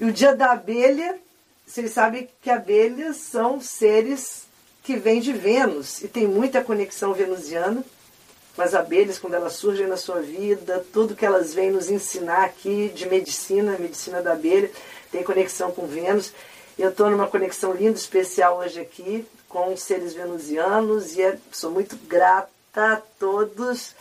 E 0.00 0.04
o 0.04 0.12
dia 0.12 0.34
da 0.34 0.52
abelha, 0.52 1.18
vocês 1.66 1.90
sabem 1.90 2.28
que 2.40 2.50
abelhas 2.50 3.16
são 3.16 3.60
seres 3.60 4.42
que 4.82 4.96
vêm 4.96 5.20
de 5.20 5.32
Vênus 5.32 6.02
e 6.02 6.08
tem 6.08 6.26
muita 6.26 6.62
conexão 6.62 7.12
venusiana 7.14 7.84
com 8.54 8.62
as 8.62 8.74
abelhas, 8.74 9.18
quando 9.18 9.34
elas 9.34 9.54
surgem 9.54 9.86
na 9.86 9.96
sua 9.96 10.20
vida, 10.20 10.84
tudo 10.92 11.16
que 11.16 11.24
elas 11.24 11.54
vêm 11.54 11.70
nos 11.70 11.88
ensinar 11.88 12.44
aqui 12.44 12.92
de 12.94 13.08
medicina, 13.08 13.78
medicina 13.78 14.20
da 14.20 14.32
abelha, 14.32 14.70
tem 15.10 15.22
conexão 15.22 15.70
com 15.70 15.86
Vênus. 15.86 16.32
Eu 16.78 16.90
estou 16.90 17.08
numa 17.08 17.26
conexão 17.26 17.72
linda, 17.72 17.96
especial 17.96 18.58
hoje 18.58 18.80
aqui 18.80 19.26
com 19.48 19.74
seres 19.76 20.12
venusianos 20.12 21.16
e 21.16 21.22
é, 21.22 21.38
sou 21.50 21.70
muito 21.70 21.96
grata 21.96 22.51
a 22.74 22.96
todos 23.18 23.94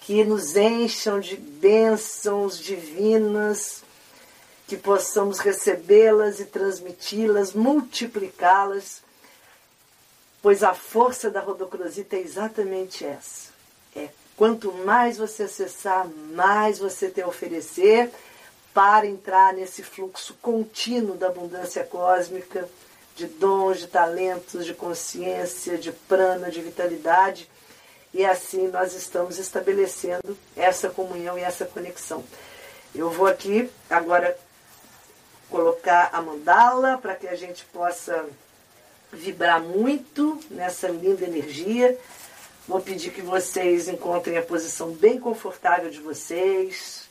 que 0.00 0.24
nos 0.24 0.54
encham 0.56 1.20
de 1.20 1.36
bênçãos 1.36 2.58
divinas, 2.58 3.82
que 4.66 4.76
possamos 4.76 5.38
recebê-las 5.38 6.38
e 6.38 6.44
transmiti-las, 6.44 7.54
multiplicá-las, 7.54 9.02
pois 10.42 10.62
a 10.62 10.74
força 10.74 11.30
da 11.30 11.40
rodocrosita 11.40 12.16
é 12.16 12.20
exatamente 12.20 13.04
essa. 13.04 13.50
É 13.96 14.08
quanto 14.36 14.72
mais 14.72 15.16
você 15.16 15.44
acessar, 15.44 16.06
mais 16.32 16.78
você 16.78 17.08
tem 17.08 17.24
a 17.24 17.28
oferecer 17.28 18.10
para 18.72 19.06
entrar 19.06 19.54
nesse 19.54 19.82
fluxo 19.82 20.34
contínuo 20.40 21.16
da 21.16 21.28
abundância 21.28 21.84
cósmica, 21.84 22.68
de 23.16 23.26
dons, 23.26 23.80
de 23.80 23.86
talentos, 23.88 24.64
de 24.64 24.72
consciência, 24.72 25.76
de 25.76 25.90
prana, 25.90 26.50
de 26.50 26.60
vitalidade 26.60 27.49
e 28.12 28.24
assim 28.24 28.68
nós 28.68 28.94
estamos 28.94 29.38
estabelecendo 29.38 30.36
essa 30.56 30.88
comunhão 30.88 31.38
e 31.38 31.42
essa 31.42 31.64
conexão. 31.64 32.24
Eu 32.94 33.10
vou 33.10 33.26
aqui 33.26 33.70
agora 33.88 34.36
colocar 35.48 36.10
a 36.12 36.20
mandala 36.20 36.98
para 36.98 37.14
que 37.14 37.26
a 37.26 37.36
gente 37.36 37.64
possa 37.66 38.24
vibrar 39.12 39.60
muito 39.60 40.40
nessa 40.50 40.88
linda 40.88 41.24
energia. 41.24 41.98
Vou 42.66 42.80
pedir 42.80 43.10
que 43.10 43.22
vocês 43.22 43.88
encontrem 43.88 44.38
a 44.38 44.42
posição 44.42 44.92
bem 44.92 45.18
confortável 45.18 45.90
de 45.90 46.00
vocês, 46.00 47.08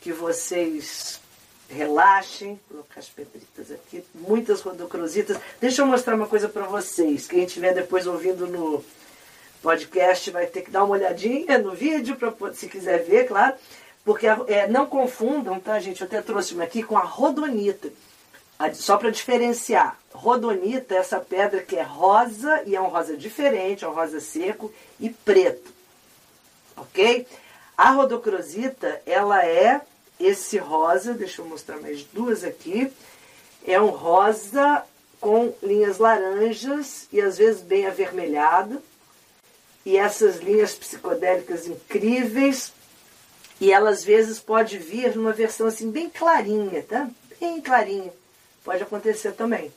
que 0.00 0.12
vocês 0.12 1.20
relaxem, 1.68 2.60
vou 2.68 2.78
colocar 2.78 3.00
as 3.00 3.08
pedritas 3.08 3.70
aqui, 3.70 4.04
muitas 4.14 4.60
rodocrositas. 4.60 5.38
Deixa 5.60 5.82
eu 5.82 5.86
mostrar 5.86 6.16
uma 6.16 6.26
coisa 6.26 6.48
para 6.48 6.64
vocês, 6.64 7.26
quem 7.26 7.44
estiver 7.44 7.72
depois 7.72 8.06
ouvindo 8.06 8.46
no 8.46 8.84
podcast 9.62 10.30
vai 10.30 10.46
ter 10.46 10.62
que 10.62 10.70
dar 10.70 10.84
uma 10.84 10.94
olhadinha 10.94 11.58
no 11.58 11.72
vídeo, 11.72 12.16
pra, 12.16 12.32
se 12.52 12.68
quiser 12.68 13.02
ver, 13.04 13.26
claro. 13.26 13.54
Porque 14.04 14.26
é, 14.26 14.66
não 14.66 14.86
confundam, 14.86 15.60
tá, 15.60 15.78
gente? 15.78 16.00
Eu 16.00 16.06
até 16.06 16.22
trouxe 16.22 16.54
uma 16.54 16.64
aqui 16.64 16.82
com 16.82 16.96
a 16.96 17.02
rodonita. 17.02 17.90
Só 18.74 18.96
para 18.96 19.10
diferenciar. 19.10 19.98
Rodonita 20.12 20.94
é 20.94 20.98
essa 20.98 21.20
pedra 21.20 21.62
que 21.62 21.76
é 21.76 21.82
rosa, 21.82 22.62
e 22.66 22.74
é 22.74 22.80
um 22.80 22.88
rosa 22.88 23.16
diferente, 23.16 23.84
é 23.84 23.88
um 23.88 23.94
rosa 23.94 24.20
seco 24.20 24.72
e 24.98 25.08
preto. 25.10 25.72
Ok? 26.76 27.26
A 27.76 27.90
rodocrosita, 27.90 29.00
ela 29.06 29.44
é 29.46 29.80
esse 30.18 30.58
rosa, 30.58 31.14
deixa 31.14 31.40
eu 31.40 31.46
mostrar 31.46 31.78
mais 31.78 32.02
duas 32.04 32.44
aqui. 32.44 32.92
É 33.66 33.80
um 33.80 33.88
rosa 33.88 34.84
com 35.20 35.52
linhas 35.62 35.98
laranjas 35.98 37.06
e 37.12 37.20
às 37.20 37.38
vezes 37.38 37.62
bem 37.62 37.86
avermelhado 37.86 38.82
e 39.84 39.96
essas 39.96 40.36
linhas 40.36 40.74
psicodélicas 40.74 41.66
incríveis. 41.66 42.72
E 43.60 43.72
ela 43.72 43.90
às 43.90 44.02
vezes 44.02 44.38
pode 44.38 44.78
vir 44.78 45.14
numa 45.14 45.32
versão 45.32 45.66
assim 45.66 45.90
bem 45.90 46.08
clarinha, 46.08 46.82
tá? 46.82 47.08
Bem 47.38 47.60
clarinha. 47.60 48.12
Pode 48.64 48.82
acontecer 48.82 49.32
também. 49.32 49.72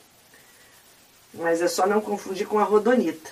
Mas 1.32 1.60
é 1.60 1.68
só 1.68 1.86
não 1.86 2.00
confundir 2.00 2.46
com 2.46 2.58
a 2.58 2.64
rodonita. 2.64 3.30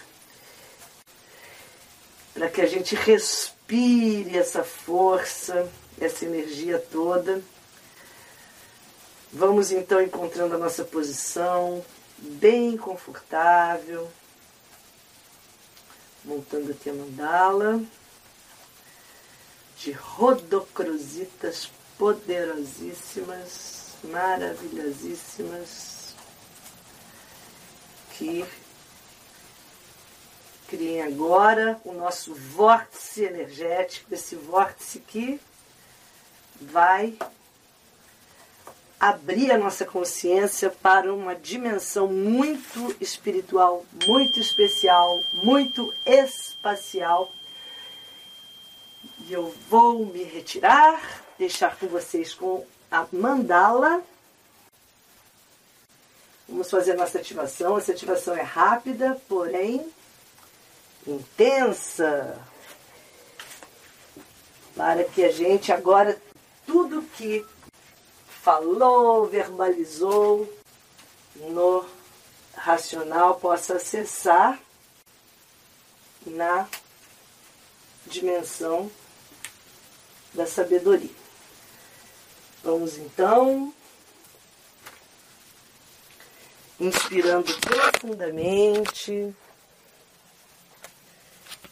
Para 2.34 2.48
que 2.48 2.60
a 2.60 2.66
gente 2.66 2.94
respire 2.94 4.36
essa 4.36 4.64
força, 4.64 5.70
essa 6.00 6.24
energia 6.24 6.78
toda. 6.78 7.42
Vamos 9.32 9.70
então 9.70 10.02
encontrando 10.02 10.54
a 10.54 10.58
nossa 10.58 10.84
posição 10.84 11.82
bem 12.18 12.76
confortável 12.76 14.10
montando 16.24 16.72
aqui 16.72 16.90
a 16.90 16.94
mandala. 16.94 17.80
De 19.78 19.92
rodocruzitas 19.92 21.70
poderosíssimas, 21.98 23.94
maravilhosíssimas, 24.04 26.14
que 28.12 28.44
criem 30.68 31.02
agora 31.02 31.80
o 31.84 31.92
nosso 31.92 32.34
vórtice 32.34 33.24
energético, 33.24 34.14
esse 34.14 34.36
vórtice 34.36 35.00
que 35.00 35.40
vai 36.60 37.18
abrir 39.02 39.50
a 39.50 39.58
nossa 39.58 39.84
consciência 39.84 40.70
para 40.70 41.12
uma 41.12 41.34
dimensão 41.34 42.06
muito 42.06 42.94
espiritual, 43.00 43.84
muito 44.06 44.38
especial, 44.38 45.18
muito 45.42 45.92
espacial. 46.06 47.28
E 49.26 49.32
eu 49.32 49.52
vou 49.68 50.06
me 50.06 50.22
retirar, 50.22 51.24
deixar 51.36 51.76
com 51.76 51.88
vocês 51.88 52.32
com 52.32 52.64
a 52.92 53.04
mandala. 53.12 54.04
Vamos 56.48 56.70
fazer 56.70 56.94
nossa 56.94 57.18
ativação. 57.18 57.76
Essa 57.76 57.90
ativação 57.90 58.36
é 58.36 58.42
rápida, 58.42 59.20
porém 59.28 59.84
intensa. 61.04 62.38
Para 64.76 65.02
que 65.02 65.24
a 65.24 65.32
gente 65.32 65.72
agora, 65.72 66.16
tudo 66.64 67.02
que 67.16 67.44
falou, 68.42 69.28
verbalizou 69.28 70.52
no 71.36 71.86
racional 72.54 73.36
possa 73.36 73.76
acessar 73.76 74.60
na 76.26 76.68
dimensão 78.06 78.90
da 80.34 80.44
sabedoria. 80.44 81.22
Vamos 82.64 82.98
então 82.98 83.72
inspirando 86.80 87.52
profundamente, 87.60 89.32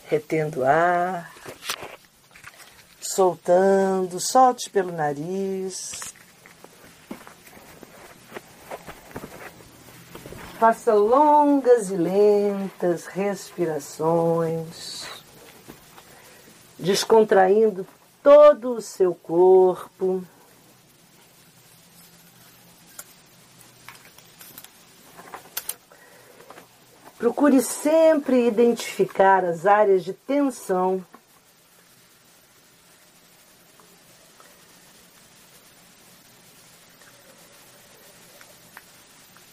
retendo 0.06 0.64
ar, 0.64 1.32
soltando, 3.00 4.20
solte 4.20 4.70
pelo 4.70 4.92
nariz. 4.92 6.19
Faça 10.60 10.92
longas 10.92 11.90
e 11.90 11.96
lentas 11.96 13.06
respirações, 13.06 15.08
descontraindo 16.78 17.86
todo 18.22 18.74
o 18.74 18.82
seu 18.82 19.14
corpo. 19.14 20.22
Procure 27.16 27.62
sempre 27.62 28.46
identificar 28.46 29.42
as 29.42 29.64
áreas 29.64 30.04
de 30.04 30.12
tensão 30.12 31.02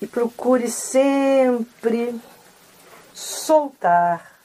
e 0.02 0.08
procure 0.08 0.70
sempre 0.70 2.20
soltar. 3.14 4.36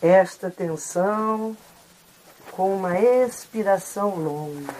Esta 0.00 0.50
tensão 0.50 1.56
com 2.52 2.76
uma 2.76 2.98
expiração 2.98 4.14
longa. 4.14 4.74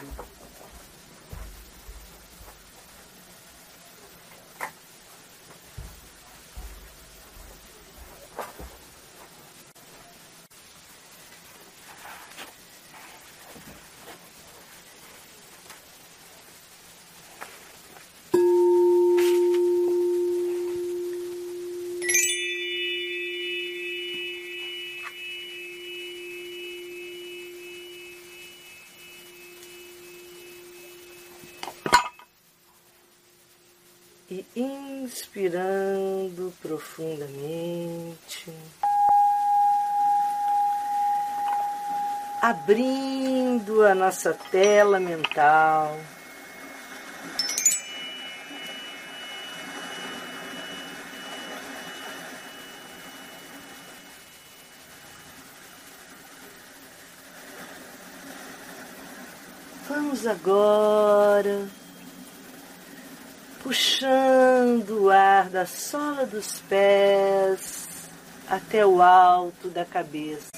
Inspirando 34.56 36.52
profundamente, 36.60 38.52
abrindo 42.42 43.84
a 43.84 43.94
nossa 43.94 44.34
tela 44.50 44.98
mental. 44.98 45.96
Vamos 59.88 60.26
agora 60.26 61.85
puxando 63.66 65.06
o 65.06 65.10
ar 65.10 65.48
da 65.48 65.66
sola 65.66 66.24
dos 66.24 66.62
pés 66.68 67.88
até 68.48 68.86
o 68.86 69.02
alto 69.02 69.68
da 69.68 69.84
cabeça. 69.84 70.52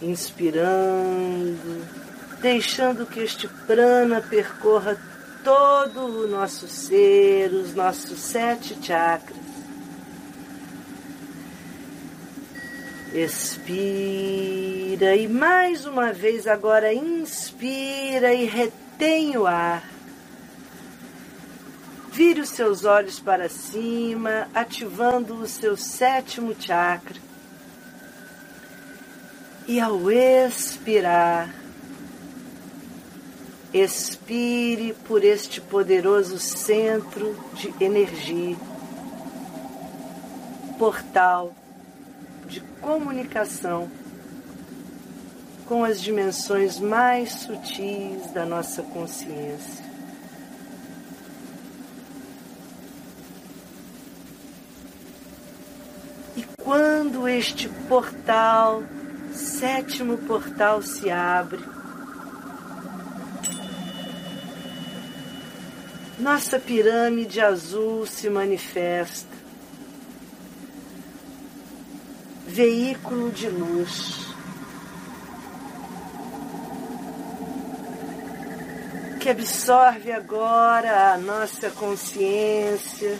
Inspirando, 0.00 1.86
deixando 2.40 3.04
que 3.04 3.20
este 3.20 3.46
prana 3.66 4.22
percorra 4.22 4.98
todo 5.44 6.24
o 6.24 6.26
nosso 6.26 6.66
ser, 6.66 7.52
os 7.52 7.74
nossos 7.74 8.18
sete 8.20 8.74
chakras. 8.82 9.36
Expira 13.12 13.54
e 15.14 15.28
mais 15.28 15.84
uma 15.84 16.10
vez 16.10 16.46
agora 16.46 16.94
inspira 16.94 18.32
e 18.32 18.46
retém 18.46 18.87
Retém 18.98 19.36
o 19.36 19.46
ar. 19.46 19.88
Vire 22.10 22.40
os 22.40 22.48
seus 22.48 22.84
olhos 22.84 23.20
para 23.20 23.48
cima, 23.48 24.48
ativando 24.52 25.36
o 25.36 25.46
seu 25.46 25.76
sétimo 25.76 26.52
chakra. 26.58 27.14
E 29.68 29.78
ao 29.78 30.10
expirar, 30.10 31.54
expire 33.72 34.96
por 35.06 35.22
este 35.22 35.60
poderoso 35.60 36.40
centro 36.40 37.38
de 37.54 37.72
energia, 37.80 38.56
portal 40.76 41.54
de 42.48 42.60
comunicação 42.80 43.88
com 45.68 45.84
as 45.84 46.00
dimensões 46.00 46.80
mais 46.80 47.30
sutis 47.30 48.30
da 48.32 48.46
nossa 48.46 48.82
consciência. 48.82 49.84
E 56.34 56.42
quando 56.62 57.28
este 57.28 57.68
portal, 57.86 58.82
sétimo 59.34 60.16
portal, 60.16 60.80
se 60.80 61.10
abre, 61.10 61.62
nossa 66.18 66.58
pirâmide 66.58 67.42
azul 67.42 68.06
se 68.06 68.30
manifesta, 68.30 69.36
veículo 72.46 73.30
de 73.30 73.50
luz. 73.50 74.27
Que 79.28 79.32
absorve 79.32 80.10
agora 80.10 81.12
a 81.12 81.18
nossa 81.18 81.68
consciência 81.68 83.18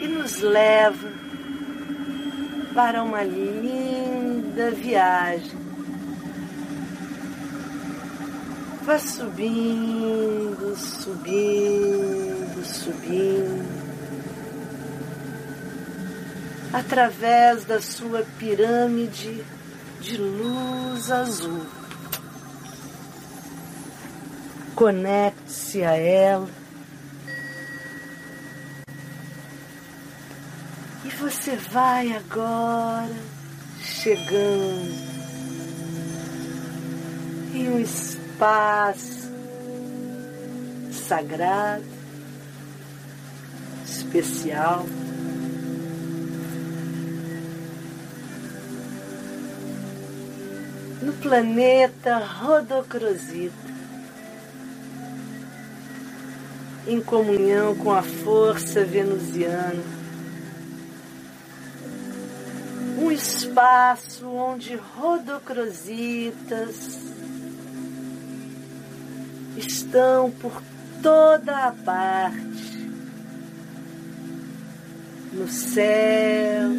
e 0.00 0.08
nos 0.08 0.40
leva 0.40 1.12
para 2.74 3.04
uma 3.04 3.22
linda 3.22 4.72
viagem. 4.72 5.56
Vá 8.82 8.98
subindo, 8.98 10.74
subindo, 10.74 12.64
subindo 12.64 13.84
através 16.72 17.64
da 17.64 17.80
sua 17.80 18.26
pirâmide 18.40 19.44
de 20.04 20.18
luz 20.18 21.10
azul. 21.10 21.66
Conecte-se 24.74 25.82
a 25.82 25.96
ela. 25.96 26.48
E 31.04 31.08
você 31.08 31.56
vai 31.56 32.12
agora 32.12 33.16
chegando 33.80 34.94
em 37.54 37.68
um 37.70 37.78
espaço 37.78 39.32
sagrado, 40.92 41.84
especial. 43.86 44.84
No 51.04 51.12
planeta 51.12 52.16
Rodocrosita, 52.16 53.52
em 56.86 57.00
comunhão 57.00 57.74
com 57.76 57.92
a 57.92 58.02
força 58.02 58.84
venusiana. 58.84 59.94
Um 62.98 63.12
espaço 63.12 64.26
onde 64.26 64.76
rodocrositas 64.76 67.00
estão 69.58 70.30
por 70.30 70.62
toda 71.02 71.66
a 71.66 71.72
parte, 71.72 72.88
no 75.34 75.46
céu, 75.48 76.70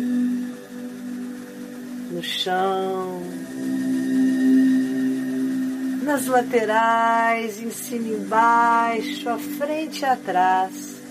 no 2.11 2.23
chão, 2.23 3.21
nas 6.05 6.27
laterais, 6.27 7.59
em 7.59 7.71
cima 7.71 8.07
e 8.07 8.13
embaixo, 8.13 9.27
à 9.27 9.37
frente 9.39 10.01
e 10.01 10.05
atrás. 10.05 11.01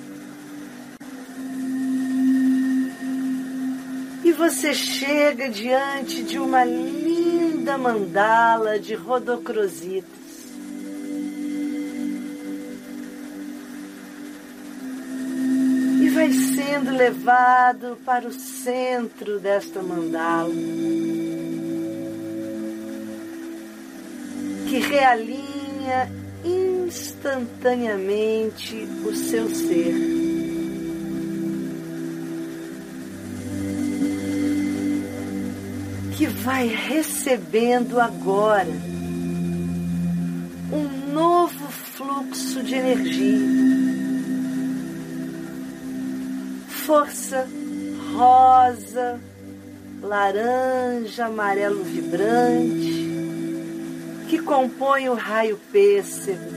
E 4.22 4.32
você 4.32 4.72
chega 4.72 5.50
diante 5.50 6.22
de 6.22 6.38
uma 6.38 6.64
linda 6.64 7.76
mandala 7.76 8.78
de 8.78 8.94
rodocrositas. 8.94 10.24
E 16.00 16.08
vai 16.10 16.32
sendo 16.32 16.96
levado 16.96 17.98
para 18.04 18.28
o 18.28 18.32
centro 18.32 19.40
desta 19.40 19.82
mandala. 19.82 21.33
Que 24.74 24.80
realinha 24.80 26.10
instantaneamente 26.44 28.88
o 29.06 29.14
seu 29.14 29.48
ser. 29.54 29.94
Que 36.16 36.26
vai 36.26 36.66
recebendo 36.66 38.00
agora 38.00 38.66
um 40.72 41.12
novo 41.12 41.68
fluxo 41.68 42.60
de 42.64 42.74
energia, 42.74 43.46
força 46.66 47.46
rosa, 48.16 49.20
laranja, 50.02 51.26
amarelo 51.26 51.84
vibrante 51.84 53.03
que 54.34 54.42
compõe 54.42 55.08
o 55.08 55.14
raio 55.14 55.56
pêssego. 55.70 56.50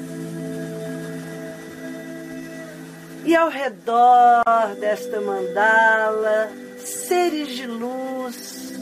E 3.24 3.36
ao 3.36 3.50
redor 3.50 4.44
desta 4.80 5.22
mandala, 5.22 6.50
seres 6.80 7.50
de 7.50 7.68
luz 7.68 8.74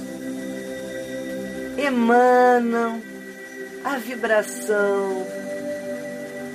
emanam 1.78 3.02
a 3.84 3.98
vibração 3.98 5.28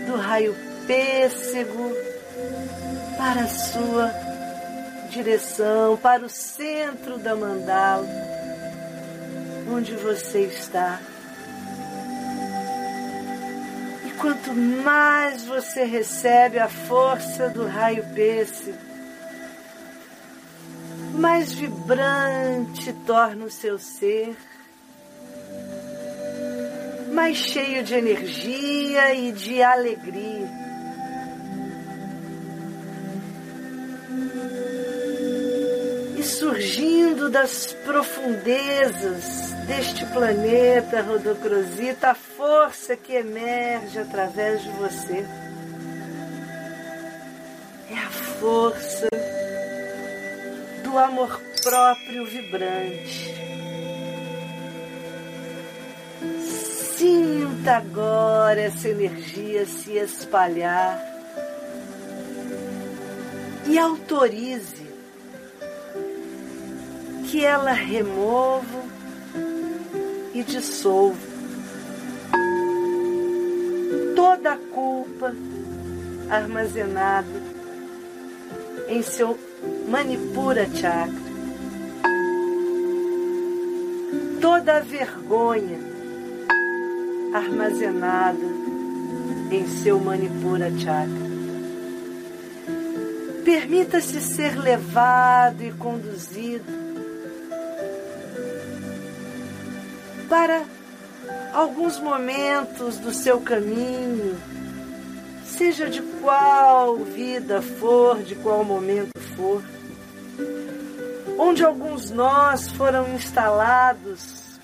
do 0.06 0.16
raio 0.16 0.56
pêssego 0.86 1.92
para 3.18 3.42
a 3.42 3.48
sua 3.48 4.10
direção, 5.10 5.98
para 5.98 6.24
o 6.24 6.28
centro 6.30 7.18
da 7.18 7.36
mandala, 7.36 8.08
onde 9.70 9.94
você 9.94 10.44
está 10.44 10.98
quanto 14.20 14.52
mais 14.52 15.44
você 15.46 15.84
recebe 15.84 16.58
a 16.58 16.68
força 16.68 17.48
do 17.48 17.66
raio 17.66 18.04
pêssego, 18.14 18.78
mais 21.14 21.52
vibrante 21.52 22.92
torna 23.06 23.46
o 23.46 23.50
seu 23.50 23.78
ser, 23.78 24.36
mais 27.12 27.38
cheio 27.38 27.82
de 27.82 27.94
energia 27.94 29.14
e 29.14 29.32
de 29.32 29.62
alegria. 29.62 30.69
Surgindo 36.40 37.28
das 37.28 37.66
profundezas 37.84 39.52
deste 39.66 40.06
planeta 40.06 41.02
Rodocrosita, 41.02 42.12
a 42.12 42.14
força 42.14 42.96
que 42.96 43.12
emerge 43.12 43.98
através 43.98 44.62
de 44.62 44.70
você 44.70 45.26
é 47.90 47.94
a 47.94 48.10
força 48.40 49.08
do 50.82 50.98
amor 50.98 51.38
próprio 51.62 52.24
vibrante. 52.24 53.34
Sinta 56.96 57.76
agora 57.76 58.62
essa 58.62 58.88
energia 58.88 59.66
se 59.66 59.92
espalhar 59.98 60.98
e 63.66 63.78
autorize 63.78 64.79
que 67.30 67.44
ela 67.44 67.70
remova 67.70 68.82
e 70.34 70.42
dissolva 70.42 71.30
toda 74.16 74.54
a 74.54 74.56
culpa 74.56 75.32
armazenada 76.28 77.28
em 78.88 79.00
seu 79.00 79.38
Manipura 79.88 80.66
Chakra. 80.74 81.30
Toda 84.40 84.78
a 84.78 84.80
vergonha 84.80 85.78
armazenada 87.32 88.46
em 89.52 89.68
seu 89.68 90.00
Manipura 90.00 90.68
Chakra. 90.76 91.30
Permita-se 93.44 94.20
ser 94.20 94.58
levado 94.58 95.62
e 95.62 95.70
conduzido 95.72 96.89
para 100.30 100.62
alguns 101.52 101.98
momentos 101.98 102.98
do 102.98 103.12
seu 103.12 103.40
caminho, 103.40 104.40
seja 105.44 105.90
de 105.90 106.00
qual 106.22 106.98
vida 106.98 107.60
for, 107.60 108.22
de 108.22 108.36
qual 108.36 108.64
momento 108.64 109.18
for, 109.36 109.60
onde 111.36 111.64
alguns 111.64 112.12
nós 112.12 112.68
foram 112.68 113.12
instalados 113.12 114.60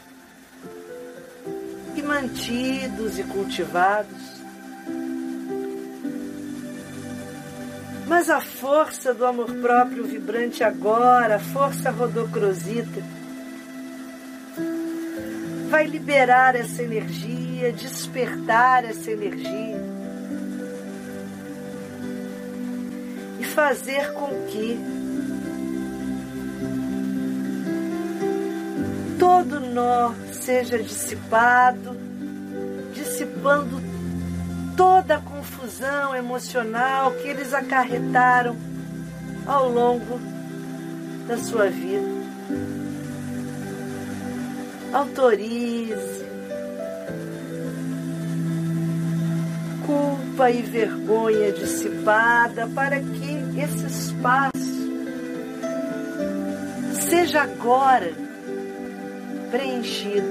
e 1.97 2.03
mantidos 2.03 3.19
e 3.19 3.25
cultivados. 3.25 4.37
Mas 8.07 8.31
a 8.31 8.41
força 8.41 9.13
do 9.13 9.27
amor 9.27 9.53
próprio 9.57 10.05
vibrante 10.05 10.63
agora, 10.63 11.37
a 11.37 11.41
força 11.41 11.91
rodocrosita, 11.91 13.03
vai 15.67 15.87
liberar 15.87 16.55
essa 16.55 16.83
energia, 16.83 17.73
despertar 17.73 18.85
essa 18.85 19.11
energia. 19.11 19.77
E 23.39 23.45
fazer 23.45 24.13
com 24.13 24.29
que 24.47 24.79
todo 29.19 29.61
nó 29.61 30.15
seja 30.33 30.79
dissipado, 30.79 31.97
dissipando 32.95 33.83
toda 34.77 35.17
a 35.17 35.21
confusão 35.21 36.15
emocional 36.15 37.11
que 37.13 37.29
eles 37.29 37.53
acarretaram 37.53 38.57
ao 39.47 39.69
longo 39.69 40.19
da 41.27 41.39
sua 41.39 41.69
vida 41.69 42.16
autorize. 44.97 46.25
Culpa 49.85 50.51
e 50.51 50.63
vergonha 50.63 51.53
dissipada 51.53 52.67
para 52.75 53.01
que 53.01 53.61
esse 53.61 53.87
espaço 53.87 54.57
seja 57.09 57.43
agora 57.43 58.13
preenchido 59.51 60.27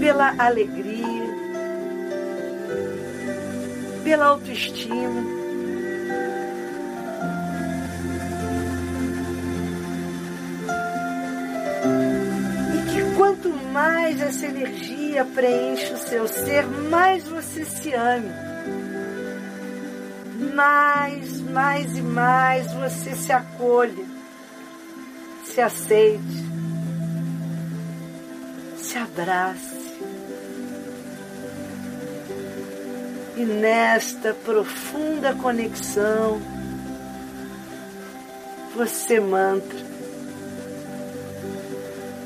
pela 0.00 0.34
alegria, 0.38 1.34
pela 4.02 4.26
autoestima 4.26 5.39
mais 13.72 14.20
essa 14.20 14.46
energia 14.46 15.24
preenche 15.24 15.92
o 15.92 15.98
seu 15.98 16.26
ser, 16.28 16.66
mais 16.66 17.24
você 17.24 17.64
se 17.64 17.92
ame. 17.92 18.30
Mais, 20.54 21.40
mais 21.42 21.96
e 21.96 22.02
mais 22.02 22.72
você 22.72 23.14
se 23.14 23.32
acolhe, 23.32 24.06
se 25.44 25.60
aceite, 25.60 26.44
se 28.76 28.98
abrace. 28.98 29.80
E 33.36 33.44
nesta 33.44 34.34
profunda 34.34 35.34
conexão, 35.34 36.40
você 38.74 39.20
mantra 39.20 39.89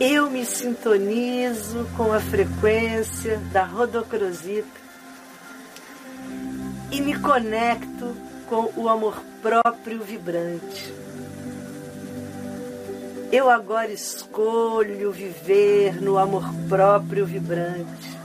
eu 0.05 0.29
me 0.29 0.45
sintonizo 0.45 1.89
com 1.97 2.13
a 2.13 2.21
frequência 2.21 3.39
da 3.55 3.65
rodocrosita 3.65 4.69
e 6.93 7.01
me 7.01 7.19
conecto 7.19 8.15
com 8.47 8.71
o 8.77 8.87
amor 8.87 9.25
próprio 9.41 10.03
vibrante. 10.03 10.93
Eu 13.33 13.49
agora 13.49 13.91
escolho 13.91 15.11
viver 15.11 16.03
no 16.03 16.19
amor 16.19 16.53
próprio 16.69 17.25
vibrante. 17.25 18.19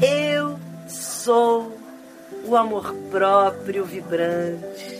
Eu 0.00 0.56
sou 0.86 1.76
o 2.44 2.56
amor 2.56 2.94
próprio 3.10 3.84
vibrante. 3.84 4.95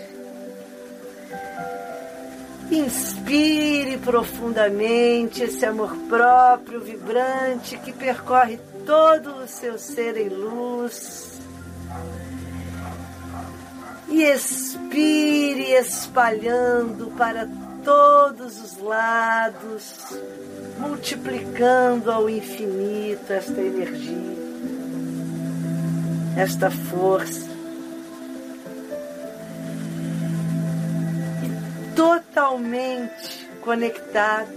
Inspire 2.71 3.97
profundamente 3.99 5.45
esse 5.45 5.65
amor 5.65 5.97
próprio, 6.09 6.81
vibrante, 6.81 7.79
que 7.79 7.93
percorre 7.93 8.59
todo 8.85 9.37
o 9.37 9.47
seu 9.47 9.79
ser 9.79 10.17
em 10.17 10.29
luz. 10.29 11.39
E 14.09 14.23
expire 14.25 15.73
espalhando 15.73 17.13
para 17.17 17.49
todos 17.85 18.61
os 18.61 18.79
lados, 18.83 19.95
multiplicando 20.79 22.11
ao 22.11 22.29
infinito 22.29 23.33
esta 23.33 23.61
energia, 23.61 24.37
esta 26.37 26.69
força. 26.69 27.46
Totalmente 31.97 33.49
conectado 33.63 34.53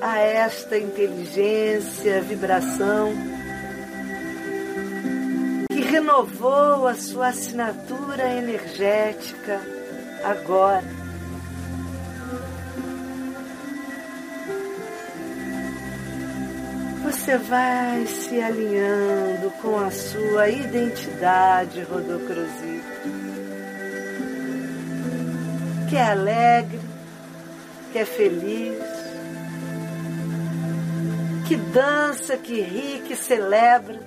a 0.00 0.18
esta 0.18 0.78
inteligência, 0.78 2.22
vibração 2.22 3.12
que 5.70 5.80
renovou 5.82 6.88
a 6.88 6.94
sua 6.94 7.28
assinatura 7.28 8.32
energética 8.32 9.60
agora. 10.24 10.84
Você 17.04 17.38
vai 17.38 18.06
se 18.06 18.40
alinhando 18.40 19.50
com 19.62 19.78
a 19.78 19.90
sua 19.90 20.48
identidade 20.48 21.82
rodocrosita 21.82 22.75
que 25.88 25.96
é 25.96 26.02
alegre, 26.02 26.80
que 27.92 27.98
é 27.98 28.04
feliz, 28.04 28.78
que 31.46 31.56
dança, 31.56 32.36
que 32.36 32.60
ri, 32.60 33.02
que 33.06 33.14
celebra. 33.14 34.00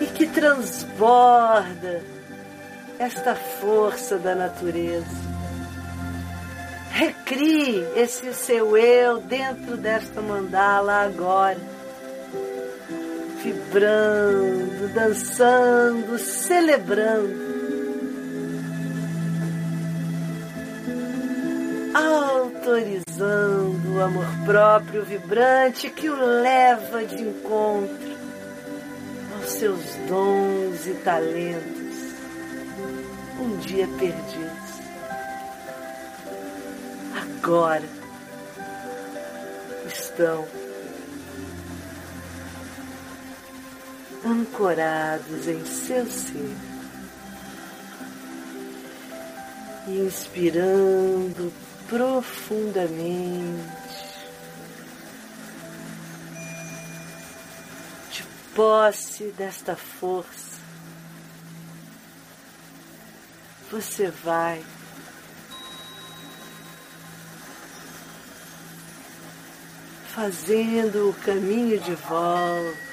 E 0.00 0.06
que 0.06 0.26
transborda 0.26 2.02
esta 2.98 3.34
força 3.34 4.18
da 4.18 4.34
natureza. 4.34 5.30
Recrie 6.90 7.86
esse 7.96 8.32
seu 8.34 8.76
eu 8.76 9.20
dentro 9.20 9.76
desta 9.76 10.20
mandala 10.20 11.02
agora, 11.02 11.58
vibrando, 13.42 14.94
dançando, 14.94 16.18
celebrando. 16.18 17.50
autorizando 21.92 23.96
o 23.96 24.02
amor 24.02 24.26
próprio 24.44 25.04
vibrante 25.04 25.90
que 25.90 26.08
o 26.08 26.14
leva 26.14 27.04
de 27.04 27.20
encontro 27.20 28.16
aos 29.34 29.50
seus 29.50 29.80
dons 30.08 30.86
e 30.86 30.94
talentos, 31.02 32.14
um 33.40 33.56
dia 33.58 33.88
perdidos. 33.98 34.70
Agora 37.16 37.82
estão 39.86 40.46
ancorados 44.24 45.46
em 45.46 45.64
seu 45.64 46.06
ser. 46.06 46.56
Inspirando 49.88 51.52
profundamente, 51.88 52.90
de 58.12 58.22
posse 58.54 59.24
desta 59.36 59.74
força, 59.74 60.60
você 63.70 64.08
vai 64.22 64.62
fazendo 70.14 71.10
o 71.10 71.14
caminho 71.14 71.80
de 71.80 71.94
volta 71.94 72.89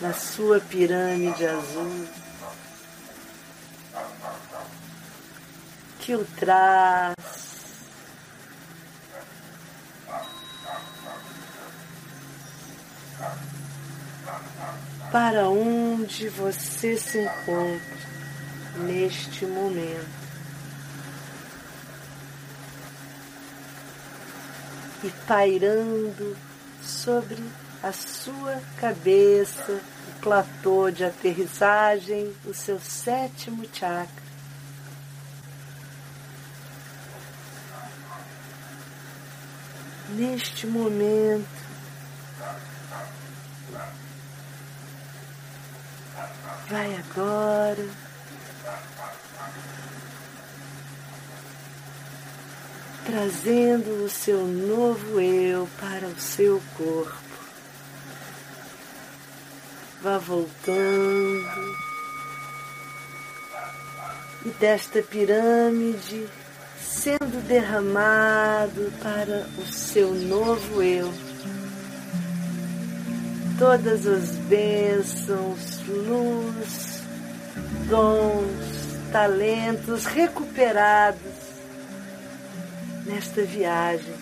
na 0.00 0.12
sua 0.12 0.60
pirâmide 0.60 1.46
azul. 1.46 2.08
que 6.08 6.14
o 6.14 6.24
traz. 6.24 7.14
Para 15.12 15.50
onde 15.50 16.30
você 16.30 16.96
se 16.96 17.18
encontra 17.18 17.98
neste 18.86 19.44
momento. 19.44 20.08
E 25.04 25.10
pairando 25.26 26.34
sobre 26.88 27.38
a 27.82 27.92
sua 27.92 28.60
cabeça, 28.78 29.80
o 30.08 30.20
platô 30.20 30.90
de 30.90 31.04
aterrissagem, 31.04 32.32
o 32.44 32.54
seu 32.54 32.80
sétimo 32.80 33.64
chakra. 33.72 34.28
neste 40.08 40.66
momento. 40.66 41.46
Vai 46.68 46.96
agora. 46.96 48.07
Trazendo 53.08 54.04
o 54.04 54.08
seu 54.10 54.46
novo 54.46 55.18
eu 55.18 55.66
para 55.80 56.06
o 56.06 56.20
seu 56.20 56.60
corpo. 56.76 57.38
Vá 60.02 60.18
voltando. 60.18 61.74
E 64.44 64.50
desta 64.60 65.00
pirâmide 65.00 66.28
sendo 66.78 67.42
derramado 67.48 68.92
para 69.02 69.46
o 69.56 69.66
seu 69.72 70.12
novo 70.12 70.82
eu. 70.82 71.10
Todas 73.58 74.06
as 74.06 74.32
bênçãos, 74.50 75.80
luz, 75.88 77.02
dons, 77.88 79.10
talentos 79.10 80.04
recuperados 80.04 81.37
nesta 83.08 83.42
viagem. 83.42 84.14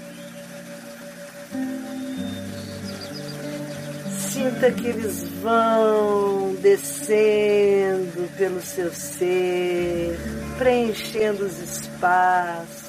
Sinta 4.19 4.71
que 4.71 4.87
eles 4.87 5.25
vão 5.43 6.55
descendo 6.61 8.31
pelo 8.37 8.63
seu 8.63 8.93
ser, 8.93 10.19
preenchendo 10.59 11.45
os 11.45 11.59
espaços, 11.59 12.87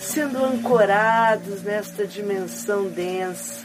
sendo 0.00 0.44
ancorados 0.44 1.62
nesta 1.62 2.06
dimensão 2.06 2.88
densa. 2.88 3.64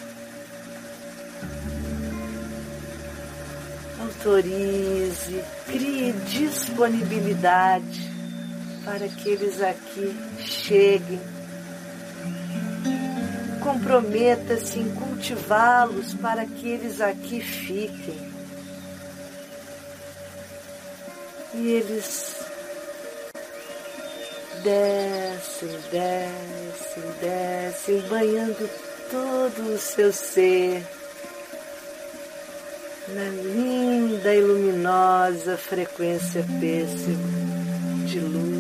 Autorize, 4.00 5.44
crie 5.68 6.14
disponibilidade 6.14 8.19
para 8.84 9.08
que 9.08 9.30
eles 9.30 9.62
aqui 9.62 10.16
cheguem. 10.40 11.20
Comprometa-se 13.62 14.80
em 14.80 14.90
cultivá-los 14.96 16.14
para 16.16 16.46
que 16.46 16.68
eles 16.68 17.02
aqui 17.02 17.42
fiquem. 17.42 18.30
E 21.54 21.68
eles 21.74 22.36
descem, 24.64 25.70
descem, 25.92 27.04
descem, 27.22 28.02
banhando 28.10 28.70
todo 29.10 29.74
o 29.74 29.78
seu 29.78 30.14
ser 30.14 30.84
na 33.14 33.30
linda 33.30 34.36
e 34.36 34.42
luminosa 34.42 35.58
frequência 35.58 36.46
pêssego 36.60 37.18
de 38.06 38.20
luz, 38.20 38.59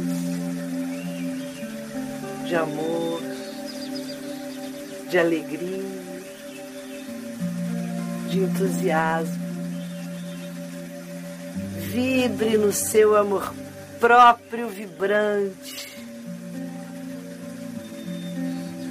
de 2.49 2.55
amor, 2.55 3.21
de 5.07 5.19
alegria, 5.19 5.83
de 8.27 8.39
entusiasmo 8.39 9.49
vibre 11.91 12.57
no 12.57 12.73
seu 12.73 13.15
amor 13.15 13.53
próprio 13.99 14.67
vibrante. 14.67 15.87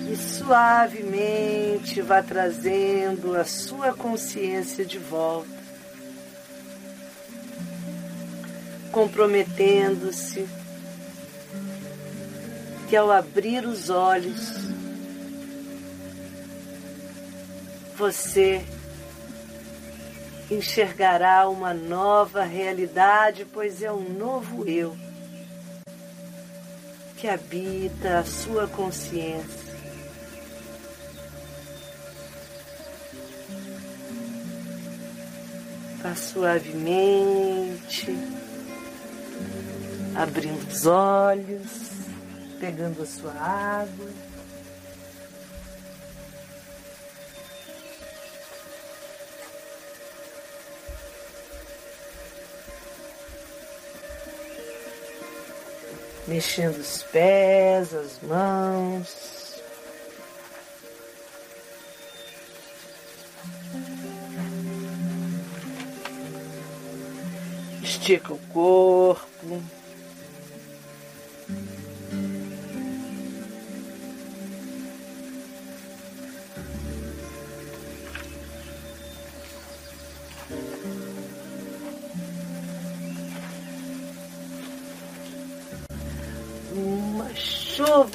E 0.08 0.16
suavemente 0.16 2.00
vá 2.00 2.22
trazendo 2.22 3.36
a 3.36 3.44
sua 3.44 3.92
consciência 3.92 4.84
de 4.84 4.98
volta, 4.98 5.50
comprometendo-se 8.92 10.46
que 12.88 12.96
ao 12.96 13.10
abrir 13.10 13.66
os 13.66 13.90
olhos, 13.90 14.54
você 17.96 18.64
enxergará 20.50 21.48
uma 21.48 21.74
nova 21.74 22.44
realidade, 22.44 23.46
pois 23.52 23.82
é 23.82 23.92
um 23.92 24.08
novo 24.08 24.66
eu 24.66 24.96
que 27.18 27.28
habita 27.28 28.20
a 28.20 28.24
sua 28.24 28.68
consciência. 28.68 29.68
Vá 36.00 36.14
suavemente, 36.14 38.16
abrindo 40.14 40.68
os 40.68 40.86
olhos, 40.86 41.87
pegando 42.58 43.02
a 43.02 43.06
sua 43.06 43.32
água. 43.32 44.08
Mexendo 56.26 56.76
os 56.76 57.02
pés, 57.04 57.94
as 57.94 58.20
mãos. 58.20 59.38
estica 68.08 68.32
o 68.32 68.38
corpo. 68.52 69.62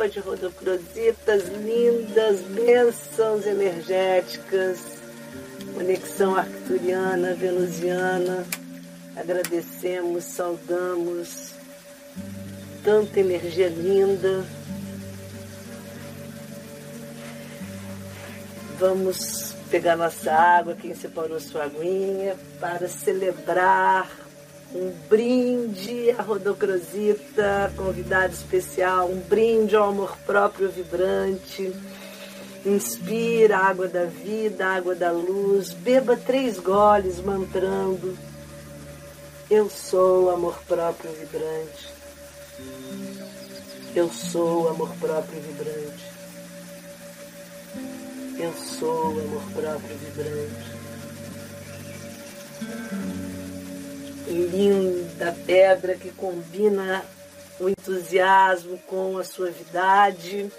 Chuva 0.04 0.10
de 0.10 0.20
rodocrositas 0.20 1.44
lindas, 1.50 2.42
bênçãos 2.42 3.46
energéticas, 3.46 4.80
conexão 5.74 6.36
arcturiana, 6.36 7.34
venusiana. 7.34 8.46
Agradecemos, 9.16 10.24
saudamos 10.26 11.54
tanta 12.84 13.20
energia 13.20 13.70
linda. 13.70 14.44
Vamos 18.80 19.56
pegar 19.70 19.96
nossa 19.96 20.34
água, 20.34 20.76
quem 20.76 20.94
separou 20.96 21.40
sua 21.40 21.64
aguinha, 21.64 22.36
para 22.60 22.88
celebrar 22.90 24.23
um 24.74 24.92
brinde 25.10 26.12
à 26.18 26.22
Rodocrosita, 26.22 27.74
convidado 27.76 28.34
especial, 28.34 29.10
um 29.10 29.20
brinde 29.20 29.76
ao 29.76 29.90
amor 29.90 30.18
próprio 30.26 30.70
vibrante. 30.70 31.74
Inspira 32.66 33.58
a 33.58 33.68
água 33.68 33.88
da 33.88 34.06
vida, 34.06 34.66
a 34.66 34.76
água 34.76 34.96
da 34.96 35.12
luz, 35.12 35.74
beba 35.74 36.16
três 36.16 36.60
goles 36.60 37.20
mantrando 37.20 38.18
eu 39.50 39.70
sou 39.70 40.32
amor 40.32 40.58
próprio 40.68 41.12
vibrante. 41.12 41.94
Eu 43.96 44.10
sou 44.10 44.68
amor 44.70 44.90
próprio 44.96 45.40
vibrante. 45.42 46.12
Eu 48.40 48.52
sou 48.54 49.12
amor 49.12 49.44
próprio 49.54 49.96
vibrante. 49.98 50.72
Linda 54.28 55.36
pedra 55.46 55.96
que 55.96 56.12
combina 56.12 57.06
o 57.60 57.70
entusiasmo 57.70 58.78
com 58.88 59.18
a 59.18 59.24
suavidade. 59.24 60.52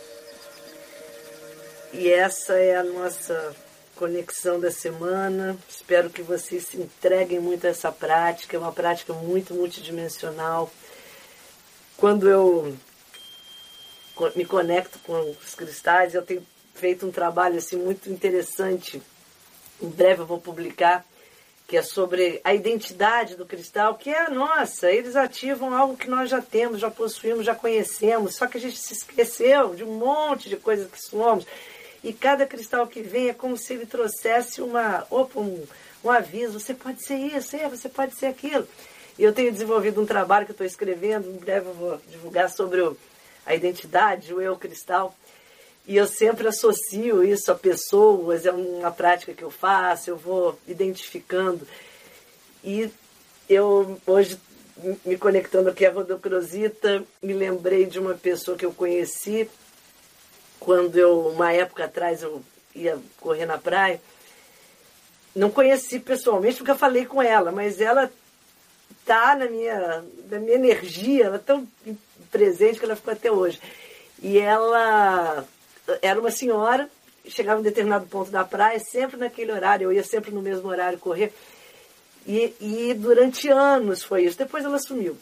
E 1.93 2.11
essa 2.11 2.55
é 2.55 2.77
a 2.77 2.85
nossa 2.85 3.55
conexão 3.95 4.61
da 4.61 4.71
semana. 4.71 5.57
Espero 5.69 6.11
que 6.11 6.23
vocês 6.23 6.67
se 6.67 6.77
entreguem 6.77 7.39
muito 7.39 7.67
a 7.67 7.71
essa 7.71 7.91
prática, 7.91 8.57
é 8.57 8.61
uma 8.61 8.73
prática 8.73 9.12
muito 9.12 9.55
multidimensional. 9.55 10.71
Quando 11.97 12.29
eu 12.29 12.77
me 14.35 14.45
conecto 14.45 14.99
com 15.01 15.19
os 15.31 15.55
cristais, 15.55 16.15
eu 16.15 16.23
tenho 16.23 16.45
feito 16.75 17.07
um 17.07 17.11
trabalho 17.11 17.57
assim 17.57 17.77
muito 17.77 18.11
interessante. 18.11 19.01
Em 19.81 19.89
breve 19.89 20.23
eu 20.23 20.27
vou 20.27 20.41
publicar 20.41 21.05
que 21.67 21.77
é 21.77 21.83
sobre 21.83 22.41
a 22.45 22.55
identidade 22.55 23.37
do 23.37 23.47
cristal, 23.47 23.95
que 23.95 24.11
é 24.11 24.27
a 24.27 24.31
nossa. 24.31 24.91
Eles 24.91 25.17
ativam 25.17 25.75
algo 25.75 25.97
que 25.97 26.09
nós 26.09 26.29
já 26.29 26.41
temos, 26.41 26.81
já 26.81 26.91
possuímos, 26.91 27.47
já 27.47 27.55
conhecemos, 27.55 28.37
só 28.37 28.47
que 28.47 28.59
a 28.59 28.61
gente 28.61 28.79
se 28.79 28.93
esqueceu 28.93 29.75
de 29.75 29.83
um 29.83 29.95
monte 29.95 30.49
de 30.49 30.57
coisas 30.57 30.91
que 30.91 31.01
somos. 31.01 31.47
E 32.03 32.12
cada 32.12 32.45
cristal 32.45 32.87
que 32.87 33.01
vem 33.01 33.31
é 33.31 33.35
como 33.35 33.57
se 33.57 33.73
ele 33.73 33.87
trouxesse 33.87 34.61
uma, 34.61 35.07
opa, 35.11 35.41
um, 35.41 35.65
um 36.05 36.11
aviso. 36.11 36.61
Você 36.61 36.75
pode 36.75 37.03
ser 37.03 37.17
isso, 37.17 37.57
é, 37.57 37.67
você 37.67 37.89
pode 37.89 38.15
ser 38.15 38.27
aquilo. 38.27 38.69
E 39.19 39.23
eu 39.23 39.33
tenho 39.33 39.51
desenvolvido 39.51 40.03
um 40.03 40.07
trabalho 40.07 40.45
que 40.45 40.53
estou 40.53 40.67
escrevendo, 40.67 41.31
em 41.31 41.39
breve 41.39 41.69
eu 41.69 41.75
vou 41.75 42.01
divulgar 42.11 42.51
sobre 42.51 42.83
o, 42.83 42.97
a 43.47 43.55
identidade, 43.55 44.35
o 44.35 44.41
eu 44.41 44.55
cristal. 44.57 45.17
E 45.87 45.97
eu 45.97 46.07
sempre 46.07 46.49
associo 46.49 47.22
isso 47.22 47.53
a 47.53 47.55
pessoas, 47.55 48.47
é 48.47 48.53
uma 48.53 48.91
prática 48.91 49.35
que 49.35 49.43
eu 49.43 49.51
faço, 49.51 50.09
eu 50.09 50.16
vou 50.16 50.59
identificando. 50.66 51.66
E 52.62 52.91
eu 53.49 54.01
hoje, 54.07 54.39
me 55.05 55.18
conectando 55.18 55.68
aqui 55.68 55.85
à 55.85 55.93
Rodocrosita, 55.93 57.05
me 57.22 57.35
lembrei 57.35 57.85
de 57.85 57.99
uma 57.99 58.14
pessoa 58.14 58.57
que 58.57 58.64
eu 58.64 58.72
conheci 58.72 59.49
quando 60.59 60.97
eu, 60.97 61.28
uma 61.28 61.53
época 61.53 61.85
atrás, 61.85 62.22
eu 62.22 62.43
ia 62.74 62.99
correr 63.20 63.45
na 63.45 63.59
praia, 63.59 64.01
não 65.37 65.51
conheci 65.51 66.01
pessoalmente 66.01 66.57
porque 66.57 66.70
eu 66.70 66.76
falei 66.76 67.05
com 67.05 67.20
ela, 67.20 67.53
mas 67.53 67.80
ela 67.80 68.11
tá 69.05 69.37
na 69.37 69.47
minha, 69.47 70.03
na 70.30 70.39
minha 70.39 70.55
energia, 70.55 71.26
ela 71.26 71.37
é 71.37 71.41
tão 71.41 71.68
presente 72.30 72.78
que 72.78 72.85
ela 72.87 72.97
ficou 72.97 73.12
até 73.12 73.30
hoje. 73.30 73.61
E 74.22 74.39
ela 74.39 75.47
era 76.03 76.18
uma 76.18 76.30
senhora, 76.30 76.89
chegava 77.26 77.61
em 77.61 77.64
determinado 77.64 78.07
ponto 78.07 78.30
da 78.30 78.45
praia, 78.45 78.78
sempre 78.78 79.16
naquele 79.16 79.53
horário, 79.53 79.85
eu 79.85 79.93
ia 79.93 80.05
sempre 80.05 80.30
no 80.30 80.43
mesmo 80.43 80.68
horário 80.68 80.99
correr. 80.99 81.32
E, 82.26 82.55
e 82.61 82.95
durante 82.95 83.49
anos 83.49 84.03
foi 84.03 84.24
isso. 84.24 84.39
Depois 84.39 84.64
ela 84.64 84.78
sumiu. 84.78 85.16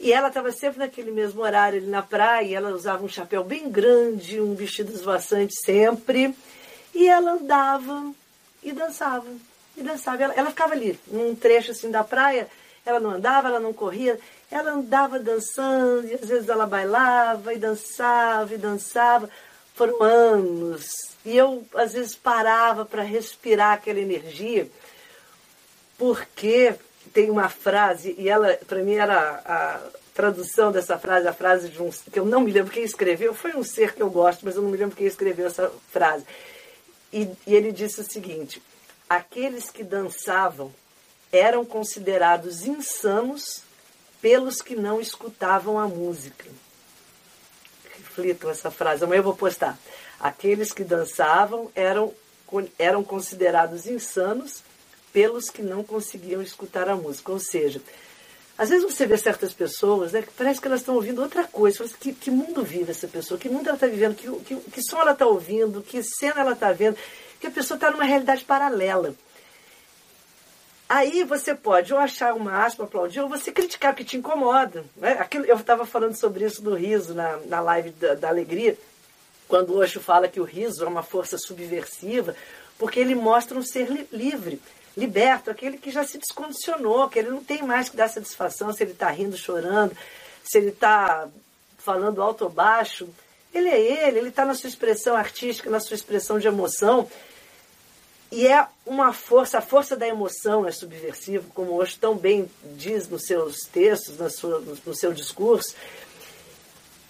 E 0.00 0.12
ela 0.12 0.28
estava 0.28 0.52
sempre 0.52 0.78
naquele 0.78 1.10
mesmo 1.10 1.42
horário 1.42 1.78
ali 1.78 1.88
na 1.88 2.02
praia, 2.02 2.56
ela 2.56 2.70
usava 2.70 3.04
um 3.04 3.08
chapéu 3.08 3.42
bem 3.42 3.68
grande, 3.68 4.40
um 4.40 4.54
vestido 4.54 4.92
esvoaçante 4.92 5.54
sempre, 5.64 6.34
e 6.94 7.08
ela 7.08 7.32
andava 7.32 8.12
e 8.62 8.70
dançava, 8.72 9.26
e 9.76 9.82
dançava. 9.82 10.22
Ela, 10.22 10.34
ela 10.34 10.50
ficava 10.50 10.72
ali, 10.72 10.98
num 11.08 11.34
trecho 11.34 11.72
assim 11.72 11.90
da 11.90 12.04
praia, 12.04 12.46
ela 12.86 13.00
não 13.00 13.10
andava, 13.10 13.48
ela 13.48 13.58
não 13.58 13.72
corria, 13.72 14.20
ela 14.50 14.70
andava 14.70 15.18
dançando, 15.18 16.06
e 16.06 16.14
às 16.14 16.28
vezes 16.28 16.48
ela 16.48 16.66
bailava 16.66 17.52
e 17.52 17.58
dançava 17.58 18.54
e 18.54 18.58
dançava. 18.58 19.28
Foram 19.78 20.02
anos. 20.02 20.90
E 21.24 21.36
eu, 21.36 21.64
às 21.72 21.92
vezes, 21.92 22.16
parava 22.16 22.84
para 22.84 23.02
respirar 23.02 23.74
aquela 23.74 24.00
energia, 24.00 24.68
porque 25.96 26.74
tem 27.12 27.30
uma 27.30 27.48
frase, 27.48 28.12
e 28.18 28.28
ela, 28.28 28.58
para 28.66 28.82
mim, 28.82 28.94
era 28.94 29.40
a 29.44 29.80
tradução 30.12 30.72
dessa 30.72 30.98
frase, 30.98 31.28
a 31.28 31.32
frase 31.32 31.68
de 31.68 31.80
um. 31.80 31.90
que 31.90 32.18
eu 32.18 32.24
não 32.24 32.40
me 32.40 32.50
lembro 32.50 32.72
quem 32.72 32.82
escreveu, 32.82 33.32
foi 33.32 33.54
um 33.54 33.62
ser 33.62 33.94
que 33.94 34.02
eu 34.02 34.10
gosto, 34.10 34.44
mas 34.44 34.56
eu 34.56 34.62
não 34.62 34.70
me 34.70 34.76
lembro 34.76 34.96
quem 34.96 35.06
escreveu 35.06 35.46
essa 35.46 35.70
frase. 35.92 36.24
E, 37.12 37.28
e 37.46 37.54
ele 37.54 37.70
disse 37.70 38.00
o 38.00 38.04
seguinte: 38.04 38.60
aqueles 39.08 39.70
que 39.70 39.84
dançavam 39.84 40.74
eram 41.30 41.64
considerados 41.64 42.66
insanos 42.66 43.62
pelos 44.20 44.60
que 44.60 44.74
não 44.74 45.00
escutavam 45.00 45.78
a 45.78 45.86
música. 45.86 46.46
Reflitam 48.18 48.50
essa 48.50 48.70
frase, 48.70 49.04
amanhã 49.04 49.20
eu 49.20 49.24
vou 49.24 49.36
postar. 49.36 49.78
Aqueles 50.18 50.72
que 50.72 50.82
dançavam 50.82 51.70
eram, 51.74 52.12
eram 52.76 53.04
considerados 53.04 53.86
insanos 53.86 54.62
pelos 55.12 55.48
que 55.48 55.62
não 55.62 55.84
conseguiam 55.84 56.42
escutar 56.42 56.88
a 56.88 56.96
música. 56.96 57.30
Ou 57.30 57.38
seja, 57.38 57.80
às 58.56 58.70
vezes 58.70 58.84
você 58.84 59.06
vê 59.06 59.16
certas 59.16 59.52
pessoas, 59.52 60.12
né, 60.12 60.22
que 60.22 60.32
parece 60.32 60.60
que 60.60 60.66
elas 60.66 60.80
estão 60.80 60.96
ouvindo 60.96 61.22
outra 61.22 61.44
coisa. 61.44 61.86
Você 61.86 61.94
que, 61.96 62.12
que 62.12 62.30
mundo 62.30 62.64
vive 62.64 62.90
essa 62.90 63.06
pessoa? 63.06 63.38
Que 63.38 63.48
mundo 63.48 63.68
ela 63.68 63.76
está 63.76 63.86
vivendo? 63.86 64.16
Que, 64.16 64.28
que, 64.40 64.56
que 64.56 64.82
som 64.82 64.98
ela 64.98 65.12
está 65.12 65.26
ouvindo? 65.26 65.80
Que 65.80 66.02
cena 66.02 66.40
ela 66.40 66.52
está 66.52 66.72
vendo? 66.72 66.96
Que 67.38 67.46
a 67.46 67.50
pessoa 67.52 67.76
está 67.76 67.88
numa 67.90 68.04
realidade 68.04 68.44
paralela. 68.44 69.14
Aí 70.88 71.22
você 71.22 71.54
pode 71.54 71.92
ou 71.92 72.00
achar 72.00 72.32
uma 72.34 72.64
aspa, 72.64 72.84
aplaudir, 72.84 73.20
ou 73.20 73.28
você 73.28 73.52
criticar 73.52 73.94
que 73.94 74.04
te 74.04 74.16
incomoda. 74.16 74.84
Né? 74.96 75.12
Aquilo, 75.12 75.44
eu 75.44 75.56
estava 75.56 75.84
falando 75.84 76.14
sobre 76.14 76.46
isso 76.46 76.62
do 76.62 76.74
riso 76.74 77.12
na, 77.12 77.36
na 77.46 77.60
live 77.60 77.90
da, 77.90 78.14
da 78.14 78.28
alegria, 78.28 78.76
quando 79.46 79.70
o 79.70 79.78
Osho 79.78 80.00
fala 80.00 80.28
que 80.28 80.40
o 80.40 80.44
riso 80.44 80.84
é 80.84 80.88
uma 80.88 81.02
força 81.02 81.36
subversiva, 81.36 82.34
porque 82.78 82.98
ele 83.00 83.14
mostra 83.14 83.58
um 83.58 83.62
ser 83.62 83.90
li 83.90 84.08
livre 84.10 84.60
liberto, 84.96 85.50
aquele 85.50 85.78
que 85.78 85.92
já 85.92 86.04
se 86.04 86.18
descondicionou, 86.18 87.08
que 87.08 87.20
ele 87.20 87.30
não 87.30 87.42
tem 87.42 87.62
mais 87.62 87.88
que 87.88 87.96
dar 87.96 88.08
satisfação 88.08 88.72
se 88.72 88.82
ele 88.82 88.92
está 88.92 89.08
rindo, 89.08 89.36
chorando, 89.36 89.96
se 90.42 90.58
ele 90.58 90.70
está 90.70 91.28
falando 91.78 92.20
alto 92.20 92.44
ou 92.44 92.50
baixo. 92.50 93.08
Ele 93.54 93.68
é 93.68 93.80
ele, 93.80 94.18
ele 94.18 94.28
está 94.28 94.44
na 94.44 94.54
sua 94.54 94.68
expressão 94.68 95.16
artística, 95.16 95.70
na 95.70 95.80
sua 95.80 95.94
expressão 95.94 96.38
de 96.38 96.48
emoção. 96.48 97.08
E 98.30 98.46
é 98.46 98.66
uma 98.84 99.12
força, 99.12 99.58
a 99.58 99.62
força 99.62 99.96
da 99.96 100.06
emoção 100.06 100.66
é 100.66 100.70
subversiva, 100.70 101.44
como 101.54 101.72
hoje 101.72 101.96
tão 101.98 102.14
bem 102.14 102.50
diz 102.76 103.08
nos 103.08 103.24
seus 103.24 103.60
textos, 103.72 104.18
na 104.18 104.28
sua, 104.28 104.60
no 104.60 104.94
seu 104.94 105.12
discurso. 105.12 105.74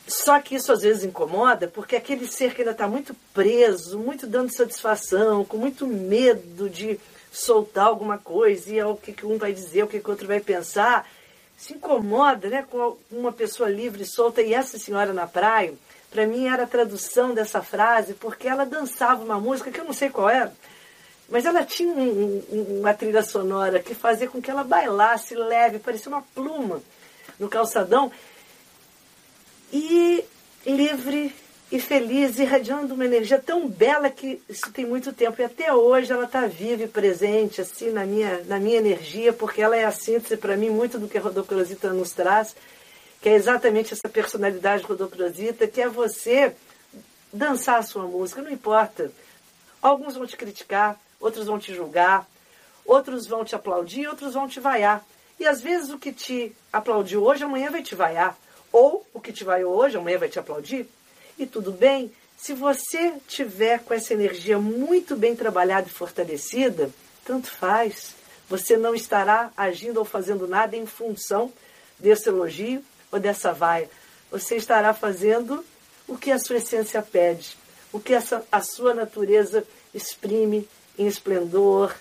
Só 0.07 0.41
que 0.41 0.55
isso 0.55 0.73
às 0.73 0.81
vezes 0.81 1.05
incomoda, 1.05 1.69
porque 1.69 1.97
aquele 1.97 2.27
ser 2.27 2.55
que 2.55 2.63
ainda 2.63 2.71
está 2.71 2.89
muito 2.89 3.15
preso, 3.35 3.99
muito 3.99 4.27
dando 4.27 4.51
satisfação, 4.51 5.45
com 5.45 5.59
muito 5.59 5.87
medo 5.87 6.71
de 6.71 6.99
soltar 7.31 7.87
alguma 7.87 8.17
coisa 8.17 8.73
e 8.73 8.79
é 8.79 8.87
o 8.87 8.97
que, 8.97 9.13
que 9.13 9.27
um 9.27 9.37
vai 9.37 9.53
dizer, 9.53 9.83
o 9.83 9.87
que, 9.87 10.01
que 10.01 10.07
o 10.07 10.11
outro 10.11 10.27
vai 10.27 10.41
pensar, 10.41 11.07
se 11.59 11.75
incomoda 11.75 12.49
né, 12.49 12.65
com 12.71 12.97
uma 13.11 13.33
pessoa 13.33 13.69
livre 13.69 14.03
e 14.03 14.07
solta. 14.07 14.41
E 14.41 14.55
essa 14.55 14.79
senhora 14.79 15.13
na 15.13 15.27
praia, 15.27 15.75
para 16.11 16.27
mim 16.27 16.47
era 16.47 16.63
a 16.63 16.69
tradução 16.69 17.35
dessa 17.35 17.61
frase, 17.61 18.15
porque 18.15 18.49
ela 18.49 18.65
dançava 18.65 19.23
uma 19.23 19.39
música 19.39 19.71
que 19.71 19.81
eu 19.81 19.85
não 19.85 19.93
sei 19.93 20.09
qual 20.09 20.31
era, 20.31 20.53
mas 21.29 21.45
ela 21.45 21.65
tinha 21.65 21.93
um, 21.93 22.43
um, 22.51 22.79
uma 22.81 22.95
trilha 22.95 23.23
sonora 23.23 23.81
que 23.81 23.95
fazia 23.95 24.29
com 24.29 24.41
que 24.41 24.51
ela 24.51 24.65
bailasse 24.65 25.35
leve, 25.35 25.79
parecia 25.79 26.11
uma 26.11 26.23
pluma 26.35 26.81
no 27.39 27.49
calçadão. 27.49 28.11
E 29.71 30.25
livre 30.65 31.35
e 31.71 31.79
feliz, 31.79 32.39
irradiando 32.39 32.95
uma 32.95 33.05
energia 33.05 33.39
tão 33.39 33.69
bela 33.69 34.09
que 34.09 34.41
isso 34.49 34.73
tem 34.73 34.87
muito 34.87 35.13
tempo. 35.13 35.41
E 35.41 35.45
até 35.45 35.73
hoje 35.73 36.11
ela 36.11 36.25
está 36.25 36.47
viva 36.47 36.85
e 36.85 36.89
presente, 36.89 37.61
assim, 37.61 37.91
na 37.91 38.07
minha, 38.07 38.43
na 38.45 38.59
minha 38.59 38.79
energia, 38.79 39.33
porque 39.33 39.61
ela 39.61 39.77
é 39.77 39.85
a 39.85 39.93
síntese, 39.93 40.39
para 40.39 40.57
mim, 40.57 40.71
muito 40.71 40.99
do 40.99 41.07
que 41.07 41.19
a 41.19 41.21
Rodocrosita 41.21 41.93
nos 41.93 42.13
traz, 42.13 42.57
que 43.21 43.29
é 43.29 43.35
exatamente 43.35 43.93
essa 43.93 44.09
personalidade 44.09 44.83
Rodocrosita, 44.85 45.67
que 45.67 45.83
é 45.83 45.89
você 45.89 46.55
dançar 47.31 47.81
a 47.81 47.83
sua 47.83 48.05
música, 48.05 48.41
não 48.41 48.51
importa. 48.51 49.13
Alguns 49.83 50.17
vão 50.17 50.27
te 50.27 50.39
criticar, 50.39 50.99
outros 51.21 51.47
vão 51.47 51.59
te 51.59 51.75
julgar, 51.75 52.27
outros 52.85 53.27
vão 53.27 53.45
te 53.45 53.55
aplaudir, 53.55 54.09
outros 54.09 54.35
vão 54.35 54.49
te 54.49 54.61
vaiar. 54.61 55.05
E 55.39 55.47
às 55.47 55.61
vezes 55.61 55.91
o 55.91 55.99
que 55.99 56.13
te 56.13 56.53
aplaudiu 56.73 57.23
hoje, 57.25 57.45
amanhã 57.45 57.71
vai 57.71 57.83
te 57.83 57.95
vaiar. 57.95 58.37
Ou 58.73 59.07
o 59.15 59.21
que 59.21 59.33
te 59.33 59.45
vaiou 59.45 59.75
hoje, 59.75 59.97
amanhã 59.97 60.19
vai 60.19 60.29
te 60.29 60.39
aplaudir. 60.39 60.87
E 61.39 61.47
tudo 61.47 61.71
bem, 61.71 62.13
se 62.37 62.55
você 62.55 63.15
tiver 63.27 63.81
com 63.81 63.95
essa 63.95 64.13
energia 64.13 64.59
muito 64.59 65.17
bem 65.17 65.35
trabalhada 65.35 65.89
e 65.89 65.93
fortalecida, 65.93 66.91
tanto 67.25 67.51
faz. 67.51 68.15
Você 68.49 68.77
não 68.77 68.95
estará 68.95 69.53
agindo 69.57 69.99
ou 69.99 70.05
fazendo 70.05 70.49
nada 70.49 70.77
em 70.77 70.87
função 70.87 71.53
desse 71.99 72.29
elogio 72.29 72.83
ou 73.13 73.21
dessa 73.21 73.53
vaia. 73.53 73.91
Você 74.31 74.57
estará 74.57 74.95
fazendo 74.95 75.65
o 76.07 76.17
que 76.17 76.31
a 76.31 76.39
sua 76.39 76.57
essência 76.57 77.03
pede, 77.03 77.57
o 77.93 78.01
que 78.01 78.15
a 78.15 78.63
sua 78.63 78.95
natureza 78.95 79.65
exprime 79.95 80.67
em 80.99 81.07
esplendor, 81.07 81.95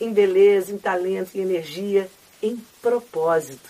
em 0.00 0.12
beleza, 0.12 0.72
em 0.72 0.78
talento, 0.78 1.34
em 1.34 1.40
energia, 1.40 2.08
em 2.42 2.56
propósito. 2.80 3.68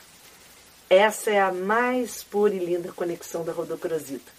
Essa 0.90 1.30
é 1.30 1.40
a 1.40 1.52
mais 1.52 2.22
pura 2.22 2.54
e 2.54 2.58
linda 2.58 2.92
conexão 2.92 3.44
da 3.44 3.52
Rodocrosita. 3.52 4.30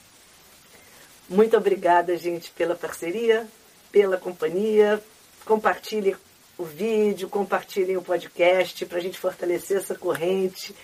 Muito 1.27 1.56
obrigada, 1.56 2.18
gente, 2.18 2.51
pela 2.51 2.76
parceria, 2.76 3.47
pela 3.91 4.18
companhia. 4.18 5.01
Compartilhem 5.45 6.15
o 6.57 6.64
vídeo, 6.64 7.30
compartilhem 7.30 7.97
o 7.97 8.01
podcast 8.01 8.85
para 8.85 8.97
a 8.97 9.01
gente 9.01 9.19
fortalecer 9.19 9.77
essa 9.77 9.95
corrente. 9.95 10.76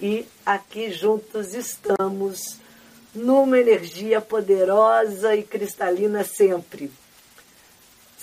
E 0.00 0.26
aqui 0.46 0.90
juntos 0.90 1.54
estamos 1.54 2.58
numa 3.14 3.58
energia 3.58 4.20
poderosa 4.20 5.34
e 5.34 5.42
cristalina 5.42 6.24
sempre. 6.24 6.90